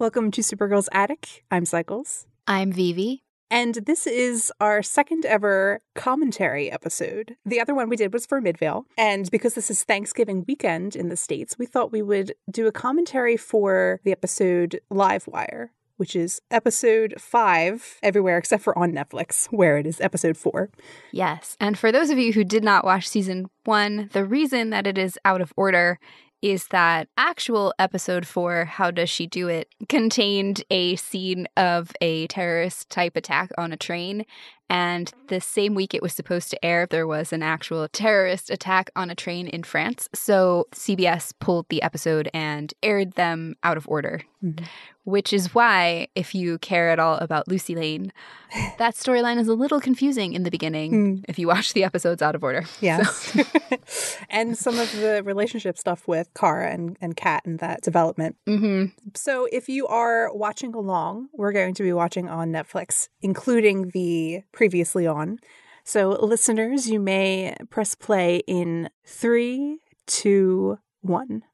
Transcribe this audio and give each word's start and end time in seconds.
Welcome 0.00 0.30
to 0.30 0.40
Supergirl's 0.40 0.88
Attic. 0.92 1.44
I'm 1.50 1.66
Cycles. 1.66 2.26
I'm 2.46 2.72
Vivi. 2.72 3.22
And 3.50 3.74
this 3.74 4.06
is 4.06 4.50
our 4.58 4.82
second 4.82 5.26
ever 5.26 5.82
commentary 5.94 6.72
episode. 6.72 7.36
The 7.44 7.60
other 7.60 7.74
one 7.74 7.90
we 7.90 7.96
did 7.96 8.10
was 8.10 8.24
for 8.24 8.40
Midvale. 8.40 8.86
And 8.96 9.30
because 9.30 9.52
this 9.52 9.70
is 9.70 9.84
Thanksgiving 9.84 10.46
weekend 10.48 10.96
in 10.96 11.10
the 11.10 11.18
States, 11.18 11.58
we 11.58 11.66
thought 11.66 11.92
we 11.92 12.00
would 12.00 12.32
do 12.50 12.66
a 12.66 12.72
commentary 12.72 13.36
for 13.36 14.00
the 14.02 14.10
episode 14.10 14.80
Livewire, 14.90 15.68
which 15.98 16.16
is 16.16 16.40
episode 16.50 17.16
five 17.18 17.98
everywhere 18.02 18.38
except 18.38 18.62
for 18.62 18.78
on 18.78 18.92
Netflix, 18.92 19.48
where 19.48 19.76
it 19.76 19.86
is 19.86 20.00
episode 20.00 20.38
four. 20.38 20.70
Yes. 21.12 21.58
And 21.60 21.78
for 21.78 21.92
those 21.92 22.08
of 22.08 22.16
you 22.16 22.32
who 22.32 22.42
did 22.42 22.64
not 22.64 22.86
watch 22.86 23.06
season 23.06 23.50
one, 23.64 24.08
the 24.14 24.24
reason 24.24 24.70
that 24.70 24.86
it 24.86 24.96
is 24.96 25.18
out 25.26 25.42
of 25.42 25.52
order 25.58 25.98
is 26.42 26.68
that 26.68 27.08
actual 27.16 27.74
episode 27.78 28.26
four, 28.26 28.64
How 28.64 28.90
Does 28.90 29.10
She 29.10 29.26
Do 29.26 29.48
It, 29.48 29.68
contained 29.88 30.64
a 30.70 30.96
scene 30.96 31.46
of 31.56 31.92
a 32.00 32.26
terrorist 32.28 32.90
type 32.90 33.16
attack 33.16 33.50
on 33.58 33.72
a 33.72 33.76
train. 33.76 34.24
And 34.70 35.12
the 35.28 35.40
same 35.40 35.74
week 35.74 35.92
it 35.94 36.02
was 36.02 36.12
supposed 36.14 36.50
to 36.50 36.64
air, 36.64 36.86
there 36.88 37.06
was 37.06 37.32
an 37.32 37.42
actual 37.42 37.88
terrorist 37.88 38.50
attack 38.50 38.90
on 38.96 39.10
a 39.10 39.14
train 39.14 39.46
in 39.48 39.62
France. 39.64 40.08
So 40.14 40.66
CBS 40.72 41.32
pulled 41.40 41.68
the 41.68 41.82
episode 41.82 42.30
and 42.32 42.72
aired 42.82 43.12
them 43.12 43.56
out 43.62 43.76
of 43.76 43.86
order, 43.88 44.22
Mhm. 44.42 44.64
which 45.04 45.32
is 45.32 45.54
why, 45.54 46.08
if 46.14 46.34
you 46.34 46.58
care 46.58 46.88
at 46.90 46.98
all 46.98 47.16
about 47.18 47.48
Lucy 47.48 47.74
Lane, 47.74 48.12
that 48.78 48.94
storyline 48.94 49.38
is 49.38 49.48
a 49.48 49.54
little 49.54 49.80
confusing 49.80 50.32
in 50.34 50.44
the 50.44 50.50
beginning 50.50 50.92
Mm. 50.92 51.24
if 51.28 51.38
you 51.38 51.46
watch 51.48 51.72
the 51.74 51.84
episodes 51.84 52.22
out 52.22 52.34
of 52.34 52.42
order. 52.44 52.64
Yes. 52.80 53.36
and 54.30 54.56
some 54.56 54.78
of 54.78 54.90
the 54.92 55.22
relationship 55.24 55.76
stuff 55.78 56.06
with 56.08 56.28
Kara 56.34 56.70
and, 56.70 56.96
and 57.00 57.16
Cat 57.16 57.42
and 57.44 57.58
that 57.58 57.82
development. 57.82 58.36
hmm 58.46 58.86
So, 59.14 59.46
if 59.52 59.68
you 59.68 59.86
are 59.88 60.32
watching 60.34 60.74
along, 60.74 61.28
we're 61.32 61.52
going 61.52 61.74
to 61.74 61.82
be 61.82 61.92
watching 61.92 62.28
on 62.28 62.50
Netflix, 62.52 63.08
including 63.20 63.90
the 63.92 64.42
previously 64.60 65.06
on. 65.06 65.38
So, 65.84 66.10
listeners, 66.10 66.86
you 66.86 67.00
may 67.00 67.54
press 67.70 67.94
play 67.94 68.42
in 68.46 68.90
three, 69.06 69.78
two, 70.06 70.78
one. 71.00 71.44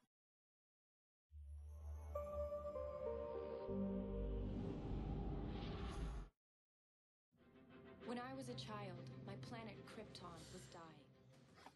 When 8.05 8.17
I 8.17 8.35
was 8.35 8.49
a 8.49 8.59
child, 8.59 8.99
my 9.25 9.31
planet 9.47 9.77
Krypton 9.85 10.27
was 10.53 10.63
dying. 10.73 10.83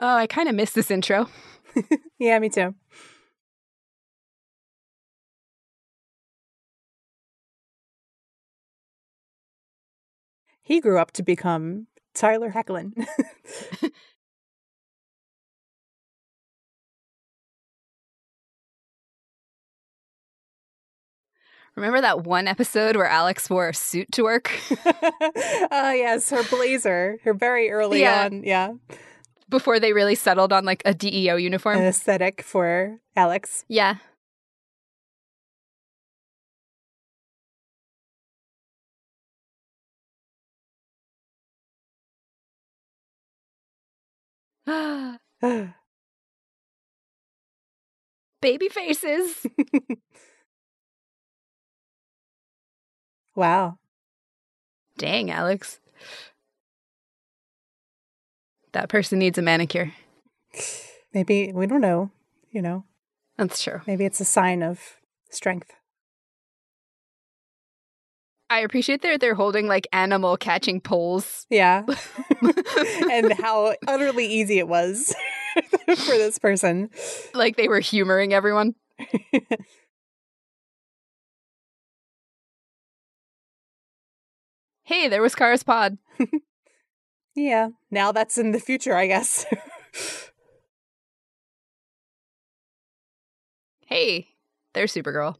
Oh, 0.01 0.17
I 0.17 0.27
kind 0.27 0.49
of 0.49 0.55
missed 0.55 0.75
this 0.75 0.91
intro. 0.91 1.29
Yeah, 2.19 2.37
me 2.37 2.49
too. 2.49 2.75
He 10.61 10.79
grew 10.79 10.99
up 10.99 11.11
to 11.13 11.23
become 11.23 11.87
Tyler 12.13 12.51
Hoechlin. 12.51 12.93
Remember 21.75 22.01
that 22.01 22.23
one 22.25 22.47
episode 22.47 22.95
where 22.97 23.07
Alex 23.07 23.49
wore 23.49 23.69
a 23.69 23.73
suit 23.73 24.11
to 24.13 24.23
work 24.23 24.51
Ah, 25.71 25.93
yes, 25.93 26.29
her 26.29 26.43
blazer, 26.43 27.17
her 27.23 27.33
very 27.33 27.71
early 27.71 28.01
Yeah. 28.01 28.25
on, 28.25 28.43
yeah, 28.43 28.73
before 29.49 29.79
they 29.79 29.93
really 29.93 30.15
settled 30.15 30.51
on 30.53 30.65
like 30.65 30.81
a 30.85 30.93
DEO 30.93 31.35
uniform. 31.37 31.75
an 31.75 31.81
uniform? 31.81 31.89
aesthetic 31.89 32.41
for 32.41 32.99
Alex. 33.15 33.63
yeah. 33.67 33.95
Baby 48.41 48.69
faces. 48.69 49.45
wow. 53.35 53.77
Dang, 54.97 55.31
Alex. 55.31 55.79
That 58.73 58.89
person 58.89 59.19
needs 59.19 59.37
a 59.37 59.41
manicure. 59.41 59.93
Maybe 61.13 61.51
we 61.53 61.67
don't 61.67 61.81
know. 61.81 62.11
You 62.51 62.61
know, 62.61 62.83
That's 63.37 63.63
true. 63.63 63.81
maybe 63.87 64.03
it's 64.05 64.19
a 64.19 64.25
sign 64.25 64.61
of 64.61 64.97
strength. 65.29 65.71
I 68.51 68.59
appreciate 68.59 69.01
that 69.03 69.21
they're 69.21 69.33
holding 69.33 69.67
like 69.67 69.87
animal 69.93 70.35
catching 70.35 70.81
poles. 70.81 71.45
Yeah, 71.49 71.85
and 73.11 73.31
how 73.31 73.73
utterly 73.87 74.25
easy 74.25 74.59
it 74.59 74.67
was 74.67 75.15
for 75.85 75.95
this 75.95 76.37
person. 76.37 76.89
like 77.33 77.55
they 77.55 77.69
were 77.69 77.79
humoring 77.79 78.33
everyone. 78.33 78.75
Hey, 84.83 85.07
there 85.07 85.21
was 85.21 85.35
Kara's 85.35 85.63
pod. 85.63 85.97
Yeah, 87.33 87.69
now 87.89 88.11
that's 88.11 88.37
in 88.37 88.51
the 88.51 88.59
future, 88.59 88.93
I 88.95 89.07
guess. 89.07 89.45
Hey, 93.85 94.27
there's 94.73 94.93
Supergirl. 94.93 95.35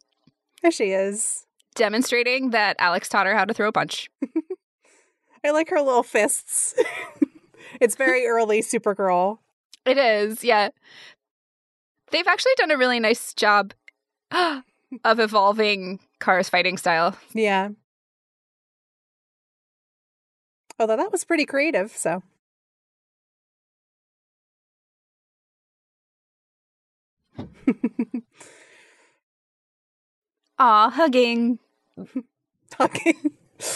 there 0.61 0.71
she 0.71 0.91
is. 0.91 1.45
Demonstrating 1.75 2.49
that 2.51 2.75
Alex 2.79 3.07
taught 3.07 3.25
her 3.25 3.35
how 3.35 3.45
to 3.45 3.53
throw 3.53 3.69
a 3.69 3.71
punch. 3.71 4.09
I 5.43 5.51
like 5.51 5.69
her 5.69 5.81
little 5.81 6.03
fists. 6.03 6.75
it's 7.81 7.95
very 7.95 8.27
early 8.27 8.61
Supergirl. 8.61 9.39
It 9.85 9.97
is, 9.97 10.43
yeah. 10.43 10.69
They've 12.11 12.27
actually 12.27 12.53
done 12.57 12.71
a 12.71 12.77
really 12.77 12.99
nice 12.99 13.33
job 13.33 13.73
of 14.31 15.19
evolving 15.19 15.99
Kara's 16.19 16.49
fighting 16.49 16.77
style. 16.77 17.17
Yeah. 17.33 17.69
Although 20.77 20.97
that 20.97 21.11
was 21.11 21.23
pretty 21.23 21.45
creative, 21.45 21.91
so. 21.91 22.21
Aw, 30.61 30.89
hugging. 30.91 31.59
Talking. 32.72 33.16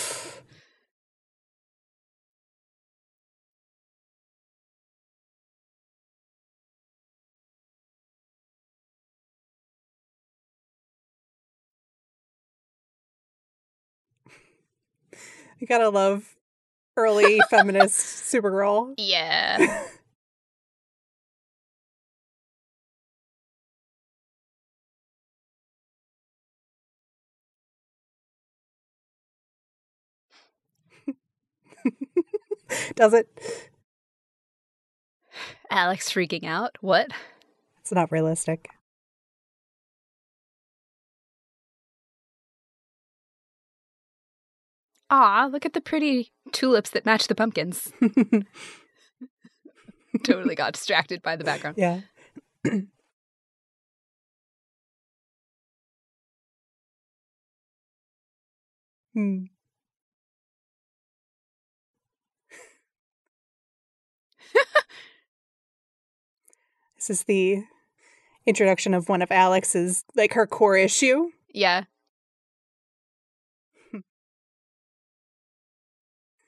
You 15.59 15.67
gotta 15.67 15.89
love 15.89 16.35
early 16.97 17.41
feminist 17.49 17.99
Supergirl. 18.33 18.95
Yeah. 18.97 19.83
Does 32.95 33.13
it? 33.13 33.27
Alex 35.69 36.11
freaking 36.11 36.45
out. 36.45 36.77
What? 36.81 37.09
It's 37.81 37.91
not 37.91 38.11
realistic. 38.11 38.69
Aw, 45.09 45.47
look 45.51 45.65
at 45.65 45.73
the 45.73 45.81
pretty 45.81 46.31
tulips 46.51 46.89
that 46.91 47.05
match 47.05 47.27
the 47.27 47.35
pumpkins. 47.35 47.91
totally 50.23 50.55
got 50.55 50.73
distracted 50.73 51.21
by 51.21 51.35
the 51.35 51.43
background. 51.43 51.77
yeah. 51.77 52.01
Hmm. 59.13 59.45
this 66.95 67.09
is 67.09 67.23
the 67.23 67.63
introduction 68.45 68.93
of 68.93 69.09
one 69.09 69.21
of 69.21 69.31
Alex's, 69.31 70.05
like 70.15 70.33
her 70.33 70.47
core 70.47 70.77
issue. 70.77 71.31
Yeah. 71.53 71.83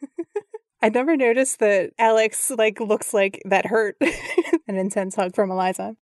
I 0.82 0.90
never 0.90 1.16
noticed 1.18 1.60
that 1.60 1.92
Alex 1.98 2.52
like 2.52 2.80
looks 2.80 3.14
like 3.14 3.42
that 3.46 3.66
hurt 3.66 3.98
an 4.68 4.78
intense 4.78 5.16
hug 5.16 5.36
from 5.36 5.52
Eliza. 5.52 5.96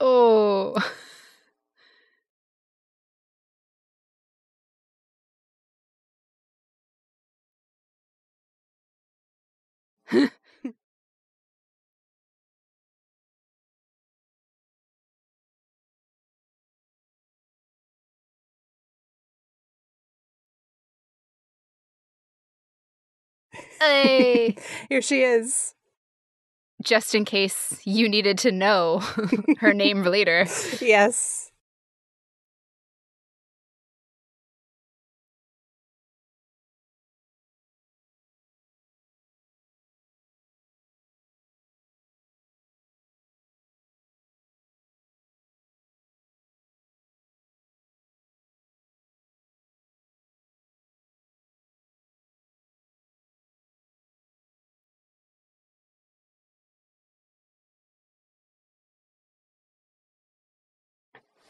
Oh. 0.00 0.76
Hey. 23.80 24.56
Here 24.88 25.02
she 25.02 25.22
is. 25.22 25.74
Just 26.82 27.14
in 27.14 27.24
case 27.24 27.80
you 27.84 28.08
needed 28.08 28.38
to 28.38 28.52
know 28.52 29.00
her 29.58 29.74
name 29.74 30.02
later. 30.04 30.46
Yes. 30.80 31.47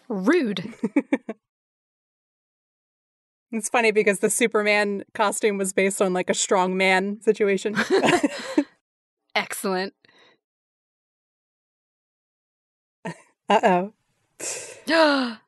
Rude. 0.08 0.74
It's 3.50 3.68
funny 3.68 3.92
because 3.92 4.18
the 4.18 4.28
Superman 4.30 5.04
costume 5.14 5.56
was 5.56 5.72
based 5.72 6.02
on 6.02 6.12
like 6.12 6.28
a 6.28 6.34
strong 6.34 6.76
man 6.76 7.20
situation. 7.22 7.74
Excellent. 9.34 9.94
uh 13.48 13.60
oh. 13.62 15.36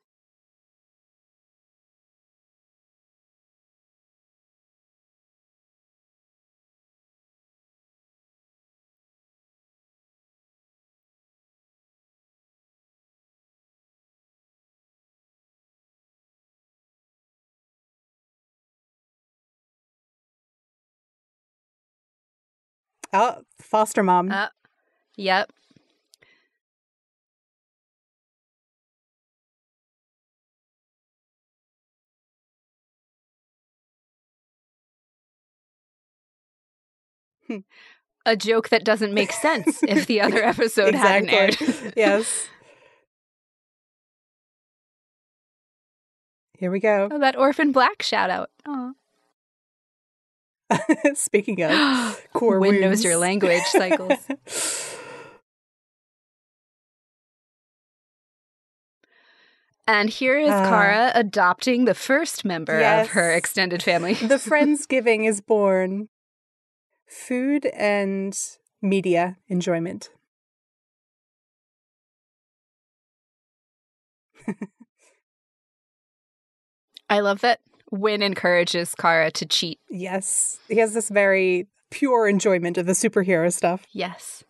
Oh, 23.13 23.41
foster 23.59 24.03
mom. 24.03 24.31
Uh, 24.31 24.47
yep. 25.17 25.51
Hmm. 37.47 37.57
A 38.25 38.35
joke 38.37 38.69
that 38.69 38.85
doesn't 38.85 39.13
make 39.13 39.31
sense 39.31 39.81
if 39.83 40.05
the 40.05 40.21
other 40.21 40.43
episode 40.43 40.93
hadn't 40.93 41.29
aired. 41.29 41.57
yes. 41.97 42.47
Here 46.57 46.69
we 46.71 46.79
go. 46.79 47.09
Oh, 47.11 47.19
that 47.19 47.35
Orphan 47.37 47.71
Black 47.71 48.03
shout 48.03 48.29
out. 48.29 48.51
Aw. 48.67 48.91
Speaking 51.15 51.61
of 51.63 52.27
core 52.33 52.59
Winn 52.59 52.79
knows 52.79 53.03
your 53.03 53.17
language 53.17 53.65
cycles. 53.67 54.27
And 59.87 60.09
here 60.09 60.37
is 60.37 60.51
Ah. 60.51 60.67
Kara 60.69 61.11
adopting 61.15 61.85
the 61.85 61.95
first 61.95 62.45
member 62.45 62.79
Yes. 62.79 63.07
of 63.07 63.13
her 63.13 63.31
extended 63.31 63.83
family. 63.83 64.13
the 64.13 64.35
Friendsgiving 64.49 65.27
is 65.27 65.41
born. 65.41 66.09
Food 67.07 67.65
and 67.67 68.37
media 68.81 69.37
enjoyment. 69.47 70.09
I 77.09 77.19
love 77.19 77.41
that 77.41 77.59
Winn 77.91 78.21
encourages 78.21 78.95
Kara 78.95 79.29
to 79.31 79.45
cheat. 79.45 79.79
Yes. 79.89 80.59
He 80.67 80.77
has 80.77 80.93
this 80.93 81.09
very 81.09 81.67
pure 81.89 82.27
enjoyment 82.27 82.77
of 82.77 82.85
the 82.85 82.93
superhero 82.93 83.51
stuff. 83.51 83.85
Yes. 83.91 84.43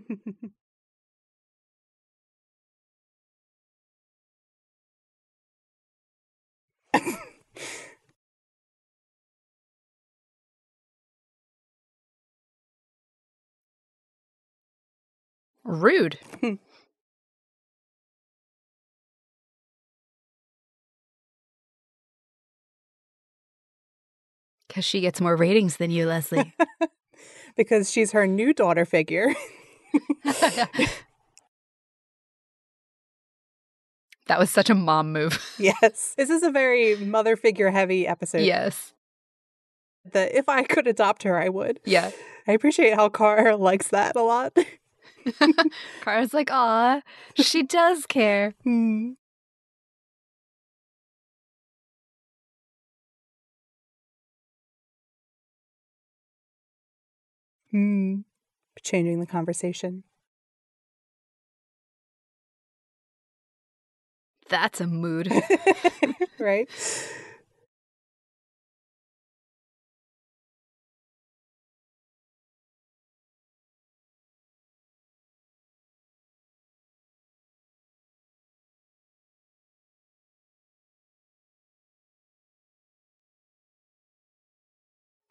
Rude. 15.63 16.17
Because 24.79 24.87
she 24.87 25.01
gets 25.01 25.19
more 25.19 25.35
ratings 25.35 25.75
than 25.75 25.91
you, 25.91 26.07
Leslie. 26.07 26.53
because 27.57 27.91
she's 27.91 28.13
her 28.13 28.25
new 28.25 28.53
daughter 28.53 28.85
figure. 28.85 29.35
that 30.23 30.89
was 34.39 34.49
such 34.49 34.69
a 34.69 34.73
mom 34.73 35.11
move. 35.11 35.37
yes. 35.59 36.13
This 36.15 36.29
is 36.29 36.43
a 36.43 36.49
very 36.49 36.95
mother 36.95 37.35
figure 37.35 37.71
heavy 37.71 38.07
episode. 38.07 38.43
yes. 38.43 38.93
The 40.13 40.37
if 40.37 40.47
I 40.47 40.63
could 40.63 40.87
adopt 40.87 41.23
her, 41.23 41.37
I 41.37 41.49
would. 41.49 41.81
Yeah. 41.83 42.11
I 42.47 42.53
appreciate 42.53 42.95
how 42.95 43.09
Car 43.09 43.57
likes 43.57 43.89
that 43.89 44.15
a 44.15 44.21
lot. 44.21 44.57
Kara's 45.99 46.33
like, 46.33 46.49
aw, 46.53 47.01
she 47.35 47.63
does 47.63 48.05
care. 48.05 48.55
Hmm. 48.63 49.09
Hmm. 57.71 58.21
Changing 58.83 59.19
the 59.19 59.25
conversation. 59.25 60.03
That's 64.49 64.81
a 64.81 64.87
mood. 64.87 65.31
right? 66.39 66.67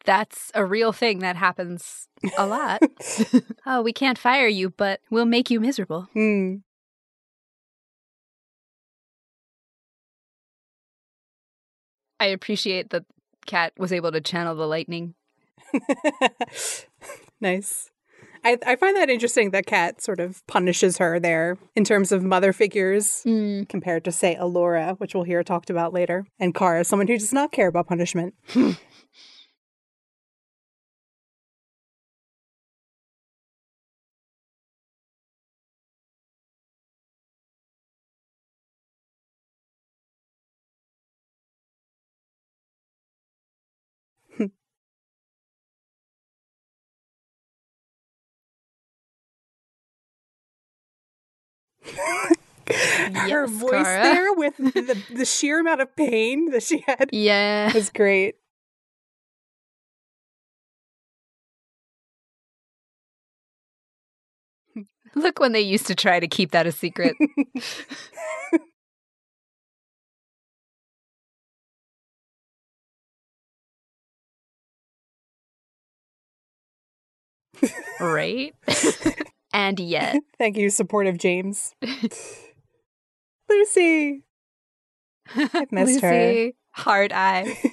That's 0.09 0.51
a 0.55 0.65
real 0.65 0.91
thing 0.91 1.19
that 1.19 1.35
happens 1.35 2.07
a 2.35 2.47
lot. 2.47 2.81
oh, 3.67 3.83
we 3.83 3.93
can't 3.93 4.17
fire 4.17 4.47
you, 4.47 4.71
but 4.71 5.01
we'll 5.11 5.27
make 5.27 5.51
you 5.51 5.59
miserable. 5.59 6.07
Hmm. 6.13 6.55
I 12.19 12.25
appreciate 12.25 12.89
that 12.89 13.05
Cat 13.45 13.73
was 13.77 13.93
able 13.93 14.11
to 14.11 14.19
channel 14.19 14.55
the 14.55 14.65
lightning. 14.65 15.13
nice. 17.39 17.91
I, 18.43 18.57
I 18.65 18.77
find 18.77 18.97
that 18.97 19.11
interesting 19.11 19.51
that 19.51 19.67
Cat 19.67 20.01
sort 20.01 20.19
of 20.19 20.41
punishes 20.47 20.97
her 20.97 21.19
there 21.19 21.59
in 21.75 21.83
terms 21.83 22.11
of 22.11 22.23
mother 22.23 22.51
figures 22.51 23.21
compared 23.69 24.05
to, 24.05 24.11
say, 24.11 24.35
Alura, 24.41 24.99
which 24.99 25.13
we'll 25.13 25.23
hear 25.23 25.43
talked 25.43 25.69
about 25.69 25.93
later, 25.93 26.25
and 26.39 26.55
Kara, 26.55 26.83
someone 26.83 27.05
who 27.05 27.19
does 27.19 27.31
not 27.31 27.51
care 27.51 27.67
about 27.67 27.85
punishment. 27.85 28.33
Yes, 53.29 53.49
voice 53.51 53.71
Kara. 53.71 54.01
there 54.03 54.33
with 54.33 54.57
the, 54.57 55.03
the 55.09 55.25
sheer 55.25 55.59
amount 55.59 55.81
of 55.81 55.95
pain 55.95 56.51
that 56.51 56.63
she 56.63 56.83
had 56.87 57.09
Yeah. 57.11 57.71
was 57.73 57.89
great. 57.89 58.35
Look 65.15 65.39
when 65.39 65.51
they 65.53 65.61
used 65.61 65.87
to 65.87 65.95
try 65.95 66.19
to 66.19 66.27
keep 66.27 66.51
that 66.51 66.67
a 66.67 66.71
secret. 66.71 67.15
right? 77.99 78.53
and 79.53 79.79
yet. 79.79 80.17
Thank 80.37 80.57
you, 80.57 80.69
supportive 80.69 81.17
James. 81.17 81.75
Lucy. 83.49 84.23
I've 85.35 85.71
missed 85.71 86.01
her. 86.01 86.11
Lucy, 86.11 86.55
hard 86.71 87.11
eye. 87.13 87.57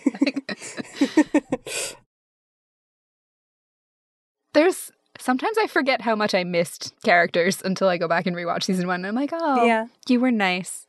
There's 4.54 4.90
sometimes 5.18 5.58
I 5.58 5.66
forget 5.66 6.00
how 6.00 6.16
much 6.16 6.34
I 6.34 6.44
missed 6.44 6.94
characters 7.04 7.60
until 7.62 7.88
I 7.88 7.98
go 7.98 8.08
back 8.08 8.26
and 8.26 8.36
rewatch 8.36 8.64
season 8.64 8.86
one. 8.86 9.00
And 9.00 9.06
I'm 9.06 9.14
like, 9.14 9.30
oh, 9.32 9.64
Yeah. 9.64 9.86
you 10.08 10.20
were 10.20 10.30
nice. 10.30 10.86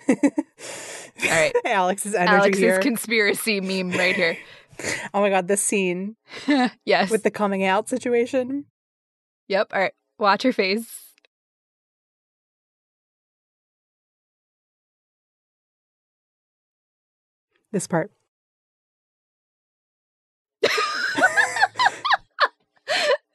All 0.08 0.16
right. 1.22 1.52
Alex's 1.64 2.14
energy 2.14 2.34
Alex's 2.36 2.60
here. 2.60 2.80
conspiracy 2.80 3.60
meme 3.60 3.92
right 3.96 4.16
here. 4.16 4.36
oh 5.14 5.20
my 5.20 5.30
god, 5.30 5.46
this 5.46 5.62
scene 5.62 6.16
yes. 6.84 7.10
with 7.10 7.22
the 7.22 7.30
coming 7.30 7.64
out 7.64 7.88
situation. 7.88 8.64
yep. 9.48 9.68
All 9.72 9.80
right. 9.80 9.92
Watch 10.18 10.42
her 10.42 10.52
face. 10.52 11.11
This 17.72 17.86
part. 17.86 18.12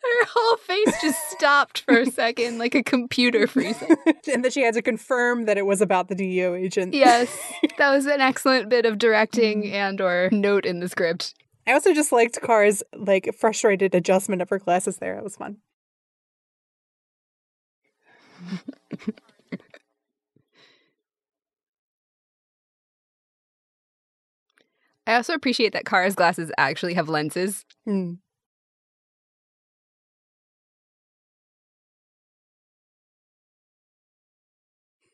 Her 0.08 0.26
whole 0.30 0.58
face 0.58 1.02
just 1.02 1.32
stopped 1.32 1.82
for 1.82 2.00
a 2.00 2.06
second, 2.06 2.60
like 2.60 2.76
a 2.76 2.84
computer 2.84 3.48
freezing. 3.48 3.98
and 4.32 4.44
then 4.44 4.52
she 4.52 4.62
had 4.62 4.76
to 4.76 4.82
confirm 4.84 5.46
that 5.46 5.58
it 5.58 5.66
was 5.66 5.82
about 5.82 6.08
the 6.08 6.16
DEO 6.16 6.54
agent. 6.54 6.94
Yes, 6.94 7.36
that 7.78 7.90
was 7.90 8.06
an 8.06 8.22
excellent 8.22 8.70
bit 8.70 8.86
of 8.86 9.00
directing 9.00 9.64
mm. 9.64 9.74
and 9.74 10.00
or 10.00 10.30
note 10.32 10.66
in 10.66 10.80
the 10.80 10.88
script. 10.88 11.34
I 11.66 11.74
also 11.74 11.94
just 11.94 12.12
liked 12.12 12.40
Car's 12.40 12.84
like 12.96 13.36
frustrated 13.38 13.94
adjustment 13.96 14.42
of 14.42 14.50
her 14.50 14.60
glasses 14.60 14.98
there. 14.98 15.18
It 15.18 15.24
was 15.24 15.36
fun. 15.36 15.58
I 25.08 25.16
also 25.16 25.34
appreciate 25.34 25.72
that 25.74 25.86
Kara's 25.86 26.16
glasses 26.16 26.52
actually 26.58 26.94
have 26.96 27.08
lenses. 27.08 27.66
Hmm. 27.86 28.14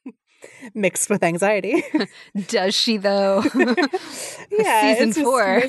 Mixed 0.74 1.10
with 1.10 1.24
anxiety. 1.24 1.84
Does 2.48 2.76
she 2.76 2.98
though? 2.98 3.44
yeah, 4.52 4.96
Season 4.96 5.24
four. 5.24 5.64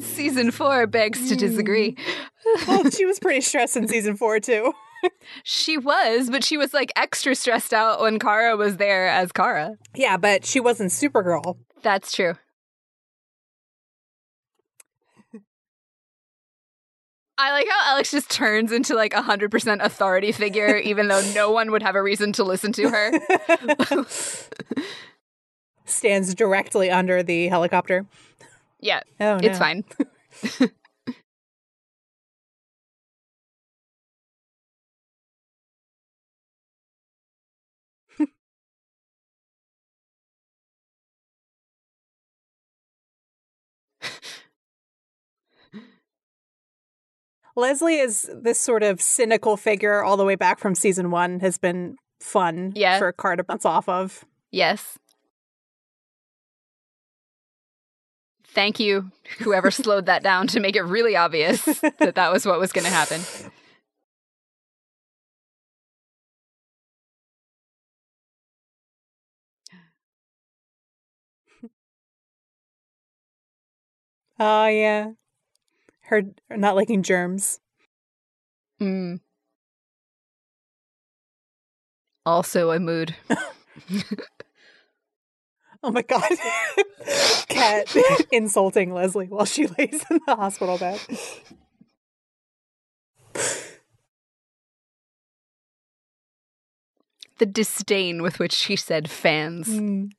season 0.00 0.50
four 0.50 0.86
begs 0.86 1.28
to 1.28 1.36
disagree. 1.36 1.96
well, 2.68 2.88
she 2.90 3.04
was 3.06 3.18
pretty 3.18 3.40
stressed 3.40 3.76
in 3.76 3.88
season 3.88 4.16
four 4.16 4.38
too. 4.40 4.72
She 5.42 5.76
was, 5.76 6.30
but 6.30 6.42
she 6.44 6.56
was 6.56 6.72
like 6.72 6.90
extra 6.96 7.34
stressed 7.34 7.74
out 7.74 8.00
when 8.00 8.18
Kara 8.18 8.56
was 8.56 8.78
there 8.78 9.06
as 9.08 9.32
Kara. 9.32 9.76
Yeah, 9.94 10.16
but 10.16 10.46
she 10.46 10.60
wasn't 10.60 10.92
Supergirl. 10.92 11.58
That's 11.82 12.10
true. 12.12 12.36
I 17.36 17.50
like 17.52 17.66
how 17.68 17.92
Alex 17.92 18.10
just 18.12 18.30
turns 18.30 18.70
into 18.70 18.94
like 18.94 19.12
a 19.14 19.22
100% 19.22 19.84
authority 19.84 20.30
figure, 20.32 20.76
even 20.84 21.08
though 21.08 21.22
no 21.34 21.50
one 21.50 21.70
would 21.72 21.82
have 21.82 21.96
a 21.96 22.02
reason 22.02 22.32
to 22.34 22.44
listen 22.44 22.72
to 22.74 22.88
her. 22.90 23.12
Stands 25.84 26.34
directly 26.34 26.90
under 26.90 27.22
the 27.22 27.48
helicopter. 27.48 28.06
yeah, 28.80 29.00
Oh, 29.20 29.38
it's 29.42 29.58
fine. 29.58 29.84
Leslie 47.56 47.98
is 47.98 48.28
this 48.34 48.58
sort 48.60 48.82
of 48.82 49.00
cynical 49.00 49.56
figure 49.56 50.02
all 50.02 50.16
the 50.16 50.24
way 50.24 50.34
back 50.34 50.58
from 50.58 50.74
season 50.74 51.10
one. 51.10 51.40
Has 51.40 51.58
been 51.58 51.96
fun 52.20 52.72
Yeah. 52.74 52.98
for 52.98 53.12
Car 53.12 53.36
to 53.36 53.44
bounce 53.44 53.64
off 53.64 53.88
of. 53.88 54.24
Yes. 54.50 54.98
Thank 58.48 58.78
you, 58.78 59.10
whoever 59.40 59.70
slowed 59.72 60.06
that 60.06 60.22
down 60.22 60.46
to 60.48 60.60
make 60.60 60.76
it 60.76 60.82
really 60.82 61.16
obvious 61.16 61.64
that 61.64 62.14
that 62.14 62.32
was 62.32 62.46
what 62.46 62.60
was 62.60 62.72
going 62.72 62.84
to 62.84 62.90
happen. 62.90 63.20
Oh 74.38 74.66
yeah, 74.66 75.12
her 76.06 76.22
not 76.50 76.76
liking 76.76 77.02
germs. 77.02 77.60
Mm. 78.80 79.20
Also 82.26 82.70
a 82.70 82.80
mood. 82.80 83.14
Oh 85.86 85.90
my 85.90 86.00
god, 86.00 86.22
Cat 87.48 87.94
insulting 88.32 88.94
Leslie 88.94 89.26
while 89.26 89.44
she 89.44 89.66
lays 89.66 90.02
in 90.10 90.18
the 90.26 90.34
hospital 90.34 90.78
bed. 90.78 90.98
The 97.36 97.44
disdain 97.44 98.22
with 98.22 98.38
which 98.38 98.54
she 98.54 98.76
said 98.76 99.10
fans. 99.10 99.68
Mm. 99.68 100.12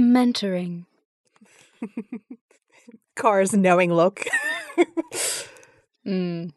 Mentoring. 0.00 0.86
Car's 3.16 3.52
knowing 3.52 3.92
look. 3.92 4.24
Mm. 6.06 6.52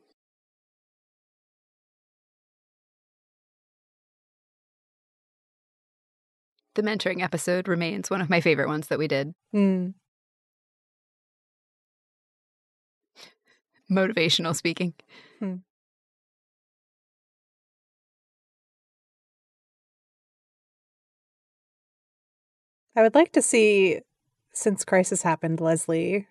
The 6.75 6.81
mentoring 6.81 7.21
episode 7.21 7.67
remains 7.67 8.09
one 8.09 8.21
of 8.21 8.29
my 8.29 8.39
favorite 8.39 8.69
ones 8.69 8.87
that 8.87 8.97
we 8.97 9.07
did. 9.09 9.33
Mm. 9.53 9.93
Motivational 13.91 14.55
speaking. 14.55 14.93
I 22.95 23.01
would 23.01 23.15
like 23.15 23.31
to 23.33 23.41
see, 23.41 23.99
since 24.53 24.85
Crisis 24.85 25.21
happened, 25.23 25.59
Leslie 25.61 26.27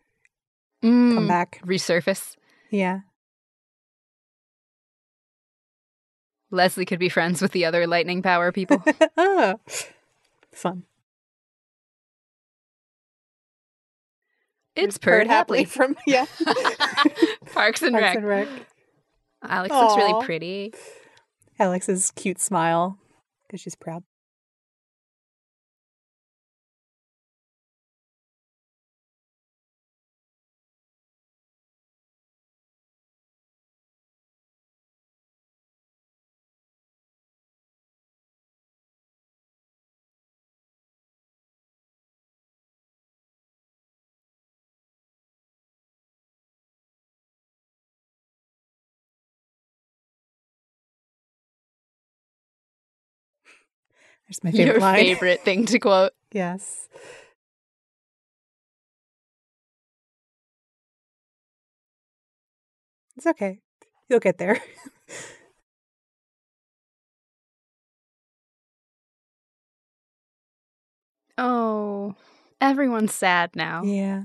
Mm. 0.82 1.14
come 1.14 1.28
back. 1.28 1.60
Resurface. 1.64 2.36
Yeah. 2.70 3.00
Leslie 6.50 6.84
could 6.84 6.98
be 6.98 7.08
friends 7.08 7.40
with 7.40 7.52
the 7.52 7.64
other 7.64 7.86
lightning 7.86 8.20
power 8.20 8.50
people. 8.52 8.82
oh, 9.16 9.58
fun. 10.52 10.82
it's 14.74 14.98
Purred 14.98 15.26
Happily. 15.28 15.64
from 15.64 15.96
yeah. 16.06 16.26
Parks 17.52 17.82
and 17.82 17.92
Parks 17.92 18.04
Rec. 18.04 18.16
and 18.16 18.26
Rec. 18.26 18.48
Alex 19.44 19.72
looks 19.74 19.96
really 19.96 20.24
pretty. 20.24 20.74
Alex's 21.58 22.10
cute 22.12 22.40
smile 22.40 22.98
because 23.46 23.60
she's 23.60 23.74
proud. 23.74 24.02
There's 54.32 54.44
my 54.44 54.50
favorite 54.50 54.72
Your 54.72 54.80
line. 54.80 54.96
favorite 54.96 55.40
thing 55.44 55.66
to 55.66 55.78
quote. 55.78 56.12
Yes. 56.32 56.88
It's 63.18 63.26
okay. 63.26 63.58
You'll 64.08 64.20
get 64.20 64.38
there. 64.38 64.58
Oh, 71.38 72.14
everyone's 72.60 73.14
sad 73.14 73.50
now. 73.56 73.82
yeah. 73.82 74.24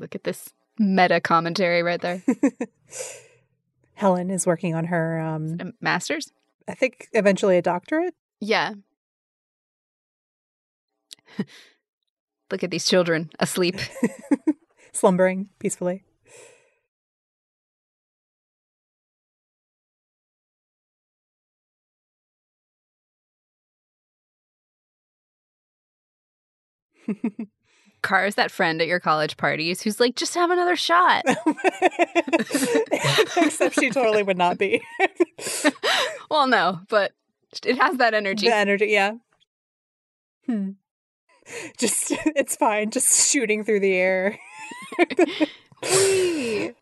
Look 0.00 0.14
at 0.14 0.24
this 0.24 0.48
meta 0.78 1.20
commentary 1.20 1.82
right 1.82 2.00
there. 2.00 2.22
Helen 3.94 4.30
is 4.30 4.46
working 4.46 4.74
on 4.74 4.86
her 4.86 5.20
um 5.20 5.58
Um, 5.60 5.72
Masters? 5.80 6.32
I 6.66 6.74
think 6.74 7.08
eventually 7.12 7.58
a 7.58 7.62
doctorate. 7.62 8.14
Yeah. 8.40 8.72
Look 12.50 12.64
at 12.64 12.70
these 12.70 12.86
children 12.86 13.30
asleep. 13.38 13.76
Slumbering 14.92 15.50
peacefully. 15.58 16.02
Car 28.02 28.26
is 28.26 28.34
that 28.36 28.50
friend 28.50 28.80
at 28.80 28.86
your 28.88 29.00
college 29.00 29.36
parties 29.36 29.82
who's 29.82 30.00
like, 30.00 30.16
just 30.16 30.34
have 30.34 30.50
another 30.50 30.76
shot. 30.76 31.24
Except 33.36 33.74
she 33.74 33.90
totally 33.90 34.22
would 34.22 34.38
not 34.38 34.58
be. 34.58 34.82
well, 36.30 36.46
no, 36.46 36.80
but 36.88 37.12
it 37.64 37.78
has 37.78 37.96
that 37.98 38.14
energy. 38.14 38.48
The 38.48 38.54
energy, 38.54 38.86
yeah. 38.86 39.12
Hmm. 40.46 40.70
Just 41.78 42.12
it's 42.26 42.56
fine, 42.56 42.90
just 42.90 43.30
shooting 43.30 43.64
through 43.64 43.80
the 43.80 43.94
air. 43.94 44.38
Whee! 45.82 46.72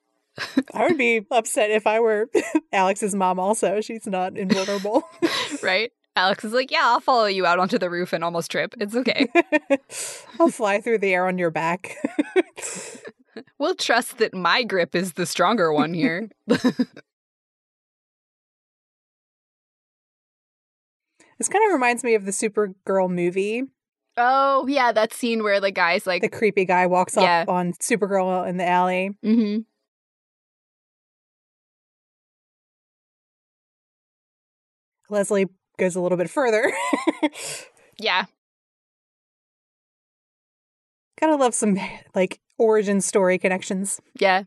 I 0.74 0.87
would 0.87 0.98
be 0.98 1.26
upset 1.31 1.70
if 1.70 1.87
I 1.87 2.00
were 2.00 2.31
Alex's 2.72 3.14
mom 3.14 3.38
also. 3.38 3.81
She's 3.81 4.07
not 4.07 4.37
invulnerable. 4.37 5.02
right? 5.62 5.90
Alex 6.18 6.44
is 6.44 6.52
like, 6.52 6.72
yeah, 6.72 6.81
I'll 6.83 6.98
follow 6.98 7.26
you 7.26 7.46
out 7.46 7.61
onto 7.61 7.78
the 7.78 7.88
roof 7.88 8.12
and 8.12 8.24
almost 8.24 8.50
trip. 8.50 8.74
It's 8.81 8.96
okay. 8.96 9.28
I'll 10.40 10.50
fly 10.50 10.81
through 10.81 10.98
the 10.98 11.14
air 11.14 11.28
on 11.28 11.38
your 11.38 11.52
back. 11.52 11.94
we'll 13.59 13.76
trust 13.76 14.18
that 14.18 14.35
my 14.35 14.64
grip 14.64 14.96
is 14.96 15.12
the 15.12 15.26
stronger 15.26 15.72
one 15.72 15.94
here. 15.94 16.28
this 16.48 16.64
kind 21.48 21.64
of 21.66 21.72
reminds 21.72 22.02
me 22.02 22.16
of 22.16 22.24
the 22.24 22.33
Supergirl 22.33 23.09
movie. 23.09 23.62
oh, 24.16 24.66
yeah, 24.66 24.90
that 24.90 25.12
scene 25.12 25.44
where 25.44 25.61
the 25.61 25.70
guy's 25.70 26.04
like, 26.04 26.22
The 26.22 26.28
creepy 26.28 26.64
guy 26.64 26.88
walks 26.88 27.16
up 27.16 27.48
on 27.48 27.74
Supergirl 27.74 28.48
in 28.48 28.57
the 28.57 28.66
alley. 28.66 29.11
mm-hmm. 29.24 29.61
Leslie 35.11 35.46
goes 35.79 35.97
a 35.97 36.01
little 36.01 36.19
bit 36.19 36.29
further. 36.29 36.73
yeah, 37.99 38.25
Gotta 41.21 41.35
love 41.37 41.55
some 41.55 41.79
like 42.14 42.38
origin 42.59 43.01
story 43.01 43.38
connections. 43.38 44.01
yeah. 44.19 44.45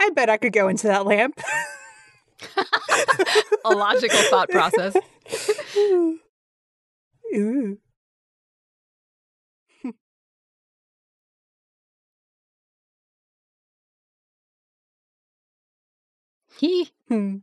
I 0.00 0.10
bet 0.10 0.28
I 0.28 0.36
could 0.36 0.52
go 0.52 0.66
into 0.68 0.88
that 0.88 1.06
lamp. 1.06 1.40
A 3.64 3.70
logical 3.70 4.18
thought 4.30 4.48
process. 4.50 4.96
Ooh. 7.34 7.78
He. 16.62 16.90
Hmm. 17.08 17.38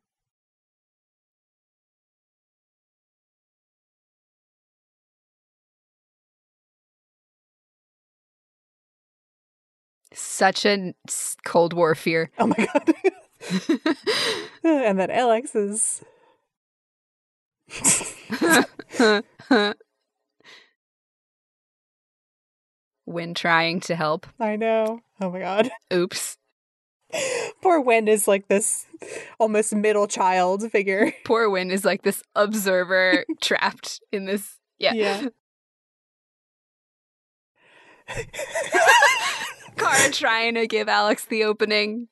Such 10.14 10.66
a 10.66 10.94
Cold 11.44 11.74
War 11.74 11.96
fear. 11.96 12.32
Oh 12.40 12.48
my 12.48 12.56
god. 12.56 12.94
and 14.64 14.98
then 14.98 15.12
Alex 15.12 15.54
is 15.54 16.02
when 23.04 23.34
trying 23.34 23.82
to 23.82 23.96
help. 23.98 24.28
I 24.40 24.56
know. 24.56 25.02
Oh 25.20 25.30
my 25.30 25.40
god. 25.40 25.70
Oops. 25.92 26.38
Poor 27.62 27.80
Winn 27.80 28.08
is 28.08 28.28
like 28.28 28.48
this 28.48 28.86
almost 29.40 29.74
middle 29.74 30.08
child 30.08 30.70
figure. 30.72 31.12
Poor 31.26 31.50
Winn 31.50 31.72
is 31.72 31.86
like 31.86 32.04
this 32.04 32.24
observer 32.36 33.26
trapped 33.42 34.02
in 34.12 34.26
this. 34.26 34.58
Yeah. 34.78 34.94
Yeah. 34.94 35.28
Kara 39.78 40.12
trying 40.12 40.56
to 40.56 40.68
give 40.68 40.90
Alex 40.90 41.26
the 41.26 41.44
opening. 41.44 42.08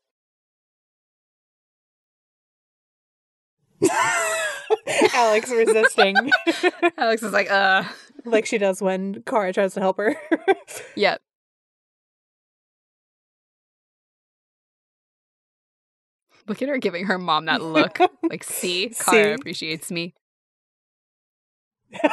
Alex 5.13 5.49
resisting 5.51 6.15
Alex 6.97 7.23
is 7.23 7.31
like, 7.31 7.49
uh. 7.49 7.83
like 8.25 8.45
she 8.45 8.57
does 8.57 8.81
when 8.81 9.23
Kara 9.23 9.53
tries 9.53 9.73
to 9.73 9.79
help 9.79 9.97
her. 9.97 10.15
Yep. 10.95 11.21
Look 16.47 16.61
at 16.61 16.69
her 16.69 16.77
giving 16.77 17.05
her 17.05 17.17
mom 17.17 17.45
that 17.45 17.61
look. 17.61 17.99
Like, 18.23 18.43
see, 18.43 18.89
Kara 18.89 19.35
appreciates 19.35 19.89
me. 19.91 20.13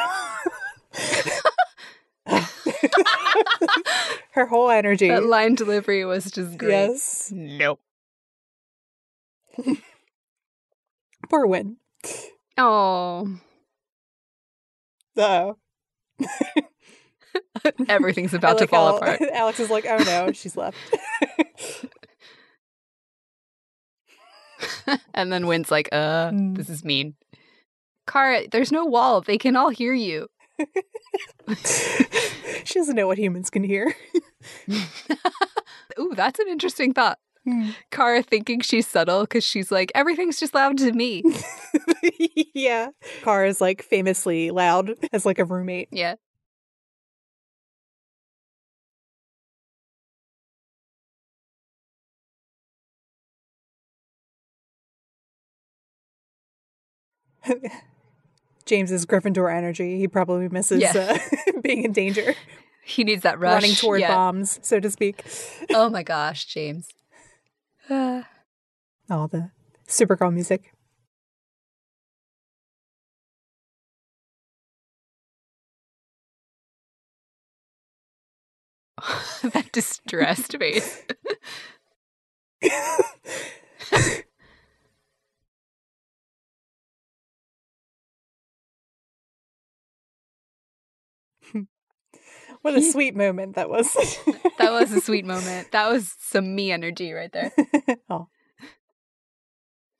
her 4.33 4.47
whole 4.47 4.70
energy. 4.70 5.09
That 5.09 5.25
line 5.27 5.55
delivery 5.55 6.05
was 6.05 6.31
just 6.31 6.57
great. 6.59 6.70
Yes. 6.90 7.33
Nope. 7.35 7.81
Poor 11.31 11.47
Winn. 11.47 11.77
Oh, 12.59 13.37
Oh. 15.16 15.57
everything's 17.88 18.35
I 18.35 18.38
about 18.38 18.59
to 18.59 18.66
fall 18.66 18.90
how 18.92 18.97
apart. 18.99 19.20
Alex 19.33 19.61
is 19.61 19.70
like, 19.70 19.87
oh 19.88 19.99
no, 19.99 20.33
she's 20.33 20.57
left. 20.57 20.77
and 25.14 25.33
then 25.33 25.47
Winn's 25.47 25.70
like, 25.70 25.88
uh, 25.92 26.31
Mm. 26.31 26.57
this 26.57 26.68
is 26.68 26.85
mean. 26.85 27.14
Kara, 28.07 28.47
there's 28.51 28.70
no 28.73 28.85
wall. 28.85 29.20
They 29.23 29.38
can 29.38 29.57
all 29.57 29.70
hear 29.70 29.94
you. 29.94 30.29
she 32.64 32.79
doesn't 32.79 32.97
know 32.97 33.07
what 33.07 33.18
humans 33.18 33.51
can 33.51 33.64
hear. 33.64 33.94
Ooh, 35.99 36.12
that's 36.14 36.38
an 36.38 36.49
interesting 36.49 36.92
thought. 36.92 37.18
Kara 37.90 38.23
thinking 38.23 38.61
she's 38.61 38.87
subtle 38.88 39.20
because 39.23 39.44
she's 39.44 39.70
like, 39.70 39.92
everything's 39.94 40.40
just 40.40 40.55
loud 40.55 40.79
to 40.79 40.92
me. 40.92 41.23
yeah. 42.55 42.88
Kara 43.23 43.49
is 43.49 43.61
like 43.61 43.83
famously 43.83 44.51
loud 44.51 44.94
as 45.12 45.27
like 45.27 45.38
a 45.38 45.44
roommate. 45.44 45.88
yeah. 45.92 46.14
James's 58.67 59.05
Gryffindor 59.07 59.55
energy. 59.55 59.99
He 59.99 60.09
probably 60.09 60.49
misses 60.49 60.81
Yeah. 60.81 60.93
uh, 60.97 61.19
being 61.63 61.85
in 61.85 61.93
danger, 61.93 62.35
He 62.83 63.05
needs 63.05 63.23
that 63.23 63.39
rush. 63.39 63.53
running 63.53 63.75
toward 63.77 64.01
Yeah. 64.01 64.15
bombs, 64.15 64.59
so 64.63 64.81
to 64.81 64.91
speak. 64.91 65.25
Oh 65.73 65.89
my 65.91 66.03
gosh, 66.03 66.47
James. 66.47 66.89
Uh, 67.91 68.23
All 69.11 69.29
the 69.29 69.51
Supergirl 69.87 70.33
music. 70.33 70.73
that 79.43 79.71
distressed 79.73 80.57
face. 80.59 81.03
What 92.64 92.77
a 92.77 92.81
sweet 92.81 93.14
moment 93.14 93.57
that 93.57 93.68
was. 93.68 93.92
that 94.59 94.72
was 94.72 94.90
a 94.90 94.98
sweet 95.03 95.27
moment. 95.27 95.70
That 95.72 95.90
was 95.90 96.16
some 96.18 96.55
me 96.55 96.72
energy 96.72 97.12
right 97.12 97.31
there. 97.31 97.53
oh. 98.09 98.29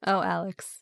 Oh, 0.07 0.23
Alex. 0.23 0.79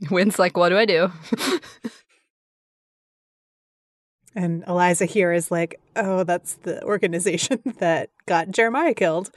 Winn's 0.12 0.38
like, 0.38 0.56
what 0.56 0.68
do 0.68 0.78
I 0.78 0.84
do? 0.84 1.10
And 4.36 4.62
Eliza 4.68 5.06
here 5.06 5.32
is 5.32 5.50
like, 5.50 5.80
oh, 5.96 6.22
that's 6.22 6.54
the 6.54 6.84
organization 6.84 7.60
that 7.78 8.10
got 8.26 8.52
Jeremiah 8.52 8.94
killed. 8.94 9.30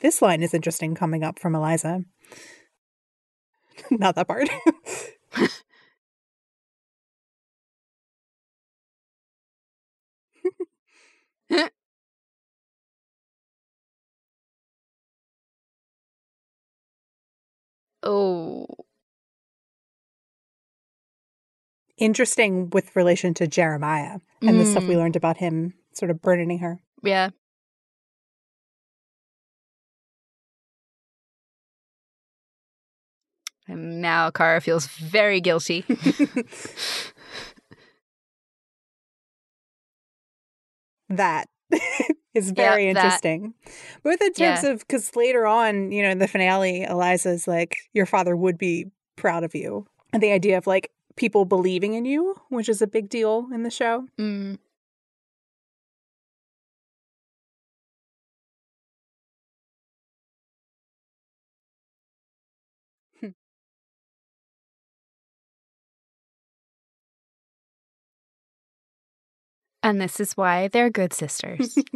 This 0.00 0.22
line 0.22 0.42
is 0.42 0.54
interesting 0.54 0.94
coming 0.94 1.24
up 1.24 1.38
from 1.38 1.54
Eliza. 1.54 2.04
Not 3.90 4.14
that 4.14 4.26
part. 4.28 4.48
oh. 18.02 18.66
Interesting 21.96 22.70
with 22.70 22.94
relation 22.94 23.34
to 23.34 23.48
Jeremiah 23.48 24.20
and 24.40 24.60
the 24.60 24.64
stuff 24.64 24.86
we 24.86 24.94
Mm. 24.94 24.98
learned 24.98 25.16
about 25.16 25.38
him 25.38 25.74
sort 25.92 26.12
of 26.12 26.22
burdening 26.22 26.58
her. 26.60 26.80
Yeah. 27.02 27.30
And 33.68 34.00
now 34.00 34.30
Kara 34.30 34.60
feels 34.60 34.86
very 34.86 35.40
guilty. 35.40 35.84
that 41.08 41.48
is 42.34 42.50
very 42.50 42.86
Yeah, 42.86 42.92
that- 42.94 43.04
interesting. 43.04 43.54
Both 44.02 44.20
in 44.20 44.32
terms 44.32 44.62
Yeah. 44.64 44.70
of 44.70 44.80
because 44.80 45.14
later 45.16 45.46
on, 45.46 45.92
you 45.92 46.02
know, 46.02 46.10
in 46.10 46.18
the 46.18 46.28
finale, 46.28 46.82
Eliza's 46.84 47.46
like, 47.48 47.76
your 47.92 48.06
father 48.06 48.36
would 48.36 48.58
be 48.58 48.86
proud 49.16 49.44
of 49.44 49.54
you. 49.54 49.86
And 50.12 50.22
the 50.22 50.32
idea 50.32 50.56
of 50.58 50.66
like 50.66 50.90
people 51.16 51.44
believing 51.44 51.94
in 51.94 52.04
you, 52.04 52.40
which 52.48 52.68
is 52.68 52.80
a 52.80 52.86
big 52.86 53.08
deal 53.08 53.48
in 53.52 53.62
the 53.62 53.70
show. 53.70 54.06
Mm. 54.18 54.58
And 69.82 70.00
this 70.00 70.20
is 70.20 70.36
why 70.36 70.68
they're 70.68 70.90
good 70.90 71.12
sisters. 71.12 71.78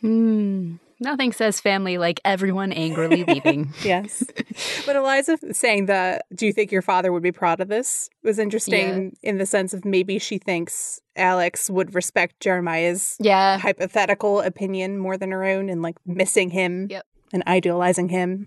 Hmm. 0.00 0.76
Nothing 1.02 1.32
says 1.32 1.60
family 1.60 1.98
like 1.98 2.20
everyone 2.24 2.72
angrily 2.72 3.24
leaving. 3.28 3.74
Yes. 3.82 4.22
but 4.86 4.94
Eliza 4.96 5.36
saying 5.52 5.86
that, 5.86 6.24
do 6.34 6.46
you 6.46 6.52
think 6.52 6.70
your 6.70 6.80
father 6.82 7.12
would 7.12 7.22
be 7.22 7.32
proud 7.32 7.60
of 7.60 7.68
this? 7.68 8.08
was 8.22 8.38
interesting 8.38 9.16
in 9.22 9.38
the 9.38 9.46
sense 9.46 9.74
of 9.74 9.84
maybe 9.84 10.18
she 10.18 10.38
thinks 10.38 11.00
Alex 11.16 11.68
would 11.68 11.94
respect 11.94 12.38
Jeremiah's 12.40 13.16
yeah. 13.20 13.58
hypothetical 13.58 14.40
opinion 14.40 14.96
more 14.96 15.16
than 15.18 15.32
her 15.32 15.44
own 15.44 15.68
and 15.68 15.82
like 15.82 15.96
missing 16.06 16.50
him 16.50 16.86
Yep. 16.88 17.04
and 17.32 17.42
idealizing 17.46 18.08
him. 18.08 18.46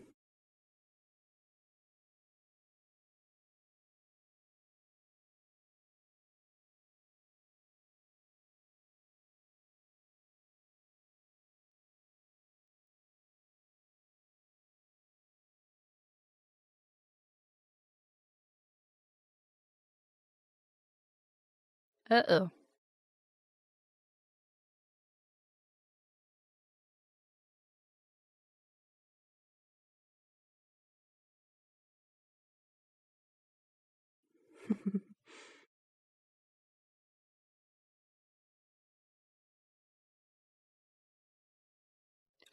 Uh 22.09 22.23
oh. 22.29 22.51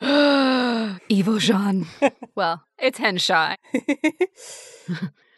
Evil 1.08 1.38
J'onn. 1.38 1.86
well, 2.34 2.64
it's 2.78 2.98
Henshaw. 2.98 3.54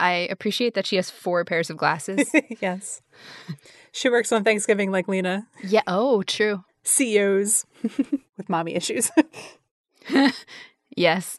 I 0.00 0.12
appreciate 0.30 0.74
that 0.74 0.86
she 0.86 0.96
has 0.96 1.10
four 1.10 1.44
pairs 1.44 1.70
of 1.70 1.76
glasses. 1.76 2.28
yes. 2.60 3.02
She 3.92 4.08
works 4.08 4.32
on 4.32 4.42
Thanksgiving 4.42 4.90
like 4.90 5.06
Lena. 5.06 5.46
yeah. 5.62 5.82
Oh, 5.86 6.22
true. 6.22 6.64
CEOs 6.84 7.64
with 8.36 8.48
mommy 8.48 8.74
issues. 8.74 9.10
Yes. 10.94 11.38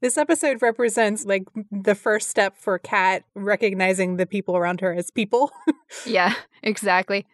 This 0.00 0.18
episode 0.18 0.62
represents 0.62 1.24
like 1.24 1.44
the 1.70 1.94
first 1.94 2.28
step 2.28 2.56
for 2.56 2.78
Cat 2.78 3.24
recognizing 3.34 4.16
the 4.16 4.26
people 4.26 4.56
around 4.56 4.80
her 4.80 4.92
as 4.94 5.10
people. 5.10 5.50
Yeah, 6.06 6.34
exactly. 6.62 7.26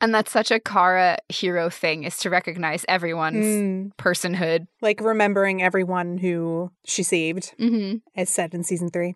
And 0.00 0.14
that's 0.14 0.30
such 0.32 0.50
a 0.50 0.60
Kara 0.60 1.16
hero 1.30 1.70
thing 1.70 2.04
is 2.04 2.18
to 2.18 2.28
recognize 2.30 2.84
everyone's 2.88 3.46
Mm, 3.46 3.92
personhood. 3.98 4.66
like 4.82 5.00
remembering 5.00 5.62
everyone 5.62 6.18
who 6.18 6.70
she 6.84 7.02
saved, 7.02 7.54
Mm-hmm. 7.58 7.98
as 8.14 8.28
said 8.28 8.52
in 8.52 8.62
season 8.64 8.90
three. 8.90 9.14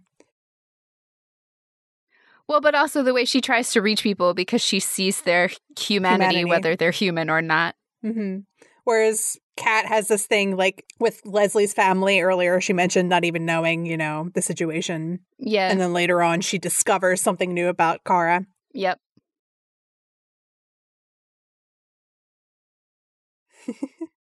Well, 2.46 2.60
but 2.62 2.74
also 2.74 3.02
the 3.02 3.12
way 3.12 3.24
she 3.26 3.40
tries 3.42 3.72
to 3.72 3.82
reach 3.82 4.02
people 4.02 4.32
because 4.32 4.62
she 4.62 4.80
sees 4.80 5.20
their 5.22 5.50
humanity, 5.78 6.36
Humanity. 6.38 6.44
whether 6.46 6.76
they're 6.76 6.90
human 6.90 7.28
or 7.28 7.42
not. 7.42 7.74
hmm 8.02 8.38
Whereas 8.84 9.36
Cat 9.58 9.86
has 9.86 10.08
this 10.08 10.26
thing 10.26 10.56
like 10.56 10.84
with 10.98 11.20
Leslie's 11.24 11.74
family 11.74 12.20
earlier. 12.20 12.60
She 12.60 12.72
mentioned 12.72 13.08
not 13.08 13.24
even 13.24 13.44
knowing, 13.44 13.84
you 13.86 13.96
know, 13.96 14.30
the 14.34 14.40
situation. 14.40 15.20
Yeah. 15.38 15.68
And 15.70 15.80
then 15.80 15.92
later 15.92 16.22
on, 16.22 16.40
she 16.40 16.58
discovers 16.58 17.20
something 17.20 17.52
new 17.52 17.68
about 17.68 18.04
Kara. 18.04 18.46
Yep. 18.72 19.00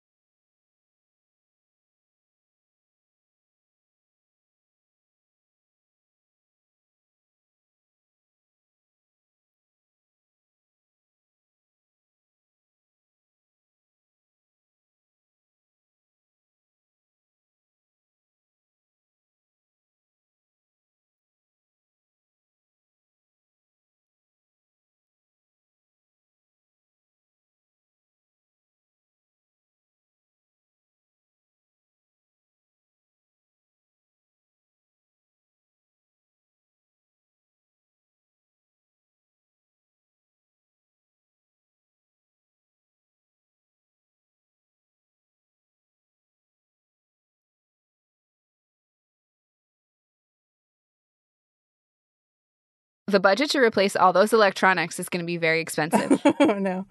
The 53.09 53.21
budget 53.21 53.51
to 53.51 53.61
replace 53.61 53.95
all 53.95 54.13
those 54.13 54.33
electronics 54.33 54.99
is 54.99 55.09
going 55.09 55.21
to 55.21 55.27
be 55.27 55.37
very 55.37 55.61
expensive. 55.61 56.21
oh 56.41 56.59
no. 56.59 56.87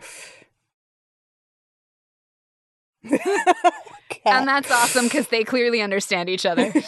and 4.26 4.48
that's 4.48 4.72
awesome 4.72 5.06
because 5.06 5.28
they 5.28 5.44
clearly 5.44 5.82
understand 5.82 6.30
each 6.30 6.46
other. 6.46 6.74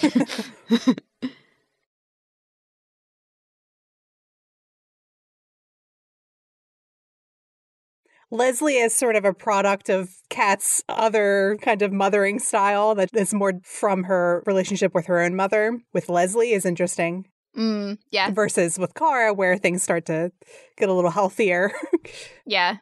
Leslie 8.30 8.76
is 8.78 8.94
sort 8.94 9.16
of 9.16 9.24
a 9.24 9.34
product 9.34 9.90
of 9.90 10.10
Cat's 10.30 10.84
other 10.90 11.58
kind 11.62 11.82
of 11.82 11.94
mothering 11.94 12.40
style 12.40 12.94
that 12.96 13.10
is 13.13 13.34
more 13.34 13.54
from 13.63 14.04
her 14.04 14.44
relationship 14.46 14.94
with 14.94 15.06
her 15.06 15.22
own 15.22 15.36
mother. 15.36 15.80
With 15.94 16.10
Leslie 16.10 16.52
is 16.52 16.66
interesting 16.66 17.26
mm, 17.58 17.98
yeah. 18.12 18.32
versus 18.32 18.78
with 18.80 18.93
Kara, 18.93 19.34
where 19.34 19.58
things 19.58 19.84
start 19.84 20.06
to 20.06 20.32
get 20.78 20.89
a 20.89 20.93
little 20.93 21.12
healthier. 21.12 21.72
Yeah. 22.46 22.78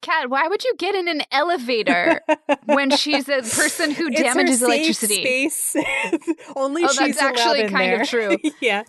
Cat, 0.00 0.30
why 0.30 0.46
would 0.48 0.64
you 0.64 0.74
get 0.78 0.94
in 0.94 1.08
an 1.08 1.22
elevator 1.32 2.20
when 2.66 2.90
she's 2.90 3.28
a 3.28 3.42
person 3.56 3.90
who 3.90 4.10
damages 4.10 4.62
electricity? 4.62 5.48
Space. 5.50 5.76
Only 6.56 6.84
Oh, 6.84 6.88
she's 6.88 7.16
that's 7.16 7.18
actually 7.18 7.68
kind 7.68 8.00
of 8.00 8.08
true. 8.08 8.36
yeah. 8.60 8.84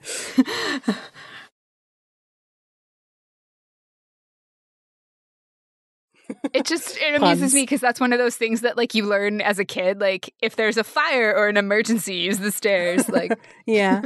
It 6.53 6.65
just 6.65 6.97
it 6.97 7.15
amuses 7.21 7.53
me 7.53 7.63
because 7.63 7.81
that's 7.81 7.99
one 7.99 8.13
of 8.13 8.19
those 8.19 8.35
things 8.35 8.61
that 8.61 8.77
like 8.77 8.93
you 8.93 9.05
learn 9.05 9.41
as 9.41 9.59
a 9.59 9.65
kid. 9.65 9.99
Like 9.99 10.33
if 10.41 10.55
there's 10.55 10.77
a 10.77 10.83
fire 10.83 11.33
or 11.35 11.47
an 11.47 11.57
emergency, 11.57 12.15
use 12.15 12.39
the 12.39 12.51
stairs. 12.51 13.09
Like 13.09 13.31
Yeah. 13.65 14.01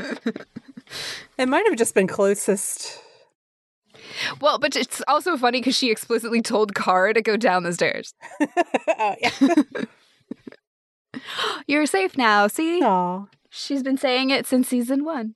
it 1.38 1.48
might 1.48 1.66
have 1.68 1.78
just 1.78 1.96
been 1.96 2.08
closest. 2.08 3.00
well, 4.42 4.60
but 4.60 4.76
it's 4.76 5.02
also 5.08 5.38
funny 5.38 5.60
because 5.60 5.78
she 5.78 5.92
explicitly 5.92 6.42
told 6.42 6.76
Kara 6.76 7.14
to 7.14 7.22
go 7.22 7.38
down 7.38 7.64
the 7.64 7.74
stairs. 7.74 8.14
oh, 8.42 9.16
yeah. 9.22 9.32
You're 11.68 11.86
safe 11.86 12.18
now. 12.18 12.48
See, 12.48 12.82
Aw. 12.82 13.26
she's 13.50 13.84
been 13.84 13.98
saying 13.98 14.30
it 14.30 14.46
since 14.46 14.68
season 14.68 15.04
one. 15.06 15.36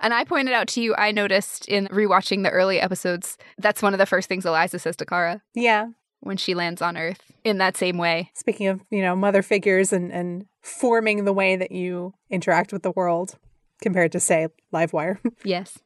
And 0.00 0.12
I 0.14 0.24
pointed 0.24 0.54
out 0.54 0.68
to 0.68 0.80
you, 0.80 0.94
I 0.96 1.10
noticed 1.12 1.66
in 1.68 1.86
rewatching 1.88 2.42
the 2.42 2.50
early 2.50 2.80
episodes, 2.80 3.36
that's 3.58 3.82
one 3.82 3.92
of 3.94 3.98
the 3.98 4.06
first 4.06 4.28
things 4.28 4.44
Eliza 4.46 4.78
says 4.78 4.96
to 4.96 5.06
Kara 5.06 5.42
Yeah. 5.54 5.88
when 6.20 6.36
she 6.36 6.54
lands 6.54 6.82
on 6.82 6.96
Earth 6.96 7.22
in 7.44 7.58
that 7.58 7.76
same 7.76 7.96
way. 7.98 8.30
Speaking 8.34 8.66
of, 8.68 8.80
you 8.90 9.02
know, 9.02 9.16
mother 9.16 9.42
figures 9.42 9.92
and, 9.92 10.12
and 10.12 10.46
forming 10.62 11.24
the 11.24 11.32
way 11.32 11.56
that 11.56 11.72
you 11.72 12.14
interact 12.30 12.72
with 12.72 12.82
the 12.82 12.90
world 12.92 13.36
compared 13.82 14.12
to, 14.12 14.20
say, 14.20 14.48
Livewire. 14.72 15.18
Yes. 15.44 15.78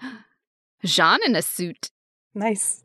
J'onn 0.84 1.18
in 1.24 1.36
a 1.36 1.42
suit. 1.42 1.90
nice. 2.34 2.82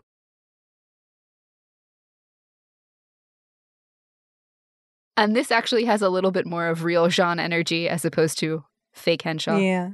And 5.16 5.36
this 5.36 5.52
actually 5.52 5.86
has 5.86 6.02
a 6.02 6.10
little 6.10 6.32
bit 6.32 6.46
more 6.46 6.68
of 6.68 6.84
real 6.84 7.08
J'onn 7.08 7.40
energy 7.40 7.90
as 7.90 8.06
opposed 8.06 8.38
to 8.40 8.64
fake 8.98 9.22
Henshaw. 9.22 9.58
Yeah. 9.58 9.92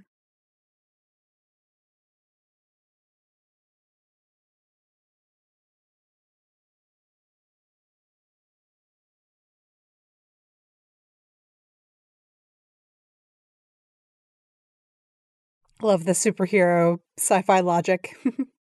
Love 15.82 16.06
the 16.06 16.13
superhero 16.13 17.00
sci 17.18 17.42
fi 17.42 17.60
logic. 17.60 18.16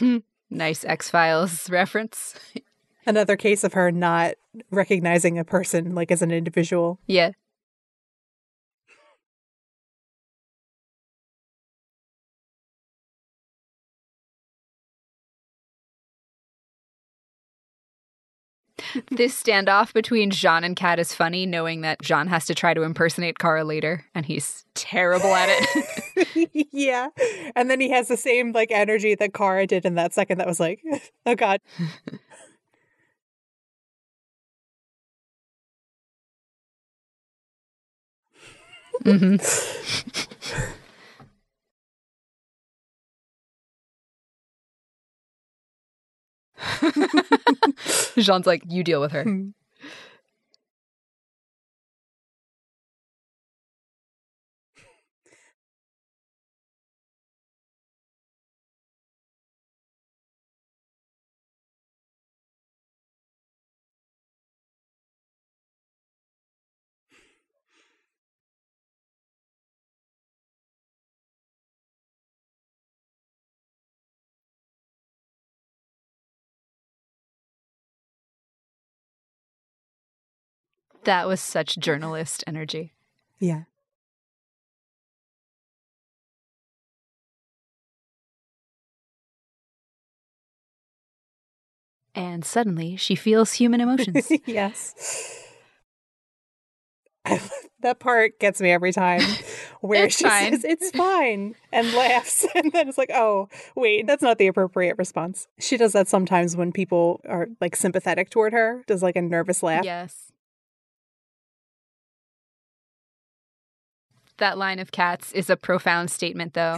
nice 0.50 0.84
X 0.84 1.10
Files 1.10 1.68
reference. 1.70 2.34
Another 3.06 3.36
case 3.36 3.64
of 3.64 3.72
her 3.72 3.90
not 3.90 4.34
recognizing 4.70 5.38
a 5.38 5.44
person 5.44 5.94
like 5.94 6.10
as 6.10 6.22
an 6.22 6.30
individual. 6.30 6.98
Yeah. 7.06 7.32
this 19.10 19.40
standoff 19.40 19.92
between 19.92 20.30
J'onn 20.30 20.64
and 20.64 20.76
Cat 20.76 20.98
is 20.98 21.14
funny, 21.14 21.46
knowing 21.46 21.82
that 21.82 22.00
J'onn 22.02 22.28
has 22.28 22.46
to 22.46 22.54
try 22.54 22.74
to 22.74 22.82
impersonate 22.82 23.38
Kara 23.38 23.64
later, 23.64 24.04
and 24.14 24.26
he's 24.26 24.64
terrible 24.74 25.34
at 25.34 25.48
it. 25.50 26.68
yeah. 26.72 27.08
And 27.54 27.70
then 27.70 27.80
he 27.80 27.90
has 27.90 28.08
the 28.08 28.16
same 28.16 28.52
like 28.52 28.70
energy 28.70 29.14
that 29.14 29.34
Kara 29.34 29.66
did 29.66 29.84
in 29.84 29.94
that 29.94 30.12
second 30.12 30.38
that 30.38 30.46
was 30.46 30.60
like, 30.60 30.82
oh 31.26 31.34
god. 31.34 31.60
Hmm 39.00 39.36
J'onn's 48.16 48.46
like, 48.46 48.62
you 48.68 48.84
deal 48.84 49.00
with 49.00 49.12
her. 49.12 49.24
That 81.04 81.26
was 81.26 81.40
such 81.40 81.78
journalist 81.78 82.44
energy. 82.46 82.92
Yeah. 83.38 83.64
And 92.14 92.44
suddenly 92.44 92.96
she 92.96 93.14
feels 93.14 93.54
human 93.54 93.80
emotions. 93.80 94.30
yes. 94.46 95.38
that 97.80 98.00
part 98.00 98.38
gets 98.38 98.60
me 98.60 98.70
every 98.70 98.92
time 98.92 99.20
where 99.80 100.10
she 100.10 100.24
fine. 100.24 100.52
says 100.52 100.64
it's 100.64 100.90
fine 100.90 101.54
and 101.72 101.92
laughs 101.94 102.44
and 102.54 102.72
then 102.72 102.88
it's 102.88 102.98
like 102.98 103.10
oh 103.14 103.48
wait 103.76 104.06
that's 104.08 104.22
not 104.22 104.38
the 104.38 104.48
appropriate 104.48 104.96
response 104.98 105.46
she 105.58 105.76
does 105.76 105.92
that 105.92 106.08
sometimes 106.08 106.56
when 106.56 106.72
people 106.72 107.20
are 107.28 107.48
like 107.60 107.76
sympathetic 107.76 108.28
toward 108.28 108.52
her 108.52 108.82
does 108.88 109.04
like 109.04 109.14
a 109.16 109.22
nervous 109.22 109.62
laugh 109.62 109.84
yes. 109.84 110.31
That 114.42 114.58
line 114.58 114.80
of 114.80 114.90
cats 114.90 115.30
is 115.32 115.48
a 115.50 115.56
profound 115.56 116.10
statement 116.10 116.54
though. 116.54 116.76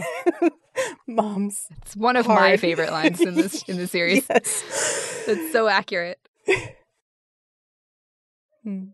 moms 1.08 1.66
It's 1.80 1.96
one 1.96 2.14
of 2.14 2.28
my 2.28 2.58
favorite 2.58 2.90
lines 2.90 3.22
in 3.22 3.34
this 3.36 3.62
in 3.62 3.78
the 3.78 3.86
series. 3.96 4.26
yes 4.28 4.62
It's 5.26 5.50
so 5.50 5.66
accurate. 5.68 6.18
Hmm. 8.64 8.84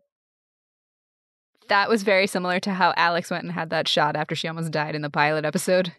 That 1.68 1.88
was 1.88 2.02
very 2.02 2.26
similar 2.26 2.58
to 2.60 2.72
how 2.72 2.92
Alex 2.96 3.30
went 3.30 3.44
and 3.44 3.52
had 3.52 3.70
that 3.70 3.86
shot 3.86 4.16
after 4.16 4.34
she 4.34 4.48
almost 4.48 4.72
died 4.72 4.96
in 4.96 5.02
the 5.02 5.10
pilot 5.10 5.44
episode. 5.44 5.92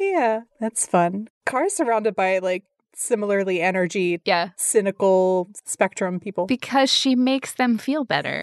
yeah 0.00 0.40
that's 0.60 0.86
fun 0.86 1.28
Car's 1.44 1.74
surrounded 1.74 2.14
by 2.16 2.38
like 2.38 2.64
similarly 2.94 3.60
energy 3.60 4.20
Yeah. 4.24 4.50
cynical 4.56 5.50
spectrum 5.66 6.20
people 6.20 6.46
Because 6.46 6.90
she 6.90 7.14
makes 7.14 7.52
them 7.54 7.76
feel 7.78 8.04
better. 8.04 8.42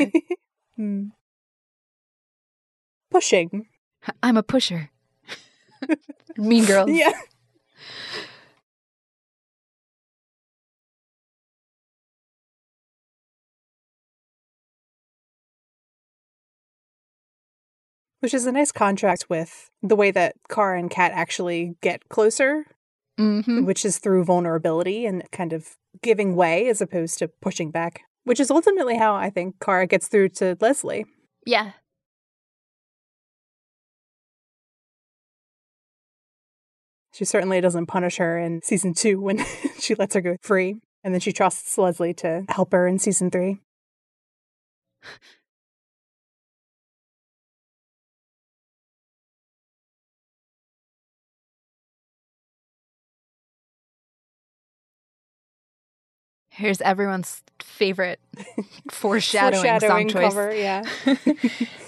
Hmm. 0.75 1.05
pushing 3.09 3.67
I'm 4.23 4.37
a 4.37 4.43
pusher. 4.43 4.91
mean 6.37 6.65
girls. 6.65 6.89
yeah 6.93 7.11
which 18.25 18.33
is 18.33 18.47
a 18.47 18.51
nice 18.51 18.71
contrast 18.71 19.29
with 19.29 19.69
the 19.83 19.95
way 19.95 20.09
that 20.09 20.33
Car 20.49 20.73
and 20.73 20.89
Cat 20.89 21.11
actually 21.13 21.75
get 21.81 22.09
closer. 22.09 22.65
Mm-hmm. 23.19 23.63
which 23.63 23.85
is 23.85 23.97
through 23.97 24.25
vulnerability 24.25 25.05
and 25.05 25.23
kind 25.31 25.53
of 25.53 25.77
giving 26.01 26.35
way 26.35 26.67
as 26.67 26.81
opposed 26.81 27.17
to 27.19 27.29
pushing 27.29 27.71
back, 27.71 28.01
which 28.25 28.41
is 28.41 28.51
ultimately 28.51 28.97
how 28.97 29.15
I 29.15 29.29
think 29.29 29.55
Kara 29.61 29.87
gets 29.87 30.09
through 30.09 30.29
to 30.29 30.57
Leslie. 30.59 31.05
Yeah. 31.45 31.71
She 37.15 37.23
certainly 37.23 37.61
doesn't 37.61 37.85
punish 37.85 38.17
her 38.17 38.37
in 38.37 38.61
season 38.61 38.93
two 38.93 39.21
when 39.21 39.41
she 39.79 39.95
lets 39.95 40.15
her 40.15 40.21
go 40.21 40.35
free. 40.41 40.81
And 41.01 41.13
then 41.13 41.21
she 41.21 41.31
trusts 41.31 41.77
Leslie 41.77 42.13
to 42.15 42.43
help 42.49 42.73
her 42.73 42.85
in 42.87 42.99
season 42.99 43.31
three. 43.31 43.61
Here's 56.49 56.81
everyone's 56.81 57.43
favorite 57.61 58.19
foreshadowing, 58.91 59.63
Foreshadowing 59.63 60.09
song 60.09 60.21
choice. 60.21 60.33
cover, 60.33 60.53
yeah. 60.53 60.83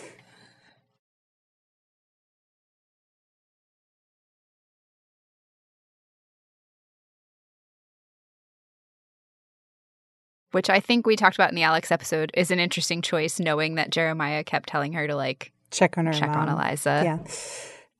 Which 10.58 10.72
I 10.72 10.80
think 10.80 11.06
we 11.06 11.15
talked 11.15 11.36
about 11.36 11.52
in 11.52 11.56
the 11.56 11.62
Alex 11.62 11.91
episode 11.91 12.32
is 12.34 12.50
an 12.50 12.58
interesting 12.58 13.04
choice, 13.04 13.39
knowing 13.39 13.76
that 13.76 13.91
Jeremiah 13.91 14.43
kept 14.43 14.67
telling 14.67 14.93
her 14.93 15.06
to 15.06 15.15
like 15.15 15.52
Check 15.70 16.00
on 16.00 16.08
her. 16.08 16.13
check 16.13 16.30
on. 16.30 16.50
Eliza. 16.50 17.02
Yeah. 17.06 17.20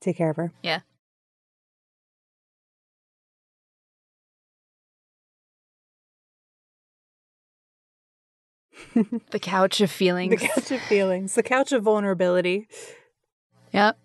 Take 0.00 0.16
care 0.16 0.30
of 0.30 0.34
her. 0.34 0.52
Yeah. 0.60 0.80
The 9.30 9.38
couch 9.38 9.80
of 9.80 9.88
feelings. 9.88 10.30
The 10.30 10.48
couch 10.48 10.72
of 10.72 10.80
feelings, 10.80 11.36
the 11.36 11.44
couch 11.44 11.70
of 11.70 11.84
vulnerability. 11.84 12.66
Yep. 13.72 13.96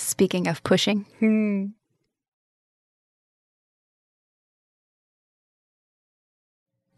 Speaking 0.00 0.46
of 0.48 0.62
pushing, 0.64 1.04
Hmm. 1.18 1.66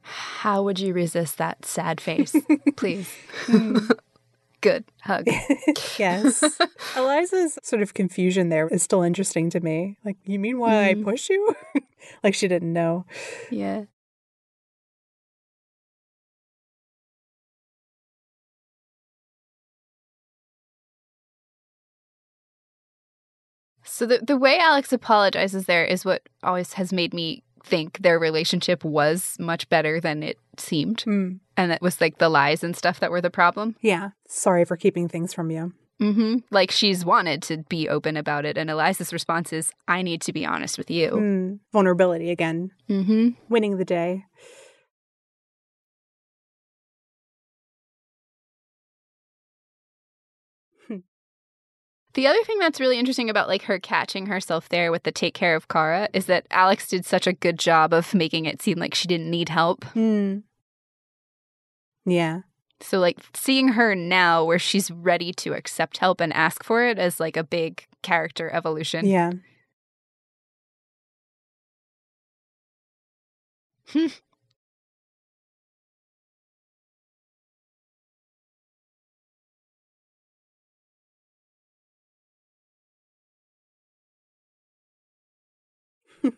how 0.02 0.62
would 0.62 0.78
you 0.78 0.92
resist 0.94 1.38
that 1.38 1.64
sad 1.64 2.00
face? 2.00 2.34
Please. 2.76 3.10
Good 4.60 4.84
hug. 5.00 5.26
yes. 5.98 6.42
Eliza's 6.96 7.58
sort 7.62 7.82
of 7.82 7.94
confusion 7.94 8.48
there 8.48 8.68
is 8.68 8.82
still 8.84 9.02
interesting 9.02 9.50
to 9.50 9.60
me. 9.60 9.96
Like, 10.04 10.16
you 10.24 10.38
mean 10.38 10.58
why 10.58 10.88
I 10.88 10.94
Mhm. 10.94 11.04
push 11.04 11.28
you? 11.28 11.54
like 12.22 12.34
she 12.34 12.46
didn't 12.48 12.72
know. 12.72 13.04
Yeah. 13.50 13.84
So 23.92 24.06
the 24.06 24.20
the 24.26 24.38
way 24.38 24.58
Alex 24.58 24.90
apologizes 24.90 25.66
there 25.66 25.84
is 25.84 26.02
what 26.02 26.22
always 26.42 26.72
has 26.72 26.94
made 26.94 27.12
me 27.12 27.42
think 27.62 27.98
their 27.98 28.18
relationship 28.18 28.84
was 28.84 29.36
much 29.38 29.68
better 29.68 30.00
than 30.00 30.22
it 30.22 30.38
seemed. 30.56 31.02
Hmm. 31.02 31.34
And 31.58 31.72
it 31.72 31.82
was 31.82 32.00
like 32.00 32.16
the 32.16 32.30
lies 32.30 32.64
and 32.64 32.74
stuff 32.74 33.00
that 33.00 33.10
were 33.10 33.20
the 33.20 33.30
problem. 33.30 33.76
Yeah. 33.82 34.10
Sorry 34.26 34.64
for 34.64 34.78
keeping 34.78 35.08
things 35.08 35.34
from 35.34 35.50
you. 35.50 35.74
Mm-hmm. 36.00 36.36
Like 36.50 36.70
she's 36.70 37.04
wanted 37.04 37.42
to 37.42 37.58
be 37.58 37.86
open 37.86 38.16
about 38.16 38.46
it. 38.46 38.56
And 38.56 38.70
Eliza's 38.70 39.12
response 39.12 39.52
is, 39.52 39.70
I 39.86 40.00
need 40.00 40.22
to 40.22 40.32
be 40.32 40.46
honest 40.46 40.78
with 40.78 40.90
you. 40.90 41.10
Hmm. 41.10 41.54
Vulnerability 41.70 42.30
again. 42.30 42.70
Mm-hmm. 42.88 43.28
Winning 43.50 43.76
the 43.76 43.84
day. 43.84 44.24
The 52.14 52.26
other 52.26 52.42
thing 52.44 52.58
that's 52.58 52.80
really 52.80 52.98
interesting 52.98 53.30
about 53.30 53.48
like 53.48 53.62
her 53.62 53.78
catching 53.78 54.26
herself 54.26 54.68
there 54.68 54.90
with 54.90 55.04
the 55.04 55.12
take 55.12 55.34
care 55.34 55.56
of 55.56 55.68
Kara 55.68 56.08
is 56.12 56.26
that 56.26 56.46
Alex 56.50 56.88
did 56.88 57.06
such 57.06 57.26
a 57.26 57.32
good 57.32 57.58
job 57.58 57.94
of 57.94 58.12
making 58.14 58.44
it 58.44 58.60
seem 58.60 58.78
like 58.78 58.94
she 58.94 59.08
didn't 59.08 59.30
need 59.30 59.48
help. 59.48 59.84
Hmm. 59.84 60.38
Yeah. 62.04 62.40
So 62.80 62.98
like 62.98 63.18
seeing 63.34 63.68
her 63.68 63.94
now 63.94 64.44
where 64.44 64.58
she's 64.58 64.90
ready 64.90 65.32
to 65.34 65.54
accept 65.54 65.98
help 65.98 66.20
and 66.20 66.32
ask 66.32 66.62
for 66.64 66.84
it 66.84 66.98
as 66.98 67.18
like 67.20 67.36
a 67.36 67.44
big 67.44 67.86
character 68.02 68.50
evolution. 68.50 69.06
Yeah. 69.06 69.32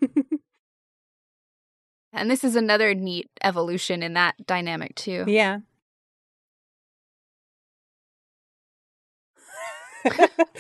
And 2.16 2.30
this 2.30 2.45
is 2.45 2.55
another 2.55 2.95
neat 2.95 3.28
evolution 3.43 4.01
in 4.03 4.14
that 4.14 4.47
dynamic 4.47 4.95
too. 4.95 5.24
yeah. 5.26 5.59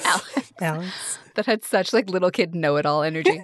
Alex. 0.04 0.52
Alex. 0.60 1.18
That 1.34 1.46
had 1.46 1.64
such 1.64 1.92
like 1.92 2.08
little 2.08 2.30
kid 2.30 2.54
know 2.54 2.76
it 2.76 2.86
all 2.86 3.02
energy. 3.02 3.42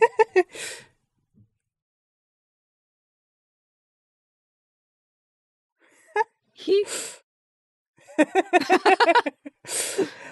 he 6.53 6.85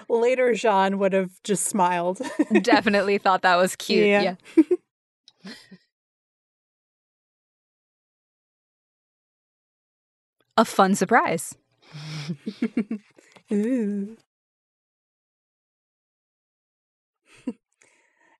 Later, 0.08 0.52
J'onn 0.52 0.98
would 0.98 1.12
have 1.12 1.30
just 1.42 1.64
smiled. 1.66 2.20
definitely 2.62 3.18
thought 3.18 3.42
that 3.42 3.56
was 3.56 3.74
cute. 3.74 4.06
Yeah. 4.06 4.36
yeah. 4.56 4.62
A 10.56 10.64
fun 10.64 10.94
surprise. 10.94 11.54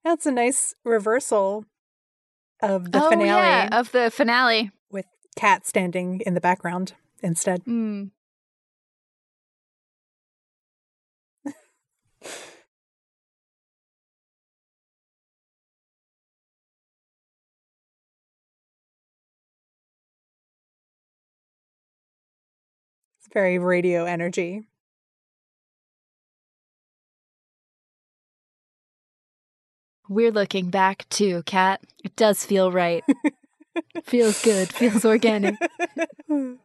That's 0.03 0.25
a 0.25 0.31
nice 0.31 0.75
reversal 0.83 1.65
of 2.61 2.91
the 2.91 3.03
oh, 3.03 3.09
finale 3.09 3.27
yeah, 3.27 3.79
of 3.79 3.91
the 3.91 4.11
finale. 4.11 4.71
with 4.91 5.05
Cat 5.35 5.65
standing 5.65 6.21
in 6.25 6.33
the 6.33 6.41
background 6.41 6.93
instead. 7.23 7.63
Mm. 7.63 8.11
Very 23.33 23.59
radio 23.59 24.05
energy. 24.05 24.63
We're 30.07 30.31
looking 30.31 30.71
back 30.71 31.07
too, 31.09 31.43
Cat. 31.43 31.81
It 32.03 32.15
does 32.15 32.43
feel 32.43 32.71
right. 32.71 33.03
feels 34.03 34.41
good. 34.43 34.73
Feels 34.73 35.05
organic. 35.05 35.55
oh, 36.29 36.57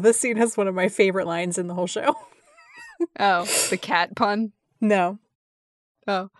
this 0.00 0.20
scene 0.20 0.36
has 0.36 0.56
one 0.56 0.68
of 0.68 0.74
my 0.76 0.88
favorite 0.88 1.26
lines 1.26 1.58
in 1.58 1.66
the 1.66 1.74
whole 1.74 1.86
show. 1.86 2.14
Oh, 3.18 3.44
the 3.70 3.76
cat 3.76 4.14
pun. 4.14 4.52
no, 4.80 5.18
Oh. 6.06 6.30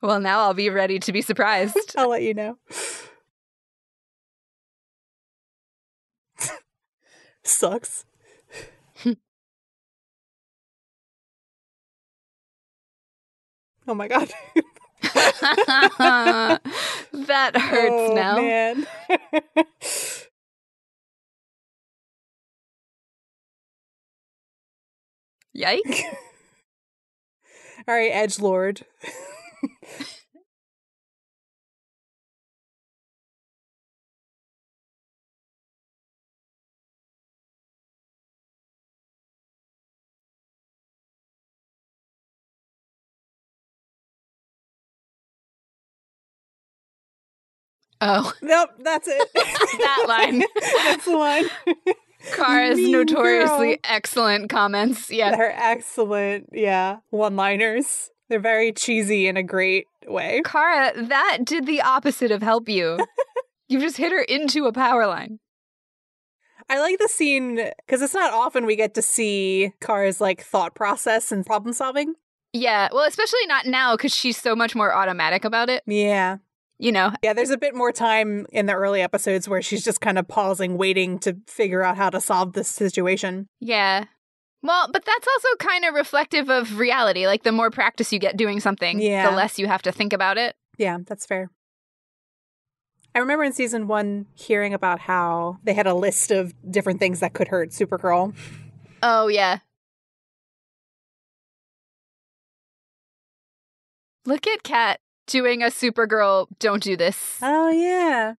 Well, 0.00 0.20
now 0.20 0.40
I'll 0.40 0.54
be 0.54 0.70
ready 0.70 0.98
to 1.00 1.12
be 1.12 1.20
surprised. 1.22 1.94
I'll 1.96 2.08
let 2.08 2.22
you 2.22 2.32
know. 2.34 2.58
Sucks. 7.48 8.04
oh 13.86 13.94
my 13.94 14.06
god. 14.06 14.30
that 17.12 17.56
hurts 17.56 17.94
oh, 17.94 18.12
now. 18.14 18.36
Man. 18.36 18.86
Yike. 25.54 25.80
All 27.88 27.94
right, 27.94 28.10
Edge 28.12 28.38
Lord. 28.38 28.82
Oh, 48.00 48.32
Nope, 48.42 48.70
that's 48.80 49.08
it. 49.08 49.28
That 49.34 50.04
line. 50.08 50.42
that's 50.84 51.04
the 51.04 51.16
line. 51.16 51.44
Kara's 52.32 52.76
Mean 52.76 52.92
notoriously 52.92 53.68
girl. 53.68 53.76
excellent 53.84 54.50
comments. 54.50 55.10
Yeah. 55.10 55.36
They're 55.36 55.54
excellent. 55.56 56.48
Yeah. 56.52 56.98
One 57.10 57.36
liners. 57.36 58.10
They're 58.28 58.40
very 58.40 58.72
cheesy 58.72 59.26
in 59.26 59.36
a 59.36 59.42
great 59.42 59.86
way. 60.06 60.42
Kara, 60.44 60.92
that 61.06 61.38
did 61.44 61.66
the 61.66 61.80
opposite 61.80 62.30
of 62.30 62.42
help 62.42 62.68
you. 62.68 62.98
You've 63.68 63.82
just 63.82 63.96
hit 63.96 64.12
her 64.12 64.20
into 64.22 64.66
a 64.66 64.72
power 64.72 65.06
line. 65.06 65.38
I 66.68 66.78
like 66.80 66.98
the 66.98 67.08
scene 67.08 67.56
because 67.86 68.02
it's 68.02 68.14
not 68.14 68.32
often 68.32 68.66
we 68.66 68.76
get 68.76 68.94
to 68.94 69.02
see 69.02 69.72
Kara's 69.80 70.20
like 70.20 70.42
thought 70.42 70.74
process 70.74 71.32
and 71.32 71.46
problem 71.46 71.72
solving. 71.72 72.14
Yeah, 72.52 72.88
well, 72.92 73.04
especially 73.04 73.46
not 73.46 73.66
now 73.66 73.96
because 73.96 74.14
she's 74.14 74.36
so 74.36 74.54
much 74.56 74.74
more 74.74 74.94
automatic 74.94 75.44
about 75.44 75.70
it. 75.70 75.82
Yeah. 75.86 76.38
You 76.78 76.92
know, 76.92 77.12
Yeah, 77.24 77.32
there's 77.32 77.50
a 77.50 77.58
bit 77.58 77.74
more 77.74 77.90
time 77.90 78.46
in 78.52 78.66
the 78.66 78.72
early 78.74 79.02
episodes 79.02 79.48
where 79.48 79.60
she's 79.60 79.84
just 79.84 80.00
kind 80.00 80.16
of 80.18 80.28
pausing, 80.28 80.78
waiting 80.78 81.18
to 81.20 81.36
figure 81.48 81.82
out 81.82 81.96
how 81.96 82.08
to 82.10 82.20
solve 82.20 82.52
this 82.52 82.68
situation. 82.68 83.48
yeah. 83.60 84.04
Well, 84.60 84.88
but 84.92 85.04
that's 85.04 85.26
also 85.28 85.48
kind 85.60 85.84
of 85.84 85.94
reflective 85.94 86.50
of 86.50 86.80
reality. 86.80 87.26
Like, 87.28 87.44
the 87.44 87.52
more 87.52 87.70
practice 87.70 88.12
you 88.12 88.18
get 88.18 88.36
doing 88.36 88.58
something, 88.58 88.98
Yeah. 89.00 89.30
the 89.30 89.36
less 89.36 89.56
you 89.56 89.68
have 89.68 89.82
to 89.82 89.92
think 89.92 90.12
about 90.12 90.36
it. 90.36 90.56
Yeah, 90.76 90.98
that's 91.06 91.26
fair. 91.26 91.50
I 93.14 93.20
remember 93.20 93.44
in 93.44 93.52
season 93.52 93.86
one 93.86 94.26
hearing 94.34 94.74
about 94.74 94.98
how 94.98 95.58
they 95.62 95.74
had 95.74 95.86
a 95.86 95.94
list 95.94 96.32
of 96.32 96.54
different 96.68 96.98
things 96.98 97.20
that 97.20 97.34
could 97.34 97.48
hurt 97.48 97.70
Supergirl. 97.70 98.34
Oh, 99.00 99.28
yeah. 99.28 99.58
Look 104.26 104.46
at 104.46 104.62
Cat 104.62 105.00
doing 105.28 105.62
a 105.62 105.66
Supergirl, 105.66 106.48
don't 106.58 106.82
do 106.82 106.96
this. 106.96 107.38
Oh, 107.42 107.70
yeah. 107.70 108.34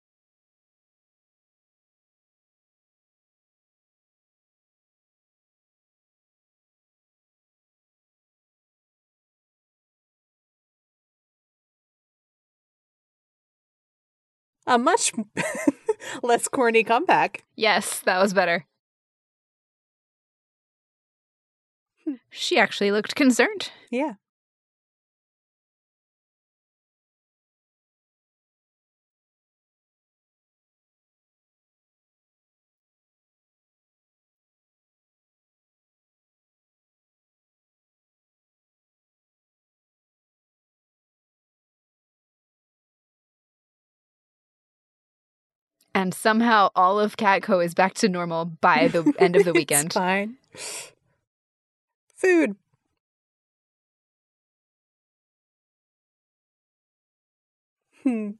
A 14.66 14.76
much 14.76 15.12
less 16.22 16.46
corny 16.48 16.84
comeback. 16.84 17.44
Yes, 17.56 18.00
that 18.00 18.20
was 18.20 18.34
better. 18.34 18.66
Hmm. 22.04 22.14
She 22.30 22.58
actually 22.58 22.90
looked 22.90 23.14
concerned. 23.14 23.70
Yeah. 23.90 24.14
And 45.98 46.14
somehow 46.14 46.70
all 46.76 47.00
of 47.00 47.16
Catco 47.16 47.64
is 47.64 47.74
back 47.74 47.92
to 47.94 48.08
normal 48.08 48.44
by 48.44 48.86
the 48.86 49.12
end 49.18 49.34
of 49.34 49.44
the 49.44 49.52
weekend. 49.52 49.92
fine. 49.92 50.36
Food. 52.14 52.54
Hmm. 58.04 58.30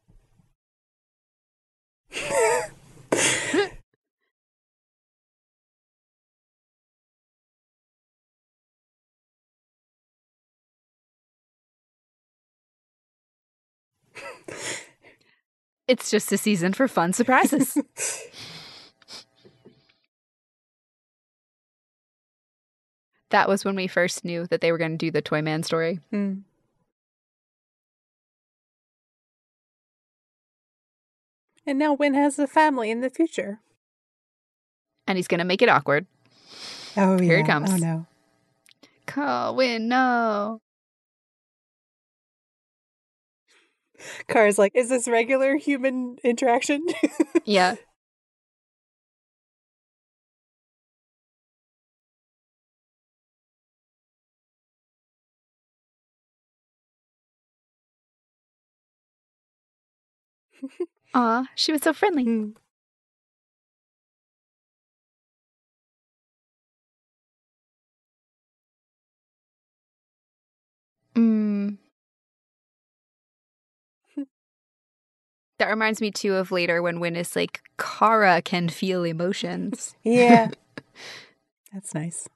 It's 15.89 16.11
just 16.11 16.30
a 16.32 16.39
season 16.39 16.74
for 16.74 16.86
fun 16.86 17.14
surprises. 17.14 17.78
that 23.30 23.49
was 23.49 23.64
when 23.64 23.74
we 23.74 23.86
first 23.86 24.22
knew 24.22 24.47
that 24.49 24.61
they 24.61 24.70
were 24.70 24.76
going 24.76 24.93
to 24.93 24.99
do 24.99 25.11
the 25.11 25.22
Toy 25.22 25.41
Man 25.41 25.62
story. 25.62 26.01
Hmm. 26.11 26.41
And 31.66 31.78
now 31.78 31.95
Winn 31.95 32.14
has 32.14 32.39
a 32.39 32.47
family 32.47 32.91
in 32.91 33.01
the 33.01 33.11
future. 33.11 33.61
And 35.07 35.16
he's 35.16 35.28
going 35.28 35.39
to 35.39 35.45
make 35.45 35.62
it 35.62 35.68
awkward. 35.68 36.07
Oh, 36.97 37.18
Here 37.18 37.36
yeah. 37.36 37.45
it 37.45 37.47
comes. 37.47 37.70
Oh, 37.72 37.76
no. 37.76 38.07
Colin, 39.07 39.89
no. 39.89 40.61
Kara's 44.28 44.59
like, 44.59 44.72
is 44.74 44.88
this 44.88 45.09
regular 45.09 45.57
human 45.57 46.18
interaction? 46.24 46.86
Yeah. 47.44 47.76
Aw, 61.14 61.44
she 61.55 61.72
was 61.72 61.82
so 61.82 61.92
friendly. 61.92 62.24
Hmm. 62.24 62.51
Mm. 71.16 71.78
That 75.59 75.68
reminds 75.68 76.00
me 76.00 76.11
too 76.11 76.34
of 76.34 76.52
later 76.52 76.82
when 76.82 77.00
Winn 77.00 77.16
is 77.16 77.34
like, 77.34 77.61
Kara 77.78 78.40
can 78.42 78.68
feel 78.68 79.04
emotions. 79.04 79.96
yeah. 80.04 80.50
That's 81.72 81.94
nice. 81.94 82.28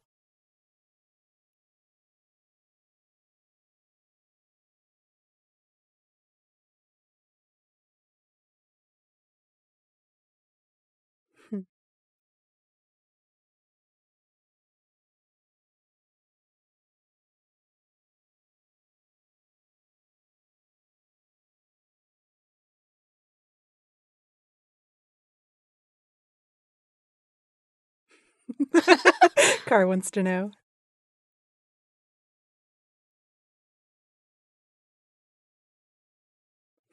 Car 29.66 29.86
wants 29.86 30.10
to 30.12 30.22
know. 30.22 30.52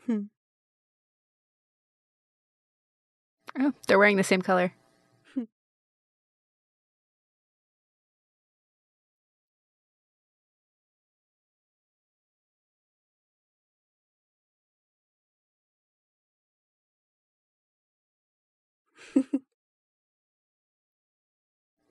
Hmm. 0.06 0.24
Oh, 3.60 3.74
they're 3.88 4.00
wearing 4.00 4.18
the 4.18 4.24
same 4.24 4.42
color. 4.42 4.74
Hmm. 5.36 5.44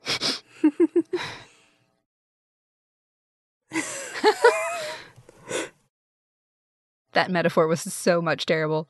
that 7.12 7.30
metaphor 7.30 7.66
was 7.66 7.80
so 7.80 8.22
much 8.22 8.46
terrible. 8.46 8.88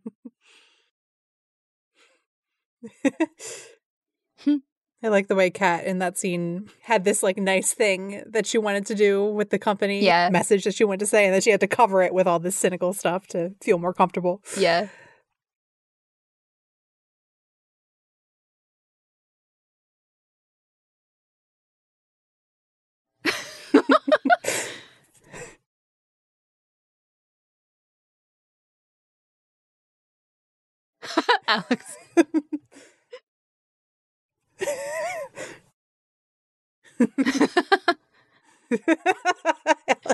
I 5.00 5.08
like 5.08 5.28
the 5.28 5.36
way 5.36 5.48
Cat 5.50 5.84
in 5.84 6.00
that 6.00 6.18
scene 6.18 6.68
had 6.82 7.04
this 7.04 7.22
like 7.22 7.36
nice 7.36 7.72
thing 7.72 8.24
that 8.26 8.46
she 8.46 8.58
wanted 8.58 8.84
to 8.86 8.96
do 8.96 9.26
with 9.26 9.50
the 9.50 9.58
company 9.58 10.04
Yeah. 10.04 10.28
message 10.30 10.64
that 10.64 10.74
she 10.74 10.82
wanted 10.84 11.00
to 11.00 11.06
say, 11.06 11.24
and 11.26 11.34
then 11.34 11.40
she 11.40 11.50
had 11.50 11.60
to 11.60 11.68
cover 11.68 12.02
it 12.02 12.12
with 12.12 12.26
all 12.26 12.40
this 12.40 12.56
cynical 12.56 12.92
stuff 12.92 13.26
to 13.28 13.52
feel 13.62 13.78
more 13.78 13.94
comfortable. 13.94 14.42
Yeah. 14.58 14.88
Alex. 31.48 31.96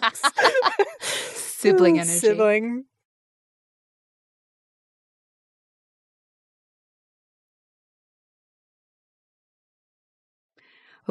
Alex. 0.02 0.22
Sibling 1.00 1.98
energy. 1.98 2.18
Sibling. 2.18 2.84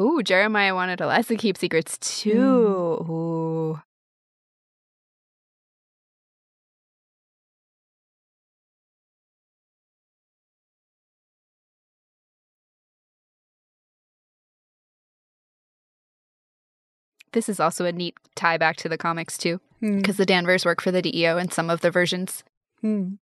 Ooh, 0.00 0.22
Jeremiah 0.22 0.74
wanted 0.74 1.00
Eliza 1.00 1.28
to 1.28 1.36
keep 1.36 1.56
secrets 1.56 1.98
too. 1.98 2.34
Mm. 2.34 3.10
Ooh. 3.10 3.53
This 17.34 17.48
is 17.48 17.60
also 17.60 17.84
a 17.84 17.92
neat 17.92 18.16
tie 18.34 18.56
back 18.56 18.76
to 18.76 18.88
the 18.88 18.96
comics 18.96 19.36
too, 19.36 19.60
Hmm. 19.80 19.98
because 19.98 20.16
the 20.16 20.24
Danvers 20.24 20.64
work 20.64 20.80
for 20.80 20.90
the 20.90 21.02
DEO 21.02 21.36
in 21.36 21.50
some 21.50 21.68
of 21.68 21.80
the 21.82 21.90
versions. 21.90 22.42
Hmm. 22.80 23.14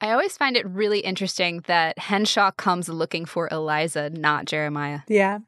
I 0.00 0.10
always 0.12 0.36
find 0.36 0.56
it 0.56 0.66
really 0.68 1.00
interesting 1.00 1.60
that 1.66 1.98
Henshaw 1.98 2.50
comes 2.52 2.88
looking 2.88 3.24
for 3.24 3.48
Eliza, 3.50 4.10
not 4.10 4.44
Jeremiah. 4.44 5.00
Yeah. 5.08 5.38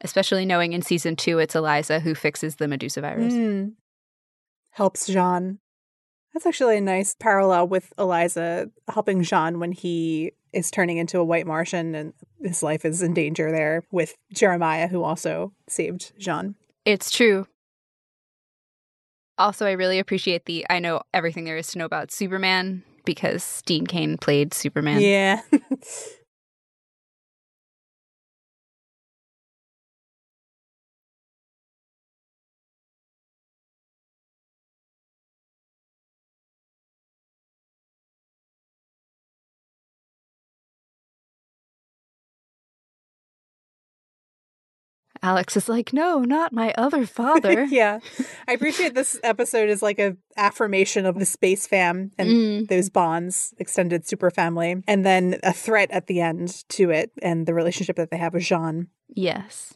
Especially 0.00 0.44
knowing 0.44 0.72
in 0.72 0.82
season 0.82 1.16
two 1.16 1.38
it's 1.38 1.54
Eliza 1.54 2.00
who 2.00 2.14
fixes 2.14 2.56
the 2.56 2.68
Medusa 2.68 3.00
virus. 3.00 3.32
Mm. 3.32 3.72
Helps 4.72 5.08
J'onn. 5.08 5.58
That's 6.34 6.46
actually 6.46 6.76
a 6.78 6.82
nice 6.82 7.14
parallel 7.18 7.68
with 7.68 7.92
Eliza 7.98 8.70
helping 8.88 9.22
J'onn 9.22 9.58
when 9.58 9.72
he 9.72 10.32
is 10.56 10.70
turning 10.70 10.96
into 10.96 11.18
a 11.18 11.24
white 11.24 11.46
Martian 11.46 11.94
and 11.94 12.14
his 12.40 12.62
life 12.62 12.84
is 12.84 13.02
in 13.02 13.14
danger 13.14 13.52
there 13.52 13.84
with 13.92 14.14
Jeremiah, 14.32 14.88
who 14.88 15.02
also 15.02 15.52
saved 15.68 16.12
J'onn. 16.18 16.54
It's 16.84 17.10
true. 17.10 17.46
Also, 19.38 19.66
I 19.66 19.72
really 19.72 19.98
appreciate 19.98 20.46
the 20.46 20.64
I 20.70 20.78
know 20.78 21.02
everything 21.12 21.44
there 21.44 21.58
is 21.58 21.68
to 21.68 21.78
know 21.78 21.84
about 21.84 22.10
Superman 22.10 22.82
because 23.04 23.62
Dean 23.66 23.86
Cain 23.86 24.16
played 24.16 24.54
Superman. 24.54 25.00
Yeah. 25.00 25.42
Alex 45.26 45.56
is 45.56 45.68
like, 45.68 45.92
no, 45.92 46.20
not 46.20 46.52
my 46.52 46.72
other 46.78 47.04
father. 47.04 47.64
yeah. 47.70 47.98
I 48.46 48.52
appreciate 48.52 48.94
this 48.94 49.18
episode 49.24 49.68
is 49.68 49.82
like 49.82 49.98
a 49.98 50.16
affirmation 50.36 51.04
of 51.04 51.18
the 51.18 51.26
space 51.26 51.66
fam 51.66 52.12
and 52.16 52.28
Mm, 52.28 52.68
those 52.68 52.90
bonds, 52.90 53.52
extended 53.58 54.06
super 54.06 54.30
family, 54.30 54.82
and 54.86 55.04
then 55.04 55.40
a 55.42 55.52
threat 55.52 55.90
at 55.90 56.06
the 56.06 56.20
end 56.20 56.62
to 56.70 56.90
it 56.90 57.10
and 57.22 57.44
the 57.46 57.54
relationship 57.54 57.96
that 57.96 58.10
they 58.10 58.18
have 58.18 58.34
with 58.34 58.44
J'onn. 58.44 58.86
yes. 59.08 59.74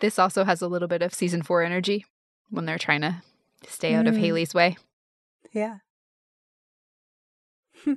This 0.00 0.18
also 0.18 0.44
has 0.44 0.60
a 0.62 0.68
little 0.68 0.88
bit 0.88 1.02
of 1.02 1.14
season 1.14 1.42
four 1.42 1.62
energy 1.62 2.04
when 2.50 2.64
they're 2.66 2.78
trying 2.78 3.02
to 3.02 3.22
stay 3.68 3.94
out 3.94 4.06
of 4.06 4.14
Mm. 4.14 4.20
Haley's 4.20 4.54
way. 4.54 4.76
Yeah. 5.52 5.78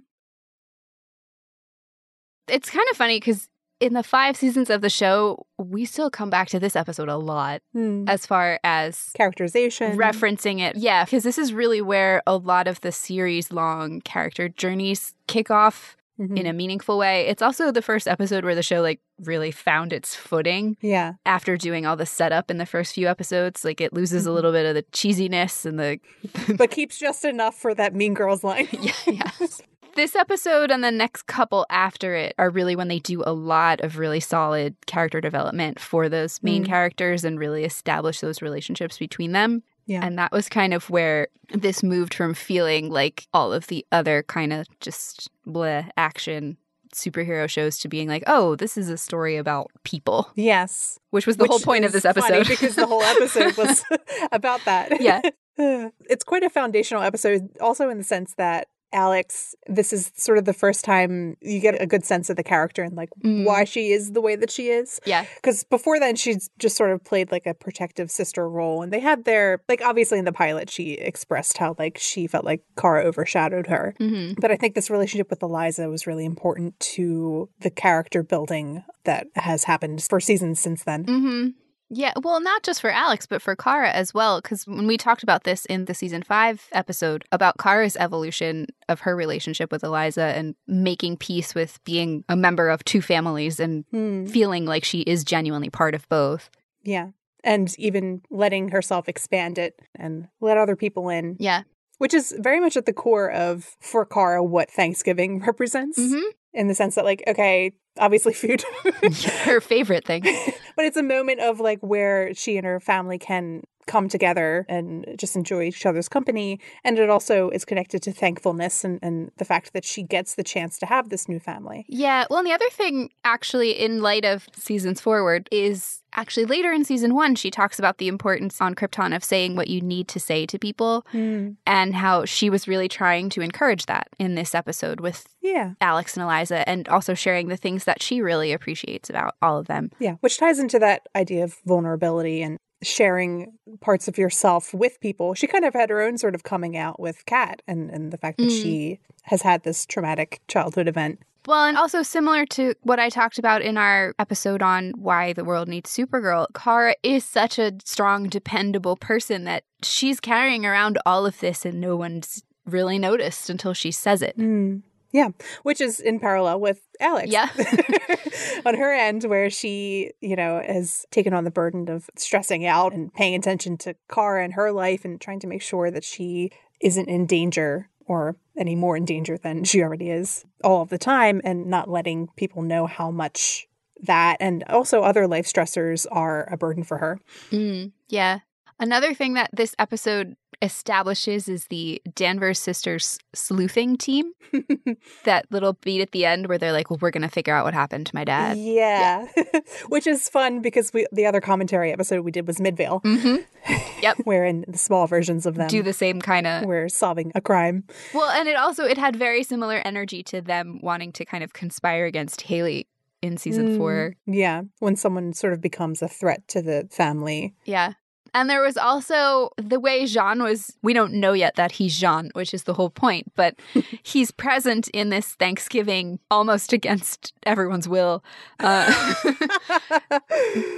It's 2.48 2.70
kind 2.70 2.86
of 2.92 2.98
funny 2.98 3.18
because 3.20 3.48
in 3.80 3.94
the 3.94 4.04
five 4.04 4.36
seasons 4.38 4.70
of 4.70 4.82
the 4.82 4.90
show, 4.90 5.46
we 5.58 5.86
still 5.86 6.10
come 6.12 6.30
back 6.30 6.50
to 6.50 6.60
this 6.60 6.76
episode 6.76 7.10
a 7.10 7.18
lot 7.18 7.62
Hmm. 7.74 8.04
as 8.08 8.26
far 8.26 8.60
as 8.64 9.12
Characterization. 9.16 9.98
referencing 9.98 10.60
it. 10.60 10.76
Yeah, 10.76 11.06
because 11.06 11.24
this 11.24 11.38
is 11.38 11.54
really 11.54 11.82
where 11.82 12.22
a 12.28 12.36
lot 12.38 12.68
of 12.68 12.82
the 12.82 12.92
series 12.92 13.52
long 13.52 14.02
character 14.02 14.50
journeys 14.50 15.16
kick 15.28 15.50
off 15.50 15.96
Mhm. 16.20 16.38
in 16.38 16.46
a 16.46 16.54
meaningful 16.54 16.98
way. 16.98 17.26
It's 17.28 17.42
also 17.42 17.72
the 17.72 17.82
first 17.82 18.08
episode 18.08 18.44
where 18.44 18.56
the 18.56 18.62
show 18.64 18.82
like 18.82 19.00
really 19.28 19.52
found 19.52 19.94
its 19.94 20.16
footing 20.16 20.78
yeah. 20.82 21.14
after 21.26 21.58
doing 21.58 21.86
all 21.86 21.96
the 21.96 22.06
setup 22.06 22.50
in 22.52 22.58
the 22.58 22.66
first 22.66 22.94
few 22.94 23.08
episodes. 23.08 23.64
Like 23.66 23.82
it 23.82 23.94
loses 23.94 24.26
a 24.26 24.30
Mhm. 24.30 24.34
little 24.36 24.52
bit 24.52 24.66
of 24.66 24.76
the 24.76 24.84
cheesiness 24.92 25.66
and 25.66 25.80
the 25.80 26.00
But 26.58 26.72
keeps 26.72 26.98
just 26.98 27.26
enough 27.26 27.56
for 27.56 27.74
that 27.76 27.94
Mean 27.96 28.14
Girls 28.14 28.44
line. 28.44 28.68
yeah, 28.82 28.92
yes. 29.08 29.62
This 29.96 30.16
episode 30.16 30.72
and 30.72 30.84
the 30.84 30.90
next 30.90 31.28
couple 31.28 31.68
after 31.70 32.16
it 32.16 32.34
are 32.40 32.50
really 32.50 32.76
when 32.76 32.88
they 32.88 32.98
do 32.98 33.22
a 33.28 33.32
lot 33.34 33.80
of 33.82 34.00
really 34.00 34.20
solid 34.20 34.76
character 34.88 35.22
development 35.22 35.80
for 35.80 36.10
those 36.10 36.42
main 36.42 36.64
Mm. 36.64 36.68
characters 36.68 37.24
and 37.24 37.38
really 37.40 37.64
establish 37.64 38.20
those 38.20 38.42
relationships 38.42 38.98
between 38.98 39.34
them. 39.34 39.62
Yeah. 39.86 40.04
And 40.04 40.18
that 40.18 40.32
was 40.32 40.50
kind 40.50 40.74
of 40.74 40.90
where 40.90 41.28
this 41.54 41.84
moved 41.84 42.14
from 42.16 42.34
feeling 42.34 42.90
like 42.90 43.28
all 43.34 43.54
of 43.54 43.68
the 43.68 43.86
other 43.92 44.24
kind 44.24 44.52
of 44.54 44.66
just 44.80 45.30
bleh 45.46 45.90
action 45.98 46.58
superhero 46.94 47.50
shows 47.50 47.78
to 47.80 47.88
being 47.88 48.08
like, 48.08 48.24
oh, 48.28 48.56
this 48.56 48.78
is 48.78 48.90
a 48.90 48.98
story 48.98 49.36
about 49.38 49.72
people, 49.84 50.30
Yes. 50.36 51.00
which 51.12 51.28
was 51.28 51.38
the 51.38 51.46
whole 51.46 51.60
point 51.60 51.86
of 51.86 51.90
is 51.90 52.02
this 52.02 52.06
episode. 52.06 52.48
because 52.48 52.76
the 52.76 52.88
whole 52.88 53.04
episode 53.04 53.56
was 53.58 53.84
about 54.32 54.62
that. 54.66 55.02
Yeah. 55.02 55.22
it's 56.10 56.24
quite 56.24 56.44
a 56.44 56.50
foundational 56.50 57.04
episode, 57.04 57.50
also 57.62 57.90
in 57.90 57.98
the 57.98 58.04
sense 58.04 58.34
that 58.38 58.68
Alex, 58.94 59.56
this 59.68 59.92
is 59.92 60.12
sort 60.16 60.38
of 60.38 60.46
the 60.46 60.54
first 60.54 60.86
time 60.86 61.36
you 61.42 61.60
get 61.60 61.82
a 61.82 61.86
good 61.86 62.06
sense 62.06 62.30
of 62.30 62.36
the 62.38 62.44
character 62.44 62.84
and 62.84 62.96
like 62.96 63.10
Mm. 63.24 63.46
why 63.46 63.64
she 63.64 63.92
is 63.92 64.12
the 64.12 64.22
way 64.22 64.36
that 64.36 64.52
she 64.52 64.70
is. 64.70 65.00
yeah. 65.06 65.26
Because 65.36 65.64
before 65.64 66.00
then, 66.00 66.16
she's 66.16 66.50
just 66.60 66.78
sort 66.78 66.92
of 66.92 67.04
played 67.04 67.32
like 67.32 67.46
a 67.46 67.54
protective 67.54 68.12
sister 68.12 68.48
role. 68.50 68.82
And 68.82 68.92
they 68.94 69.00
had 69.00 69.26
their, 69.26 69.62
like, 69.68 69.82
obviously 69.84 70.20
in 70.20 70.26
the 70.26 70.32
pilot, 70.32 70.70
she 70.70 70.94
expressed 70.94 71.58
how 71.58 71.76
like 71.80 71.98
she 71.98 72.28
felt 72.28 72.46
like 72.46 72.62
Kara 72.78 73.04
overshadowed 73.04 73.68
her. 73.68 73.96
hmm 73.98 74.34
But 74.40 74.52
I 74.52 74.56
think 74.58 74.76
this 74.76 74.90
relationship 74.90 75.30
with 75.30 75.42
Eliza 75.44 75.90
was 75.90 76.06
really 76.08 76.26
important 76.26 76.80
to 76.96 77.50
the 77.62 77.70
character 77.70 78.24
building 78.24 78.84
that 79.06 79.28
has 79.36 79.64
happened 79.66 80.04
for 80.04 80.20
seasons 80.20 80.60
since 80.60 80.84
then. 80.84 81.04
hmm 81.06 81.48
Yeah, 81.96 82.14
well, 82.24 82.42
not 82.42 82.64
just 82.64 82.82
for 82.82 82.90
Alex, 82.90 83.26
but 83.28 83.42
for 83.42 83.56
Kara 83.56 83.92
as 83.92 84.14
well. 84.14 84.42
Because 84.42 84.66
when 84.66 84.88
we 84.88 84.98
talked 84.98 85.22
about 85.22 85.44
this 85.44 85.66
in 85.66 85.86
the 85.86 85.94
season 85.94 86.24
five 86.24 86.68
episode 86.72 87.24
about 87.32 87.58
Kara's 87.60 87.96
evolution 87.98 88.66
of 88.90 89.02
her 89.02 89.16
relationship 89.16 89.72
with 89.72 89.84
Eliza 89.84 90.24
and 90.36 90.56
making 90.68 91.18
peace 91.18 91.54
with 91.54 91.80
being 91.84 92.24
a 92.28 92.36
member 92.36 92.70
of 92.70 92.84
two 92.84 93.02
families 93.02 93.60
and 93.60 93.86
Hmm. 93.92 94.26
feeling 94.26 94.66
like 94.66 94.84
she 94.84 95.02
is 95.02 95.24
genuinely 95.24 95.70
part 95.70 95.94
of 95.94 96.10
both. 96.10 96.50
Yeah. 96.84 97.10
And 97.44 97.74
even 97.78 98.22
letting 98.32 98.70
herself 98.70 99.08
expand 99.08 99.58
it 99.58 99.80
and 99.96 100.28
let 100.42 100.58
other 100.58 100.76
people 100.76 101.10
in, 101.10 101.36
Yeah. 101.40 101.64
which 102.00 102.14
is 102.14 102.34
very 102.40 102.60
much 102.60 102.76
at 102.78 102.86
the 102.86 102.94
core 102.94 103.30
of, 103.30 103.76
for 103.82 104.06
Kara, 104.06 104.44
what 104.44 104.72
Thanksgiving 104.72 105.40
represents 105.48 105.98
hmm 106.00 106.22
in 106.56 106.68
the 106.68 106.76
sense 106.76 106.94
that, 106.96 107.04
like, 107.04 107.24
okay, 107.28 107.72
obviously 107.98 108.34
food. 108.34 108.64
her 109.44 109.62
favorite 109.62 110.06
thing. 110.06 110.24
but 110.76 110.86
it's 110.86 110.98
a 110.98 111.04
moment 111.04 111.40
of 111.40 111.60
like 111.60 111.80
where 111.82 112.34
she 112.34 112.58
and 112.58 112.66
her 112.66 112.80
family 112.80 113.18
can 113.18 113.64
come 113.88 114.10
together 114.10 114.66
and 114.70 115.06
just 115.18 115.36
enjoy 115.36 115.64
each 115.64 115.86
other's 115.86 116.10
company. 116.10 116.60
And 116.84 117.00
it 117.00 117.10
also 117.10 117.50
is 117.50 117.66
connected 117.66 118.02
to 118.04 118.12
thankfulness 118.12 118.84
and, 118.84 119.00
and 119.02 119.32
the 119.38 119.46
fact 119.46 119.74
that 119.74 119.86
she 119.86 120.04
gets 120.04 120.36
the 120.36 120.44
chance 120.44 120.78
to 120.80 120.86
have 120.86 121.10
this 121.10 121.28
new 121.28 121.40
family. 121.40 121.86
Yeah. 121.88 122.26
Well, 122.30 122.40
and 122.40 122.48
the 122.48 122.54
other 122.54 122.70
thing, 122.70 123.10
actually, 123.24 123.72
in 123.72 124.02
light 124.02 124.26
of 124.26 124.48
seasons 124.56 125.02
forward, 125.02 125.50
is 125.52 126.02
actually 126.16 126.46
later 126.46 126.72
in 126.72 126.86
season 126.86 127.16
one, 127.16 127.36
she 127.36 127.50
talks 127.50 127.80
about 127.80 127.98
the 127.98 128.08
importance 128.08 128.62
on 128.62 128.76
Krypton 128.76 129.16
of 129.16 129.24
saying 129.24 129.56
what 129.56 129.68
you 129.68 129.82
need 129.82 130.08
to 130.10 130.20
say 130.20 130.46
to 130.46 130.60
people 130.60 131.06
hmm. 131.12 131.52
and 131.66 131.96
how 131.96 132.26
she 132.26 132.50
was 132.50 132.68
really 132.68 132.88
trying 132.88 133.30
to 133.30 133.42
encourage 133.42 133.88
that 133.88 134.08
in 134.20 134.36
this 134.36 134.54
episode 134.54 135.00
with 135.00 135.28
Yeah. 135.42 135.74
Alex 135.82 136.16
and 136.16 136.24
Eliza 136.24 136.68
and 136.70 136.88
also 136.88 137.14
sharing 137.14 137.48
the 137.48 137.58
things 137.58 137.86
that 137.86 138.02
she 138.02 138.22
really 138.22 138.54
appreciates 138.54 139.10
about 139.10 139.36
all 139.42 139.58
of 139.58 139.68
them. 139.68 139.92
Yeah. 140.00 140.16
Which 140.22 140.38
ties 140.38 140.60
into 140.60 140.80
that 140.80 141.08
idea 141.16 141.44
of 141.44 141.58
vulnerability 141.66 142.42
and 142.42 142.60
sharing 142.84 143.54
parts 143.82 144.08
of 144.08 144.18
yourself 144.18 144.74
with 144.74 145.00
people. 145.00 145.34
She 145.34 145.48
kind 145.48 145.66
of 145.66 145.74
had 145.74 145.90
her 145.90 146.02
own 146.02 146.18
sort 146.18 146.36
of 146.36 146.44
coming 146.44 146.78
out 146.78 147.00
with 147.00 147.26
Cat 147.26 147.62
and, 147.68 147.90
and 147.90 148.12
the 148.12 148.18
fact 148.18 148.38
that 148.38 148.50
Mm. 148.50 148.62
she 148.62 149.00
has 149.24 149.42
had 149.42 149.64
this 149.64 149.86
traumatic 149.86 150.42
childhood 150.48 150.88
event. 150.88 151.20
Well, 151.46 151.66
and 151.66 151.78
also 151.78 152.04
similar 152.04 152.46
to 152.48 152.74
what 152.84 153.00
I 153.00 153.10
talked 153.10 153.38
about 153.38 153.62
in 153.62 153.78
our 153.78 154.14
episode 154.18 154.62
on 154.62 154.92
why 154.96 155.34
the 155.34 155.44
world 155.44 155.68
needs 155.68 155.90
Supergirl, 155.94 156.48
Kara 156.54 156.96
is 157.04 157.26
such 157.26 157.60
a 157.60 157.74
strong, 157.84 158.30
dependable 158.30 158.96
person 158.96 159.44
that 159.44 159.64
she's 159.82 160.22
carrying 160.22 160.66
around 160.66 160.98
all 161.06 161.26
of 161.26 161.40
this 161.42 161.66
and 161.66 161.82
no 161.82 161.98
one's 161.98 162.44
really 162.66 162.98
noticed 162.98 163.50
until 163.50 163.74
she 163.74 163.92
says 163.92 164.22
it. 164.22 164.38
Mm. 164.38 164.84
Yeah, 165.14 165.30
which 165.62 165.80
is 165.80 166.00
in 166.00 166.20
parallel 166.20 166.60
with 166.60 166.82
Alex. 167.00 167.30
Yeah. 167.30 167.48
on 168.66 168.76
her 168.76 168.92
end, 168.92 169.24
where 169.26 169.50
she, 169.50 170.12
you 170.22 170.36
know, 170.36 170.62
has 170.66 171.06
taken 171.12 171.34
on 171.34 171.44
the 171.44 171.52
burden 171.52 171.88
of 171.88 172.10
stressing 172.18 172.66
out 172.66 172.94
and 172.94 173.14
paying 173.14 173.36
attention 173.36 173.78
to 173.78 173.96
Kara 174.12 174.44
and 174.44 174.54
her 174.56 174.72
life 174.72 175.06
and 175.06 175.22
trying 175.22 175.40
to 175.42 175.48
make 175.48 175.62
sure 175.62 175.92
that 175.92 176.04
she 176.04 176.50
isn't 176.82 177.08
in 177.08 177.28
danger 177.28 177.90
or 178.08 178.36
any 178.58 178.76
more 178.76 178.98
in 178.98 179.06
danger 179.06 179.38
than 179.38 179.64
she 179.64 179.82
already 179.82 180.10
is 180.10 180.46
all 180.64 180.82
of 180.82 180.90
the 180.90 180.98
time 180.98 181.42
and 181.44 181.68
not 181.68 181.90
letting 181.90 182.28
people 182.36 182.64
know 182.64 182.88
how 182.88 183.12
much 183.12 183.68
that 184.02 184.36
and 184.40 184.64
also 184.66 185.02
other 185.02 185.28
life 185.28 185.46
stressors 185.46 186.06
are 186.12 186.52
a 186.52 186.58
burden 186.58 186.84
for 186.84 186.98
her. 186.98 187.20
Mm, 187.52 187.92
yeah. 188.10 188.40
Another 188.84 189.14
thing 189.14 189.34
that 189.36 189.50
this 189.54 189.74
episode 189.80 190.36
establishes 190.62 191.48
is 191.48 191.68
the 191.68 192.02
Danvers 192.16 192.60
sisters 192.60 193.18
sleuthing 193.34 193.96
team. 193.98 194.34
that 195.24 195.46
little 195.52 195.74
beat 195.82 196.02
at 196.02 196.12
the 196.12 196.26
end 196.26 196.48
where 196.48 196.58
they're 196.58 196.74
like, 196.74 196.90
well, 196.90 197.00
we're 197.02 197.10
going 197.12 197.22
to 197.24 197.30
figure 197.30 197.56
out 197.56 197.64
what 197.64 197.74
happened 197.74 198.08
to 198.08 198.16
my 198.16 198.26
dad. 198.26 198.58
yeah. 198.58 199.26
Which 199.88 200.06
is 200.06 200.28
fun 200.28 200.62
because 200.62 200.92
we 200.94 201.08
the 201.14 201.26
other 201.26 201.40
commentary 201.40 201.94
episode 201.94 202.26
we 202.26 202.32
did 202.32 202.46
was 202.46 202.60
Midvale, 202.60 203.00
Mm-hmm. 203.06 204.22
where 204.26 204.44
in 204.44 204.66
the 204.68 204.78
small 204.78 205.08
versions 205.08 205.46
of 205.46 205.56
them 205.56 205.70
Do 205.70 205.82
the 205.82 205.94
same 205.94 206.20
kind 206.22 206.46
of. 206.46 206.66
we're 206.66 206.90
solving 206.90 207.32
a 207.36 207.42
crime. 207.42 207.86
Well, 208.14 208.30
and 208.30 208.50
it 208.50 208.58
also 208.58 208.84
it 208.84 208.98
had 208.98 209.16
very 209.16 209.44
similar 209.44 209.78
energy 209.86 210.24
to 210.24 210.42
them 210.42 210.80
wanting 210.84 211.14
to 211.14 211.24
kind 211.26 211.44
of 211.44 211.54
conspire 211.54 212.06
against 212.06 212.42
Haley 212.42 212.88
in 213.22 213.38
season 213.38 213.70
Mm, 213.70 213.78
four. 213.78 214.16
Yeah, 214.26 214.64
when 214.80 214.98
someone 214.98 215.32
sort 215.32 215.54
of 215.54 215.62
becomes 215.62 216.02
a 216.02 216.10
threat 216.10 216.46
to 216.50 216.62
the 216.62 216.88
family. 216.92 217.56
Yeah. 217.64 217.94
And 218.34 218.50
there 218.50 218.62
was 218.62 218.78
also 218.78 219.52
the 219.58 219.80
way 219.80 220.04
J'onn 220.04 220.44
was, 220.44 220.76
we 220.82 220.94
don't 220.94 221.14
know 221.14 221.34
yet 221.34 221.56
that 221.56 221.74
he's 221.74 222.00
J'onn, 222.00 222.30
which 222.34 222.54
is 222.54 222.64
the 222.64 222.74
whole 222.74 222.90
point, 222.90 223.32
but 223.36 223.56
he's 224.04 224.32
present 224.32 224.88
in 224.90 225.10
this 225.10 225.34
Thanksgiving 225.36 226.20
almost 226.32 226.74
against 226.74 227.34
everyone's 227.44 227.88
will. 227.88 228.24
Uh, 228.60 229.14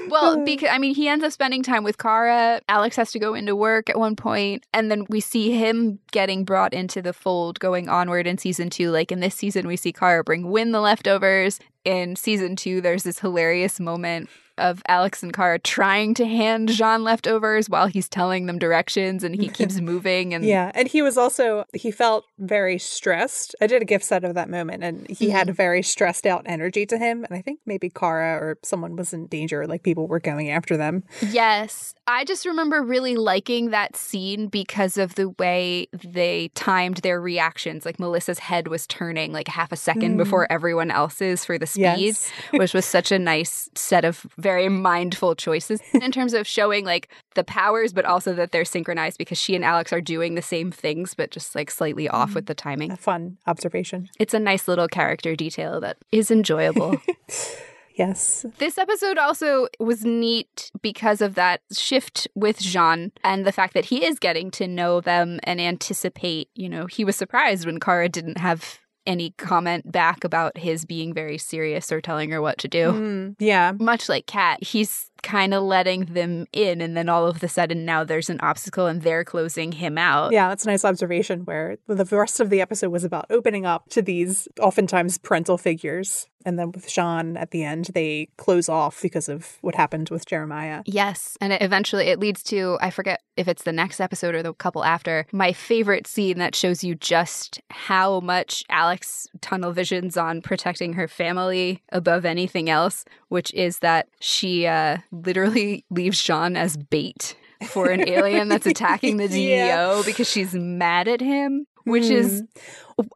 well, 0.08 0.40
uh. 0.40 0.46
because, 0.46 0.70
I 0.72 0.78
mean, 0.78 0.96
he 0.96 1.08
ends 1.08 1.24
up 1.24 1.32
spending 1.32 1.64
time 1.64 1.84
with 1.84 1.98
Kara. 1.98 2.62
Alex 2.70 2.96
has 2.96 3.12
to 3.12 3.20
go 3.20 3.34
into 3.34 3.56
work 3.56 3.90
at 3.90 3.98
one 3.98 4.16
point, 4.16 4.66
And 4.74 4.90
then 4.92 5.06
we 5.10 5.20
see 5.20 5.52
him 5.52 6.00
getting 6.12 6.44
brought 6.44 6.74
into 6.74 7.02
the 7.02 7.14
fold 7.14 7.60
going 7.60 7.90
onward 7.90 8.28
in 8.28 8.38
season 8.38 8.70
two. 8.70 8.92
Like 8.92 9.12
in 9.12 9.20
this 9.20 9.36
season, 9.36 9.68
we 9.68 9.76
see 9.76 9.92
Kara 9.92 10.24
bring 10.24 10.50
Winn 10.50 10.72
the 10.72 10.82
leftovers. 10.82 11.60
In 11.84 12.16
season 12.16 12.56
two, 12.56 12.82
there's 12.82 13.04
this 13.04 13.20
hilarious 13.20 13.80
moment 13.80 14.30
of 14.58 14.82
Alex 14.88 15.22
and 15.22 15.34
Kara 15.34 15.60
trying 15.60 16.14
to 16.16 16.26
hand 16.26 16.70
J'onn 16.70 17.04
leftovers 17.04 17.70
while 17.70 17.88
he's 17.88 18.08
telling 18.08 18.46
them 18.46 18.60
directions 18.60 19.24
and 19.24 19.36
he 19.36 19.50
keeps 19.50 19.76
moving 19.82 20.34
and 20.34 20.46
Yeah, 20.46 20.72
and 20.74 20.88
he 20.88 21.02
was 21.02 21.18
also 21.18 21.66
he 21.74 21.92
felt 21.92 22.26
very 22.40 22.78
stressed. 22.78 23.56
I 23.62 23.68
did 23.68 23.82
a 23.82 23.86
gift 23.86 24.06
set 24.06 24.24
of 24.24 24.36
that 24.36 24.50
moment, 24.50 24.84
and 24.84 25.10
he 25.10 25.30
had 25.30 25.48
mm. 25.48 25.52
a 25.52 25.54
very 25.54 25.84
stressed 25.84 26.26
out 26.26 26.44
energy 26.46 26.86
to 26.86 26.98
him. 26.98 27.26
And 27.26 27.38
I 27.38 27.42
think 27.42 27.60
maybe 27.66 27.90
Kara 27.90 28.36
or 28.36 28.58
someone 28.64 28.96
was 28.96 29.14
in 29.14 29.28
danger, 29.28 29.55
like 29.68 29.84
people 29.84 30.08
were 30.08 30.20
going 30.20 30.50
after 30.50 30.76
them. 30.78 31.04
Yes. 31.32 31.94
I 32.08 32.24
just 32.24 32.46
remember 32.46 32.84
really 32.84 33.16
liking 33.16 33.72
that 33.72 33.96
scene 33.96 34.48
because 34.48 34.98
of 34.98 35.16
the 35.16 35.30
way 35.40 35.88
they 36.04 36.50
timed 36.54 36.98
their 36.98 37.20
reactions. 37.20 37.86
Like 37.86 38.00
Melissa's 38.00 38.40
head 38.40 38.68
was 38.68 38.86
turning 38.86 39.32
like 39.32 39.48
half 39.48 39.72
a 39.72 39.76
second 39.76 40.16
Mm. 40.16 40.18
before 40.18 40.52
everyone 40.52 40.92
else's 40.92 41.44
for 41.46 41.58
the 41.58 41.66
speed, 41.66 41.84
Yes. 41.84 42.32
which 42.52 42.74
was 42.76 42.86
such 42.86 43.12
a 43.12 43.18
nice 43.18 43.70
set 43.76 44.06
of 44.06 44.26
very 44.38 44.70
mindful 44.70 45.34
choices 45.36 45.80
in 45.94 46.12
terms 46.12 46.34
of 46.34 46.46
showing 46.46 46.86
like 46.86 47.10
the 47.34 47.44
powers, 47.44 47.92
but 47.92 48.06
also 48.06 48.34
that 48.34 48.52
they're 48.52 48.66
synchronized 48.66 49.18
because 49.18 49.40
she 49.40 49.56
and 49.56 49.66
Alex 49.66 49.92
are 49.92 50.02
doing 50.02 50.36
the 50.36 50.42
same 50.42 50.72
things, 50.72 51.14
but 51.16 51.32
just 51.32 51.56
like 51.56 51.72
slightly 51.72 52.08
off 52.08 52.36
with 52.36 52.46
the 52.46 52.54
timing. 52.56 52.92
A 52.92 52.98
fun 52.98 53.38
observation. 53.48 54.10
It's 54.20 54.34
a 54.34 54.40
nice 54.40 54.68
little 54.68 54.88
character 54.88 55.36
detail 55.36 55.80
that 55.82 55.98
is 56.12 56.30
enjoyable. 56.30 56.98
Yes. 57.98 58.46
This 58.58 58.78
episode 58.78 59.18
also 59.18 59.68
was 59.80 60.04
neat 60.04 60.72
because 60.82 61.22
of 61.22 61.36
that 61.36 61.62
shift 61.72 62.28
with 62.36 62.60
J'onn 62.60 63.12
and 63.24 63.46
the 63.46 63.52
fact 63.52 63.74
that 63.74 63.86
he 63.86 64.06
is 64.06 64.20
getting 64.20 64.52
to 64.52 64.68
know 64.68 65.02
them 65.02 65.40
and 65.44 65.62
anticipate. 65.62 66.50
You 66.56 66.70
know, 66.70 66.86
he 66.88 67.06
was 67.06 67.16
surprised 67.16 67.66
when 67.66 67.80
Kara 67.80 68.10
didn't 68.10 68.38
have 68.38 68.80
any 69.06 69.32
comment 69.38 69.92
back 69.92 70.24
about 70.24 70.58
his 70.58 70.86
being 70.86 71.14
very 71.14 71.38
serious 71.38 71.92
or 71.92 72.02
telling 72.02 72.32
her 72.32 72.42
what 72.42 72.58
to 72.60 72.68
do. 72.68 72.92
Mm, 72.92 73.36
yeah. 73.40 73.72
Much 73.80 74.10
like 74.10 74.26
Cat, 74.26 74.64
he's 74.64 75.10
kind 75.26 75.54
of 75.54 75.64
letting 75.64 76.06
them 76.06 76.46
in, 76.54 76.80
and 76.80 76.96
then 76.96 77.10
all 77.10 77.28
of 77.28 77.44
a 77.44 77.48
sudden 77.48 77.84
now 77.84 78.04
there's 78.04 78.30
an 78.30 78.40
obstacle 78.42 78.86
and 78.86 79.02
they're 79.02 79.26
closing 79.26 79.74
him 79.74 79.98
out. 79.98 80.32
Yeah, 80.32 80.48
that's 80.48 80.64
a 80.64 80.70
nice 80.70 80.86
observation 80.86 81.42
where 81.46 81.78
the 81.88 82.06
rest 82.06 82.40
of 82.40 82.50
the 82.50 82.62
episode 82.62 82.92
was 82.92 83.04
about 83.04 83.26
opening 83.30 83.66
up 83.66 83.90
to 83.90 84.02
these 84.02 84.48
oftentimes 84.60 85.18
parental 85.18 85.58
figures. 85.58 86.28
And 86.46 86.60
then 86.60 86.72
with 86.72 86.88
J'onn 86.88 87.40
at 87.40 87.50
the 87.50 87.64
end, 87.64 87.90
they 87.96 88.30
close 88.38 88.70
off 88.70 89.02
because 89.02 89.28
of 89.28 89.58
what 89.62 89.74
happened 89.74 90.12
with 90.12 90.28
Jeremiah. 90.28 90.84
Yes, 90.86 91.38
and 91.42 91.52
it 91.52 91.62
eventually 91.64 92.06
it 92.06 92.20
leads 92.20 92.44
to 92.44 92.78
I 92.80 92.92
forget 92.92 93.24
if 93.36 93.48
it's 93.48 93.64
the 93.64 93.72
next 93.72 94.00
episode 94.00 94.36
or 94.36 94.44
the 94.44 94.54
couple 94.54 94.86
after. 94.86 95.26
My 95.32 95.54
favorite 95.54 96.06
scene 96.06 96.38
that 96.38 96.56
shows 96.56 96.84
you 96.84 96.94
just 96.94 97.62
how 97.72 98.20
much 98.20 98.64
Alex 98.70 99.28
tunnel 99.42 99.72
visions 99.72 100.18
on 100.18 100.42
protecting 100.44 100.94
her 100.94 101.08
family 101.08 101.82
above 101.92 102.26
anything 102.26 102.70
else, 102.70 103.06
which 103.30 103.52
is 103.56 103.80
that 103.80 104.08
she 104.20 104.68
uh 104.68 104.98
literally 105.26 105.86
leaves 105.90 106.22
J'onn 106.22 106.58
as 106.58 106.78
bait 106.78 107.36
for 107.68 107.90
an 107.90 108.08
alien 108.08 108.50
that's 108.50 108.66
attacking 108.66 109.18
the 109.18 109.28
DEO 109.28 109.56
Yeah. 109.98 110.02
because 110.06 110.30
she's 110.30 110.54
mad 110.54 111.08
at 111.08 111.22
him, 111.22 111.66
which 111.86 112.04
is 112.06 112.44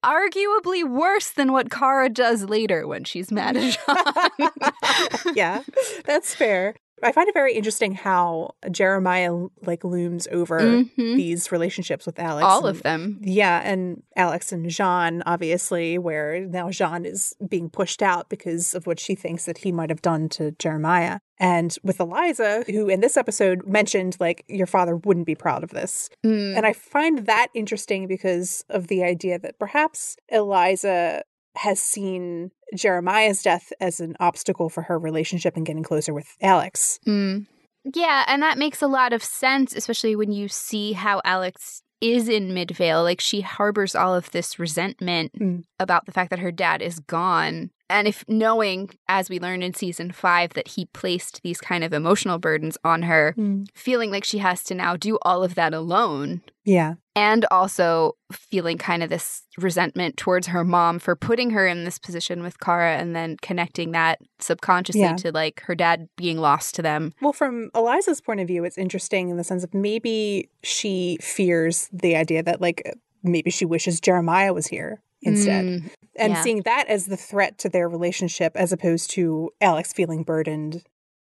arguably 0.03 0.87
worse 0.87 1.29
than 1.31 1.51
what 1.51 1.69
Kara 1.69 2.09
does 2.09 2.45
later 2.45 2.87
when 2.87 3.03
she's 3.03 3.31
mad 3.31 3.57
at 3.57 3.77
J'onn. 3.77 5.35
yeah, 5.35 5.61
that's 6.05 6.33
fair. 6.35 6.75
I 7.01 7.13
find 7.13 7.29
it 7.29 7.33
very 7.33 7.53
interesting 7.53 7.93
how 7.93 8.55
Jeremiah 8.69 9.33
like 9.61 9.85
looms 9.85 10.27
over 10.33 10.59
Mhm. 10.59 11.15
these 11.15 11.49
relationships 11.49 12.05
with 12.05 12.19
Alex. 12.19 12.43
All 12.45 12.67
and- 12.67 12.75
of 12.75 12.83
them. 12.83 13.19
Yeah, 13.21 13.61
and 13.63 14.03
Alex 14.17 14.51
and 14.51 14.65
J'onn, 14.65 15.21
obviously, 15.25 15.97
where 15.97 16.45
now 16.45 16.67
J'onn 16.69 17.05
is 17.05 17.33
being 17.47 17.69
pushed 17.69 18.01
out 18.01 18.29
because 18.29 18.73
of 18.73 18.85
what 18.85 18.99
she 18.99 19.15
thinks 19.15 19.45
that 19.45 19.59
he 19.59 19.71
might 19.71 19.89
have 19.89 20.01
done 20.01 20.27
to 20.29 20.51
Jeremiah. 20.59 21.19
And 21.39 21.75
with 21.83 21.99
Eliza, 21.99 22.63
who 22.67 22.89
in 22.89 22.99
this 22.99 23.15
episode 23.15 23.65
mentioned, 23.65 24.17
like, 24.19 24.43
your 24.47 24.67
father 24.67 24.97
wouldn't 24.97 25.25
be 25.25 25.35
proud 25.35 25.63
of 25.63 25.69
this. 25.69 26.09
Mm. 26.25 26.57
And 26.57 26.65
I 26.65 26.73
find 26.73 27.25
that 27.27 27.47
interesting 27.53 28.07
because 28.07 28.65
of 28.69 28.87
the 28.87 29.03
idea 29.03 29.39
that 29.39 29.57
perhaps 29.57 30.17
Eliza 30.27 31.23
has 31.55 31.79
seen 31.81 32.51
Jeremiah's 32.75 33.41
death 33.41 33.71
as 33.79 33.99
an 33.99 34.15
obstacle 34.19 34.69
for 34.69 34.83
her 34.83 34.99
relationship 34.99 35.55
and 35.55 35.65
getting 35.65 35.83
closer 35.83 36.13
with 36.13 36.35
Alex. 36.41 36.99
Mm. 37.07 37.47
Yeah, 37.95 38.25
and 38.27 38.41
that 38.43 38.57
makes 38.57 38.81
a 38.81 38.87
lot 38.87 39.13
of 39.13 39.23
sense, 39.23 39.73
especially 39.73 40.15
when 40.15 40.31
you 40.31 40.47
see 40.47 40.93
how 40.93 41.21
Alex 41.23 41.81
is 42.01 42.29
in 42.29 42.53
Midvale. 42.53 43.03
Like 43.03 43.19
she 43.19 43.41
harbors 43.41 43.95
all 43.95 44.13
of 44.13 44.31
this 44.31 44.59
resentment 44.59 45.33
Mm. 45.39 45.63
about 45.79 46.05
the 46.05 46.11
fact 46.11 46.29
that 46.29 46.39
her 46.39 46.51
dad 46.51 46.81
is 46.81 46.99
gone. 46.99 47.71
And 47.89 48.07
if 48.07 48.23
knowing, 48.27 48.91
as 49.07 49.29
we 49.29 49.39
learned 49.39 49.63
in 49.63 49.73
season 49.73 50.11
five, 50.11 50.53
that 50.53 50.69
he 50.69 50.85
placed 50.85 51.41
these 51.41 51.59
kind 51.59 51.83
of 51.83 51.91
emotional 51.91 52.37
burdens 52.37 52.77
on 52.83 53.01
her, 53.03 53.33
mm. 53.37 53.67
feeling 53.73 54.11
like 54.11 54.23
she 54.23 54.37
has 54.37 54.63
to 54.65 54.75
now 54.75 54.95
do 54.95 55.17
all 55.23 55.43
of 55.43 55.55
that 55.55 55.73
alone. 55.73 56.41
Yeah. 56.63 56.95
And 57.15 57.45
also 57.49 58.15
feeling 58.31 58.77
kind 58.77 59.01
of 59.01 59.09
this 59.09 59.41
resentment 59.57 60.17
towards 60.17 60.47
her 60.47 60.63
mom 60.63 60.99
for 60.99 61.15
putting 61.15 61.49
her 61.49 61.65
in 61.67 61.83
this 61.83 61.97
position 61.97 62.43
with 62.43 62.59
Kara 62.59 62.97
and 62.97 63.15
then 63.15 63.37
connecting 63.41 63.91
that 63.91 64.19
subconsciously 64.37 65.01
Yeah. 65.01 65.15
to 65.15 65.31
like 65.31 65.61
her 65.61 65.73
dad 65.73 66.07
being 66.15 66.37
lost 66.37 66.75
to 66.75 66.83
them. 66.83 67.13
Well, 67.21 67.33
from 67.33 67.71
Eliza's 67.73 68.21
point 68.21 68.39
of 68.39 68.47
view, 68.47 68.63
it's 68.65 68.77
interesting 68.77 69.29
in 69.29 69.37
the 69.37 69.43
sense 69.43 69.63
of 69.63 69.73
maybe 69.73 70.49
she 70.61 71.17
fears 71.21 71.89
the 71.91 72.15
idea 72.15 72.43
that, 72.43 72.61
like, 72.61 72.95
maybe 73.23 73.49
she 73.49 73.65
wishes 73.65 73.99
Jeremiah 73.99 74.53
was 74.53 74.67
here 74.67 75.01
instead. 75.21 75.65
Mm, 75.65 75.89
and 76.15 76.33
yeah. 76.33 76.41
seeing 76.41 76.61
that 76.63 76.87
as 76.87 77.05
the 77.05 77.17
threat 77.17 77.57
to 77.59 77.69
their 77.69 77.87
relationship 77.89 78.53
as 78.55 78.71
opposed 78.71 79.09
to 79.11 79.51
Alex 79.61 79.93
feeling 79.93 80.23
burdened. 80.23 80.83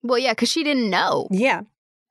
Well, 0.03 0.19
yeah, 0.19 0.33
because 0.33 0.51
she 0.51 0.65
didn't 0.65 0.91
know. 0.91 1.29
Yeah. 1.31 1.63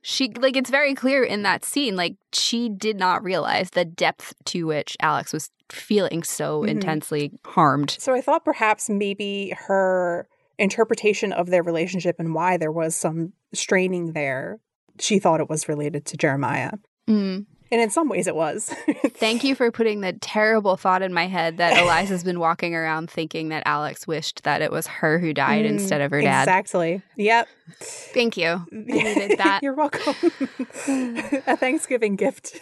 She, 0.01 0.29
like, 0.29 0.55
it's 0.55 0.69
very 0.69 0.93
clear 0.93 1.23
in 1.23 1.43
that 1.43 1.65
scene, 1.65 1.95
like, 1.95 2.15
she 2.33 2.69
did 2.69 2.97
not 2.97 3.23
realize 3.23 3.71
the 3.71 3.83
depth 3.83 4.33
to 4.45 4.65
which 4.65 4.95
Alex 5.01 5.33
was 5.33 5.49
feeling 5.71 6.23
so 6.23 6.61
Mhm. 6.63 6.69
intensely 6.69 7.31
harmed. 7.45 7.95
So 7.99 8.13
I 8.13 8.21
thought 8.21 8.45
perhaps 8.45 8.89
maybe 8.89 9.53
her 9.67 10.27
interpretation 10.57 11.31
of 11.33 11.47
their 11.47 11.63
relationship 11.63 12.15
and 12.19 12.33
why 12.33 12.57
there 12.57 12.71
was 12.71 12.95
some 12.95 13.33
straining 13.53 14.13
there, 14.13 14.59
she 14.99 15.19
thought 15.19 15.41
it 15.41 15.49
was 15.49 15.67
related 15.67 16.05
to 16.05 16.17
Jeremiah. 16.17 16.73
Mm. 17.07 17.45
And 17.71 17.79
in 17.81 17.89
some 17.89 18.09
ways 18.09 18.25
it 18.27 18.35
was. 18.35 18.65
Thank 19.09 19.43
you 19.43 19.53
for 19.55 19.71
putting 19.71 20.01
the 20.01 20.13
terrible 20.13 20.75
thought 20.77 21.01
in 21.01 21.13
my 21.13 21.27
head 21.27 21.57
that 21.57 21.77
Eliza's 21.83 22.23
been 22.23 22.39
walking 22.39 22.73
around 22.75 23.09
thinking 23.11 23.49
that 23.49 23.63
Alex 23.65 24.07
wished 24.07 24.43
that 24.43 24.61
it 24.61 24.71
was 24.71 24.87
her 24.87 25.19
who 25.19 25.33
died 25.33 25.65
Mm, 25.65 25.69
instead 25.69 26.01
of 26.01 26.11
her 26.11 26.21
dad. 26.21 26.43
Exactly. 26.43 27.01
Yep. 27.15 27.47
Thank 27.79 28.37
you. 28.37 28.47
I 28.47 28.65
needed 28.71 29.37
that. 29.37 29.59
You're 29.61 29.73
welcome. 29.75 30.15
a 30.87 31.57
Thanksgiving 31.57 32.15
gift. 32.15 32.57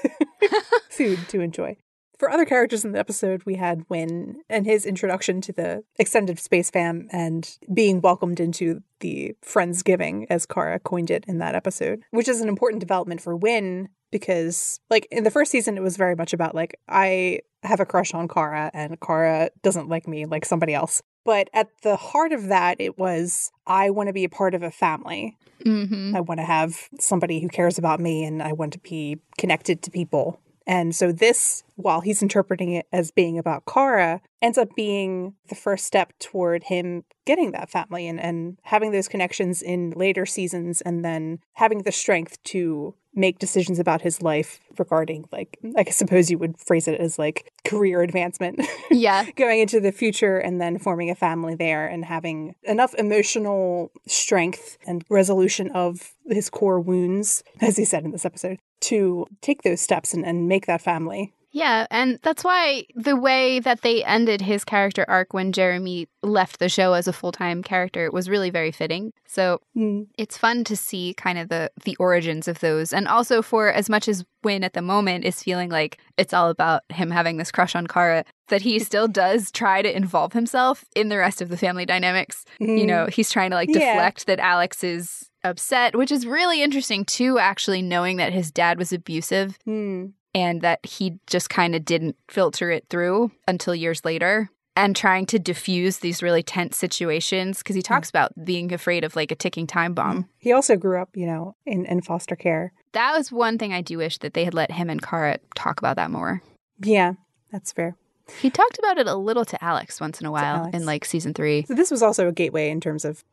Food 0.90 1.20
to 1.30 1.42
enjoy. 1.42 1.78
For 2.20 2.32
other 2.32 2.46
characters 2.46 2.84
in 2.84 2.94
the 2.94 3.00
episode, 3.00 3.44
we 3.46 3.56
had 3.56 3.86
Winn 3.90 4.42
and 4.50 4.66
his 4.66 4.88
introduction 4.88 5.40
to 5.42 5.54
the 5.54 5.84
extended 6.00 6.40
space 6.40 6.72
fam 6.72 7.08
and 7.12 7.58
being 7.72 8.02
welcomed 8.02 8.40
into 8.40 8.82
the 9.02 9.36
Friendsgiving, 9.46 10.26
as 10.28 10.48
Kara 10.48 10.80
coined 10.80 11.12
it 11.12 11.24
in 11.28 11.38
that 11.38 11.54
episode, 11.54 12.02
which 12.10 12.28
is 12.28 12.42
an 12.42 12.50
important 12.50 12.80
development 12.80 13.22
for 13.22 13.36
Winn 13.36 13.90
because, 14.12 14.80
like, 14.90 15.08
in 15.12 15.24
the 15.24 15.32
first 15.32 15.52
season, 15.52 15.78
it 15.78 15.84
was 15.84 15.98
very 15.98 16.16
much 16.16 16.34
about, 16.34 16.56
like, 16.56 16.80
I 16.88 17.40
have 17.64 17.80
a 17.80 17.86
crush 17.86 18.14
on 18.14 18.28
Kara 18.28 18.72
and 18.74 19.00
Kara 19.00 19.50
doesn't 19.64 19.90
like 19.90 20.08
me 20.08 20.26
like 20.26 20.46
somebody 20.46 20.74
else. 20.74 21.02
But 21.26 21.50
at 21.54 21.70
the 21.82 21.98
heart 21.98 22.32
of 22.32 22.48
that, 22.48 22.80
it 22.80 22.98
was, 22.98 23.52
I 23.66 23.90
want 23.90 24.08
to 24.08 24.14
be 24.14 24.24
a 24.24 24.30
part 24.30 24.56
of 24.56 24.64
a 24.64 24.72
family. 24.72 25.38
hmm 25.64 26.16
I 26.16 26.22
want 26.22 26.40
to 26.40 26.46
have 26.46 26.88
somebody 27.00 27.42
who 27.42 27.50
cares 27.50 27.78
about 27.78 28.00
me 28.00 28.24
and 28.24 28.42
I 28.42 28.54
want 28.54 28.74
to 28.74 28.80
be 28.80 29.18
connected 29.38 29.82
to 29.84 29.92
people. 29.92 30.40
And 30.68 30.94
so 30.94 31.14
this, 31.14 31.64
while 31.78 32.02
he's 32.02 32.22
interpreting 32.22 32.74
it 32.74 32.88
as 32.92 33.10
being 33.10 33.40
about 33.40 33.64
Kara, 33.66 34.22
ends 34.42 34.58
up 34.58 34.76
being 34.76 35.34
the 35.48 35.56
first 35.56 35.86
step 35.86 36.12
toward 36.20 36.66
him 36.66 37.06
getting 37.26 37.52
that 37.54 37.70
family 37.70 38.06
and, 38.08 38.20
and 38.20 38.58
having 38.64 38.92
those 38.92 39.08
connections 39.08 39.62
in 39.62 39.92
later 39.92 40.26
seasons 40.26 40.82
and 40.82 41.06
then 41.06 41.40
having 41.54 41.84
the 41.84 41.92
strength 41.92 42.42
to 42.44 42.94
make 43.16 43.40
decisions 43.40 43.80
about 43.80 44.02
his 44.02 44.22
life 44.22 44.60
regarding 44.78 45.26
like 45.32 45.58
I 45.76 45.86
suppose 45.90 46.30
you 46.30 46.38
would 46.38 46.60
phrase 46.60 46.88
it 46.88 47.00
as 47.00 47.18
like 47.18 47.52
career 47.66 48.02
advancement. 48.02 48.62
Yeah. 48.90 49.30
going 49.36 49.60
into 49.60 49.80
the 49.80 49.92
future 49.92 50.38
and 50.38 50.62
then 50.62 50.80
forming 50.80 51.10
a 51.10 51.16
family 51.16 51.56
there 51.56 51.88
and 51.88 52.06
having 52.06 52.56
enough 52.64 52.94
emotional 52.96 53.92
strength 54.08 54.78
and 54.88 55.04
resolution 55.10 55.70
of 55.72 56.14
his 56.26 56.50
core 56.50 56.80
wounds, 56.80 57.44
as 57.62 57.78
he 57.78 57.86
said 57.86 58.06
in 58.06 58.12
this 58.12 58.26
episode, 58.26 58.60
to 58.82 59.26
take 59.42 59.64
those 59.64 59.82
steps 59.82 60.14
and, 60.14 60.26
and 60.26 60.48
make 60.48 60.66
that 60.68 60.82
family. 60.82 61.34
Yeah, 61.52 61.88
and 61.90 62.20
that's 62.22 62.44
why 62.44 62.84
the 62.94 63.16
way 63.16 63.60
that 63.62 63.82
they 63.82 64.04
ended 64.04 64.42
his 64.42 64.64
character 64.64 65.06
arc 65.08 65.34
when 65.34 65.54
Jeremy 65.54 66.08
left 66.22 66.60
the 66.60 66.70
show 66.70 66.94
as 66.94 67.08
a 67.08 67.14
full-time 67.14 67.64
character 67.64 68.12
was 68.12 68.30
really 68.30 68.52
very 68.52 68.72
fitting. 68.72 69.12
So 69.26 69.62
Mm. 69.76 70.08
it's 70.20 70.38
fun 70.38 70.66
to 70.66 70.76
see 70.76 71.16
kind 71.16 71.40
of 71.40 71.50
the 71.50 71.72
the 71.84 71.96
origins 72.00 72.48
of 72.48 72.60
those 72.60 72.94
and 72.94 73.08
also 73.08 73.42
for 73.42 73.72
as 73.72 73.90
much 73.90 74.08
as 74.08 74.24
Winn 74.44 74.64
at 74.64 74.74
the 74.74 74.82
moment 74.84 75.26
is 75.26 75.42
feeling 75.42 75.70
like 75.70 75.98
it's 76.18 76.34
all 76.34 76.50
about 76.50 76.84
him 76.90 77.10
having 77.12 77.38
this 77.38 77.52
crush 77.52 77.76
on 77.76 77.88
Kara 77.88 78.24
that 78.50 78.62
he 78.62 78.78
still 78.78 79.08
does 79.08 79.50
try 79.52 79.82
to 79.82 79.96
involve 79.96 80.34
himself 80.34 80.84
in 80.96 81.10
the 81.10 81.18
rest 81.18 81.42
of 81.42 81.50
the 81.50 81.58
family 81.58 81.86
dynamics. 81.86 82.46
You 82.60 82.86
know, 82.86 83.08
he's 83.08 83.32
trying 83.32 83.50
to 83.52 83.56
like 83.56 83.70
Yeah. 83.70 83.94
deflect 83.94 84.28
that 84.28 84.40
Alex 84.40 84.84
is 84.84 85.30
upset, 85.50 85.96
which 85.96 86.12
is 86.12 86.26
really 86.28 86.62
interesting 86.62 87.06
too 87.06 87.40
actually 87.40 87.82
knowing 87.82 88.18
that 88.18 88.34
his 88.34 88.52
dad 88.52 88.78
was 88.78 88.94
abusive 88.94 89.58
Mm. 89.68 90.14
and 90.36 90.62
that 90.62 90.86
he 90.86 91.20
just 91.28 91.50
kind 91.50 91.76
of 91.76 91.84
didn't 91.86 92.16
filter 92.30 92.70
it 92.72 92.86
through 92.90 93.32
until 93.48 93.74
years 93.74 94.04
later 94.06 94.50
and 94.76 94.96
trying 94.96 95.26
to 95.26 95.40
diffuse 95.40 95.98
these 96.00 96.22
really 96.22 96.44
tense 96.44 96.78
situations 96.78 97.60
because 97.60 97.76
he 97.76 97.82
talks 97.82 98.10
about 98.10 98.32
being 98.46 98.72
afraid 98.72 99.04
of 99.04 99.16
like 99.16 99.32
a 99.32 99.36
ticking 99.36 99.66
time 99.66 99.94
bomb. 99.96 100.30
He 100.38 100.52
also 100.52 100.76
grew 100.76 101.02
up, 101.02 101.10
you 101.16 101.26
know, 101.26 101.56
in, 101.66 101.86
in 101.88 102.02
foster 102.02 102.36
care. 102.36 102.74
That 102.94 103.18
was 103.18 103.32
one 103.32 103.58
thing 103.58 103.74
I 103.74 103.82
do 103.82 103.98
wish 103.98 104.20
that 104.20 104.34
they 104.36 104.44
had 104.46 104.54
let 104.54 104.72
him 104.72 104.90
and 104.90 105.02
Kara 105.02 105.40
talk 105.56 105.80
about 105.80 105.96
that 105.96 106.12
more. 106.12 106.42
Yeah, 106.80 107.14
that's 107.52 107.72
fair. 107.72 107.96
He 108.40 108.50
talked 108.50 108.78
about 108.78 108.98
it 108.98 109.08
a 109.08 109.16
little 109.16 109.46
to 109.46 109.64
Alex 109.64 110.00
once 110.02 110.20
in 110.20 110.28
a 110.28 110.32
while 110.32 110.70
in 110.74 110.86
like 110.86 111.06
season 111.06 111.34
three. 111.34 111.64
So 111.64 111.74
this 111.74 111.90
was 111.90 112.04
also 112.04 112.28
a 112.28 112.32
gateway 112.32 112.70
in 112.70 112.80
terms 112.82 113.04
of 113.06 113.24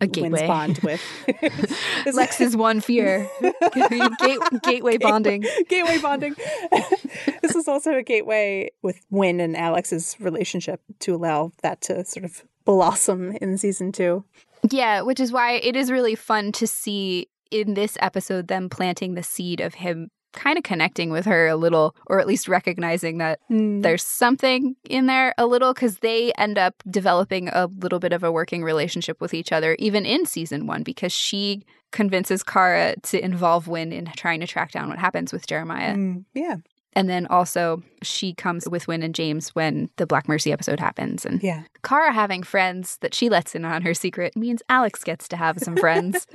A 0.00 0.06
gateway. 0.06 0.46
bond 0.46 0.78
with 0.82 1.00
Lex's 2.14 2.56
one 2.56 2.80
fear. 2.80 3.28
Gate- 4.20 4.40
gateway 4.62 4.98
bonding. 4.98 5.44
gateway 5.68 5.98
bonding. 5.98 6.34
this 7.42 7.54
is 7.56 7.68
also 7.68 7.94
a 7.94 8.02
gateway 8.02 8.70
with 8.82 9.00
Winn 9.10 9.40
and 9.40 9.56
Alex's 9.56 10.16
relationship 10.20 10.80
to 11.00 11.14
allow 11.14 11.52
that 11.62 11.80
to 11.82 12.04
sort 12.04 12.24
of 12.24 12.44
blossom 12.64 13.32
in 13.40 13.56
season 13.58 13.92
two. 13.92 14.24
Yeah, 14.70 15.02
which 15.02 15.20
is 15.20 15.32
why 15.32 15.52
it 15.52 15.76
is 15.76 15.90
really 15.90 16.14
fun 16.14 16.52
to 16.52 16.66
see 16.66 17.28
in 17.50 17.74
this 17.74 17.96
episode 18.00 18.48
them 18.48 18.68
planting 18.68 19.14
the 19.14 19.22
seed 19.22 19.60
of 19.60 19.74
him 19.74 20.10
kind 20.32 20.58
of 20.58 20.64
connecting 20.64 21.10
with 21.10 21.24
her 21.24 21.48
a 21.48 21.56
little, 21.56 21.96
or 22.06 22.20
at 22.20 22.26
least 22.26 22.48
recognizing 22.48 23.18
that 23.18 23.40
there's 23.48 24.02
something 24.02 24.76
in 24.88 25.06
there 25.06 25.34
a 25.38 25.46
little, 25.46 25.72
because 25.72 25.98
they 25.98 26.32
end 26.32 26.58
up 26.58 26.82
developing 26.90 27.48
a 27.48 27.66
little 27.78 27.98
bit 27.98 28.12
of 28.12 28.22
a 28.22 28.30
working 28.30 28.62
relationship 28.62 29.20
with 29.20 29.34
each 29.34 29.52
other, 29.52 29.74
even 29.78 30.04
in 30.04 30.26
season 30.26 30.66
one, 30.66 30.82
because 30.82 31.12
she 31.12 31.64
convinces 31.90 32.42
Kara 32.42 32.94
to 33.04 33.24
involve 33.24 33.68
Winn 33.68 33.92
in 33.92 34.06
trying 34.16 34.40
to 34.40 34.46
track 34.46 34.72
down 34.72 34.88
what 34.88 34.98
happens 34.98 35.32
with 35.32 35.46
Jeremiah. 35.46 35.94
Mm, 35.94 36.24
yeah, 36.34 36.56
And 36.94 37.08
then 37.08 37.26
also 37.26 37.82
she 38.02 38.32
comes 38.34 38.68
with 38.68 38.88
Winn 38.88 39.02
and 39.02 39.14
James 39.14 39.50
when 39.50 39.90
the 39.96 40.06
Black 40.06 40.28
Mercy 40.28 40.52
episode 40.52 40.80
happens. 40.80 41.24
And 41.24 41.42
yeah. 41.42 41.64
Kara 41.84 42.12
having 42.12 42.42
friends 42.42 42.96
that 43.02 43.14
she 43.14 43.28
lets 43.28 43.54
in 43.54 43.64
on 43.64 43.82
her 43.82 43.94
secret 43.94 44.36
means 44.36 44.62
Alex 44.68 45.04
gets 45.04 45.28
to 45.28 45.36
have 45.36 45.58
some 45.58 45.76
friends. 45.76 46.26